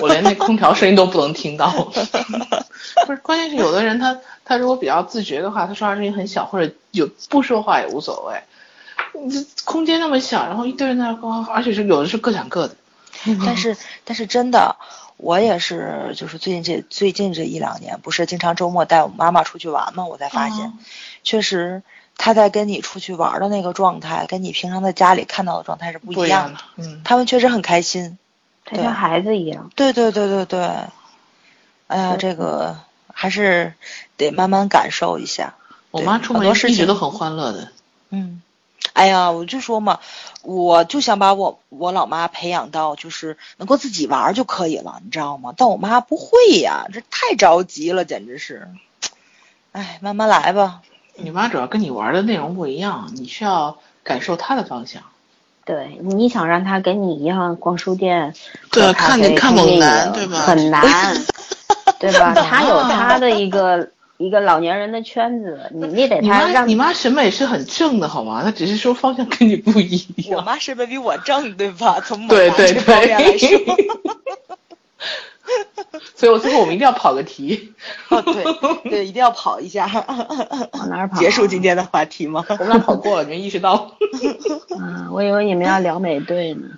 [0.00, 1.70] 我连那空调声音都不能听到。
[3.06, 8.40] 不是，关键是有的人他他如果比较自觉的话，他说话声音很小，或者有不说话也无所谓。
[9.20, 12.76] 你这空间那么小，然后一堆人在那光，而且是有的是各讲各的。
[13.46, 14.76] 但是但是真的，
[15.16, 20.04] 我也是，就是最近这最近这一两年，不是经常周末带我妈妈出去玩嘛？
[20.04, 20.72] 我才发现，
[21.22, 21.82] 确实。
[22.16, 26.60] 他在跟你出去玩的那个状态，跟你平常在家里看到的状态是不一样的。
[26.76, 28.18] 嗯，他们确实很开心，
[28.64, 29.70] 他像孩子一样。
[29.74, 30.60] 对对对对对。
[31.86, 32.78] 哎呀，这个
[33.12, 33.74] 还是
[34.16, 35.54] 得慢慢感受一下。
[35.90, 37.68] 我妈出门一直都很欢乐的。
[38.08, 38.42] 嗯，
[38.94, 40.00] 哎呀，我就说嘛，
[40.42, 45.52] 我就想把我我老妈培养到就是能够自己玩就可以了，你知道吗？
[45.56, 48.68] 但我妈不会呀，这太着急了，简直是。
[49.72, 50.80] 哎，慢慢来吧。
[51.16, 55.02] 你妈主要跟你玩的内容不一样，你需要感受她的方向。
[55.64, 58.34] 对，你想让她跟你一样逛书店，
[58.70, 60.36] 对，看你看猛男，对吧？
[60.40, 61.16] 很难，
[61.98, 62.34] 对吧？
[62.34, 63.88] 她有她的一个
[64.18, 66.68] 一个老年人的圈子，你你得她让。
[66.68, 68.42] 你妈审美是很正的，好吗？
[68.42, 69.96] 她只是说方向跟你不一
[70.28, 70.38] 样。
[70.38, 71.98] 我妈审美比我正，对吧？
[72.04, 73.48] 从猛男这方面来说。
[76.16, 77.72] 所以我最后我们一定要跑个题。
[78.08, 79.88] 哦，对对，一定要跑一下。
[80.72, 81.18] 往哪儿跑？
[81.18, 82.44] 结束今天的话题吗？
[82.48, 83.92] 我们俩跑过了，没意识到。
[84.78, 86.68] 嗯， 我以为你们要聊美队呢。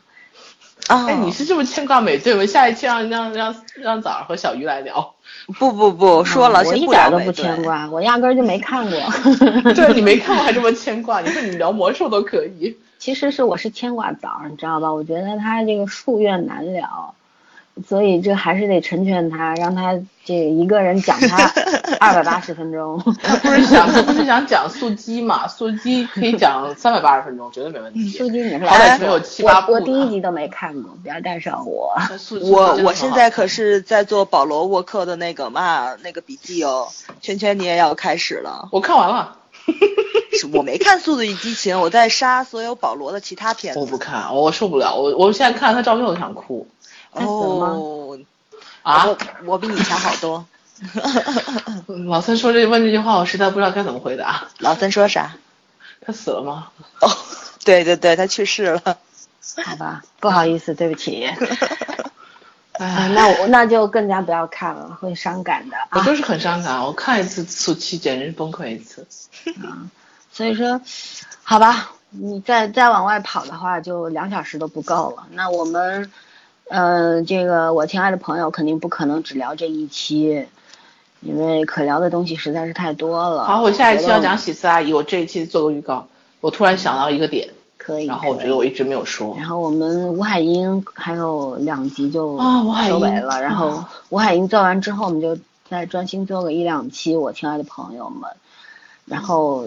[0.88, 2.46] 啊，哎，你是这么牵挂美队吗？
[2.46, 5.14] 下一期让让让让枣儿和小鱼来聊。
[5.58, 8.98] 不不不，说了，我一点都不牵挂，我压根就没看过。
[9.74, 11.20] 对你没看过还这么牵挂？
[11.20, 12.76] 你说你聊魔兽都可以。
[12.98, 14.92] 其实是我是牵挂枣儿，你知道吧？
[14.92, 17.14] 我觉得他这个夙愿难了。
[17.86, 21.52] 所以这还是得成全他，让他这一个人讲他
[22.00, 22.98] 二百八十分钟。
[23.22, 25.46] 他不是想他不是想讲速激嘛？
[25.46, 28.08] 速激可以讲三百八十分钟，绝对没问题。
[28.08, 29.72] 速激你是好歹没有七八部。
[29.72, 31.92] 我我第一集都没看过，不要带上我。
[32.42, 36.88] 我我现在可是在做保罗沃克的那个嘛那个笔记哦。
[37.20, 38.68] 圈圈你也要开始了。
[38.72, 39.36] 我看完了。
[40.52, 43.80] 我没看《速度与激情》，我在杀所有保罗的其他片子。
[43.80, 44.94] 我不看，我受不了。
[44.94, 46.66] 我我现在看他照片我就想哭。
[47.24, 48.18] 哦，
[48.82, 50.46] 啊，我我比你强好多。
[52.06, 54.48] 老三说这问这句话，我实在不知道该怎么回答。
[54.58, 55.34] 老三说啥？
[56.04, 56.68] 他死了吗？
[57.00, 57.10] 哦，
[57.64, 58.98] 对对对，他去世了。
[59.64, 61.26] 好吧，不好意思，对不起。
[62.78, 65.76] 哎，那我那就更加不要看了，会伤感的。
[65.92, 69.06] 我就是很伤感，我看一次速七简直是崩溃一次。
[69.64, 69.88] 啊，
[70.30, 70.78] 所以说，
[71.42, 75.26] 好吧，你再再往外跑的话，就两小时都不够了。
[75.30, 76.12] 那我们。
[76.68, 80.46] 呃，这个我亲爱的朋友肯定不可能只聊这一期，
[81.20, 83.44] 因为可聊的东西实在是太多了。
[83.44, 86.08] 好，我下一期要讲喜思阿姨，我这一期做个预告。
[86.40, 88.06] 我突然想到一个点，可以。
[88.06, 89.36] 然后我觉得我一直没有说。
[89.38, 92.36] 然后我们吴海英还有两集就
[92.88, 93.40] 收尾了。
[93.40, 95.38] 然后吴海英做完之后，我们就
[95.70, 98.30] 再专心做个一两期，我亲爱的朋友们。
[99.04, 99.66] 然后。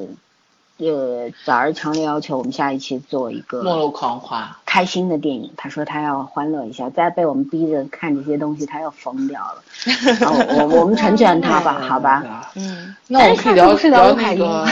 [0.80, 5.51] 呃，早儿强烈要求我们下一期做一个末路狂花开心的电影。
[5.57, 9.61] 他说他要欢乐一下，再被我们逼着看这些东西，他要疯掉了。
[10.57, 12.51] 我我们成全他吧，好吧？
[12.56, 14.65] 嗯，那我们可以聊聊那个。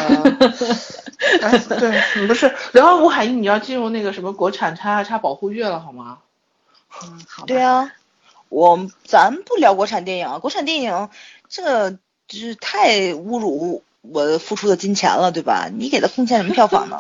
[1.78, 6.20] 对，不是聊完吴海英，你要进入那个什么国产叉叉保护月了，好吗？
[7.04, 7.46] 嗯，好。
[7.46, 7.92] 对啊，
[8.48, 11.10] 我咱不聊国产电影，国产电影
[11.50, 11.98] 这就
[12.30, 13.84] 是太侮辱。
[14.14, 15.70] 我付出的金钱了，对吧？
[15.72, 16.98] 你给他贡献什么票房呢？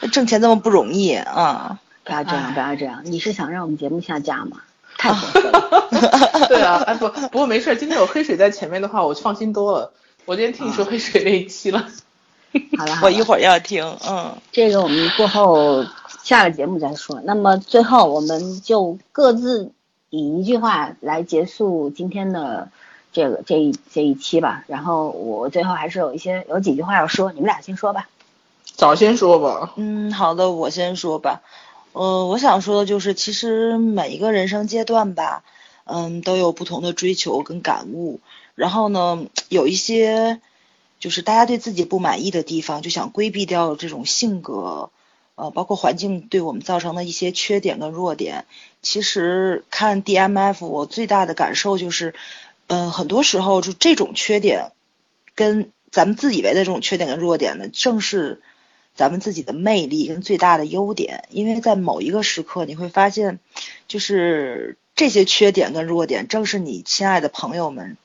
[0.12, 1.80] 挣钱这么不容易啊！
[2.04, 3.00] 不要这样，不要这样。
[3.04, 4.58] 你是想让我们节目下架吗？
[4.98, 6.46] 太过分了。
[6.48, 9.92] 对啊，哎不，不过没事，今天有黑水在前面的话，我放心多了。
[10.26, 11.88] 我今天听你说黑水那一期了。
[12.78, 13.84] 好了，我一会儿要听。
[14.08, 15.84] 嗯，这个我们过后
[16.22, 17.20] 下了节目再说。
[17.24, 19.72] 那么最后，我们就各自
[20.10, 22.68] 以一句话来结束今天的。
[23.16, 28.10] 这个这一这一期吧，然后我最后还是有一些有几句话要说，你们俩先说吧。
[28.74, 29.72] 早先说吧。
[29.76, 31.40] 嗯，好的，我先说吧。
[31.92, 35.44] 呃，我想说的就是，其实每一个人生阶段吧，
[35.84, 38.20] 嗯，都有不同的追求跟感悟。
[38.54, 40.38] 然后呢，有一些
[41.00, 44.90] 就是大家对自己不满意的地方，就想规避掉这种性格，
[45.36, 48.44] 呃，包括环境对我们造成的一些缺点跟弱点。
[48.82, 52.14] 其实看 DMF，我最大的感受就是。
[52.68, 54.72] 嗯，很多时候就这种缺点，
[55.34, 58.42] 跟咱们自以为的这种缺点跟弱点呢，正是
[58.94, 61.24] 咱们自己的魅力跟最大的优点。
[61.30, 63.38] 因为在某一个时刻，你会发现，
[63.86, 67.96] 就是这些缺点跟弱点，正是你亲爱的朋友们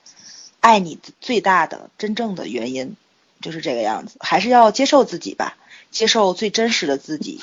[0.60, 2.96] 爱你最大的真正的原因，
[3.42, 4.18] 就是这个样子。
[4.20, 5.58] 还是要接受自己吧，
[5.90, 7.42] 接受最真实的自己。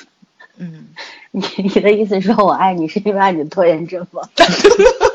[0.55, 0.87] 嗯，
[1.31, 4.29] 你你的意思说我爱你是因为爱你的拖延症吗？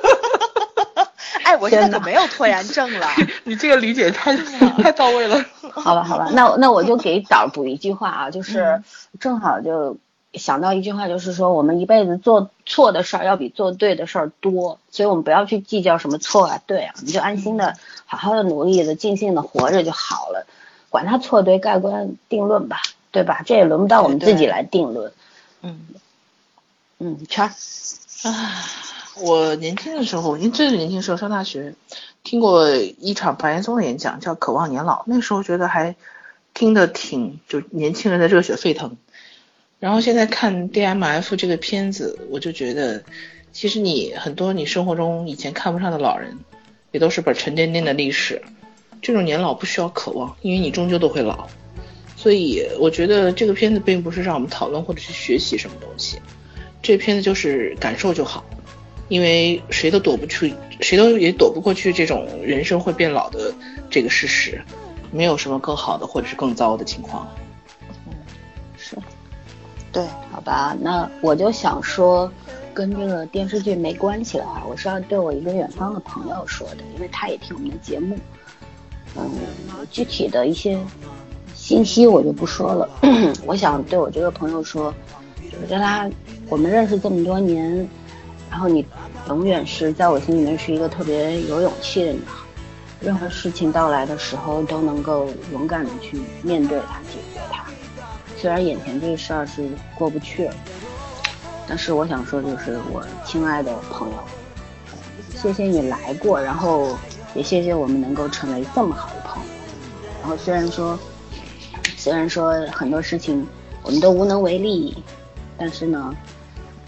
[1.45, 3.07] 哎，我现在可没有拖延症了。
[3.45, 5.45] 你这个理解太太到位了。
[5.73, 8.83] 好吧，好吧，那那我就给导补一句话啊，就是
[9.21, 9.97] 正好就
[10.33, 17.75] 想到一句话，就是说我们一辈子做错的事儿要比做对的事儿多，所以我们不要去计较什么错啊对啊，你就安心的
[18.07, 20.47] 好好的努力的尽兴的活着就好了，
[20.91, 22.81] 管他错对盖棺定论吧，
[23.11, 23.43] 对吧？
[23.45, 25.13] 这也轮不到我们自己来定论。
[25.63, 25.81] 嗯
[26.99, 27.49] 嗯，圈儿。
[28.31, 28.65] 啊。
[29.21, 31.75] 我年轻的时候，您最年轻时候上大学，
[32.25, 35.01] 听过一场白岩松的演讲，叫《渴望年老》。
[35.07, 35.95] 那时候觉得还
[36.53, 38.97] 听得挺就年轻人的热血沸腾。
[39.79, 43.05] 然后现在看 DMF 这个片子，我就觉得，
[43.53, 46.37] 其实你很多你生活中以前看不上的老人，
[46.91, 48.43] 也都是本沉甸甸的历史。
[49.01, 51.47] 这种年老不需要渴望，因为你终究都会老。
[52.17, 56.19] 所以我觉得这个片子并不是让我们讨论或者去学习什么东西，
[56.83, 58.43] 这片子就是感受就好，
[59.15, 63.55] 因为谁都躲不去，谁都也躲不过去这种人生会变老的
[63.89, 64.61] 这个事实，
[65.13, 67.29] 没有什么更好的或者是更糟的情况。
[68.09, 68.13] 嗯，
[68.77, 68.97] 是。
[69.93, 72.29] 对，好吧，那我就想说，
[72.75, 78.19] 跟这个电视剧没关系的话，我是要对我一个远方的朋友说的，因为他也听我们的节目。
[79.15, 79.31] 嗯，
[79.93, 80.77] 具体的一些
[81.55, 82.91] 信息我就不说了。
[83.47, 84.93] 我想对我这个朋友说，
[85.63, 86.11] 我觉得他，
[86.49, 87.89] 我们认识这么多年，
[88.55, 88.87] 然后你
[89.27, 92.37] 永远是在我心里面是一个特别有勇气的女孩，
[93.01, 97.65] 任何事情到来的时候都能够勇敢的去面对它，解决它。
[98.37, 100.55] 虽然眼前这个事儿是过不去了，
[101.67, 104.15] 但是我想说，就是我亲爱的朋友，
[105.35, 106.97] 谢谢你来过，然后
[107.35, 109.49] 也谢谢我们能够成为这么好的朋友。
[110.23, 110.97] 然后虽然说，
[111.97, 113.45] 虽然说很多事情
[113.83, 114.97] 我们都无能为力，
[115.59, 116.15] 但是呢，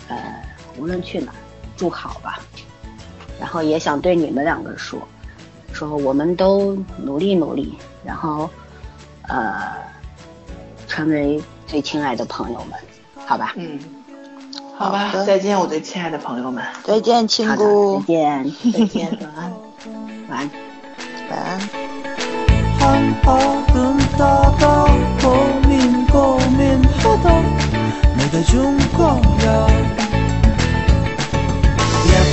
[0.06, 0.16] 呃，
[0.78, 1.32] 无论去哪，
[1.76, 2.38] 祝好吧，
[3.38, 4.98] 然后也想对你们两个说，
[5.72, 8.48] 说我们都努力努力，然后，
[9.28, 9.74] 呃，
[10.86, 12.78] 成为最亲爱的朋友们，
[13.26, 13.52] 好吧？
[13.56, 13.78] 嗯，
[14.78, 19.52] 好吧，再见，我最亲爱的朋友们，再见，青姑，再见， 再见，晚安，
[20.28, 20.50] 晚安，
[21.30, 21.70] 晚安。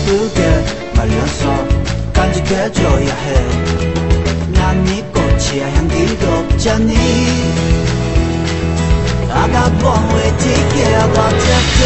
[0.03, 0.65] 예쁘게
[0.95, 1.67] 말려서
[2.13, 6.93] 간직해줘야 해난네 꽃이야 향기도 없잖니.
[9.35, 10.07] I got one
[11.11, 11.81] 어쨌든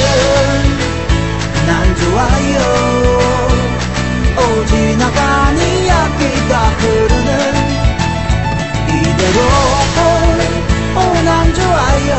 [1.67, 2.57] 난 좋아요.
[4.37, 7.29] 오 지 나가니 약기가 흐르는
[8.89, 9.37] 이대로
[10.95, 12.11] 오난 좋아요.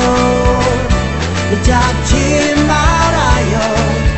[1.63, 4.18] 잡지 말아요.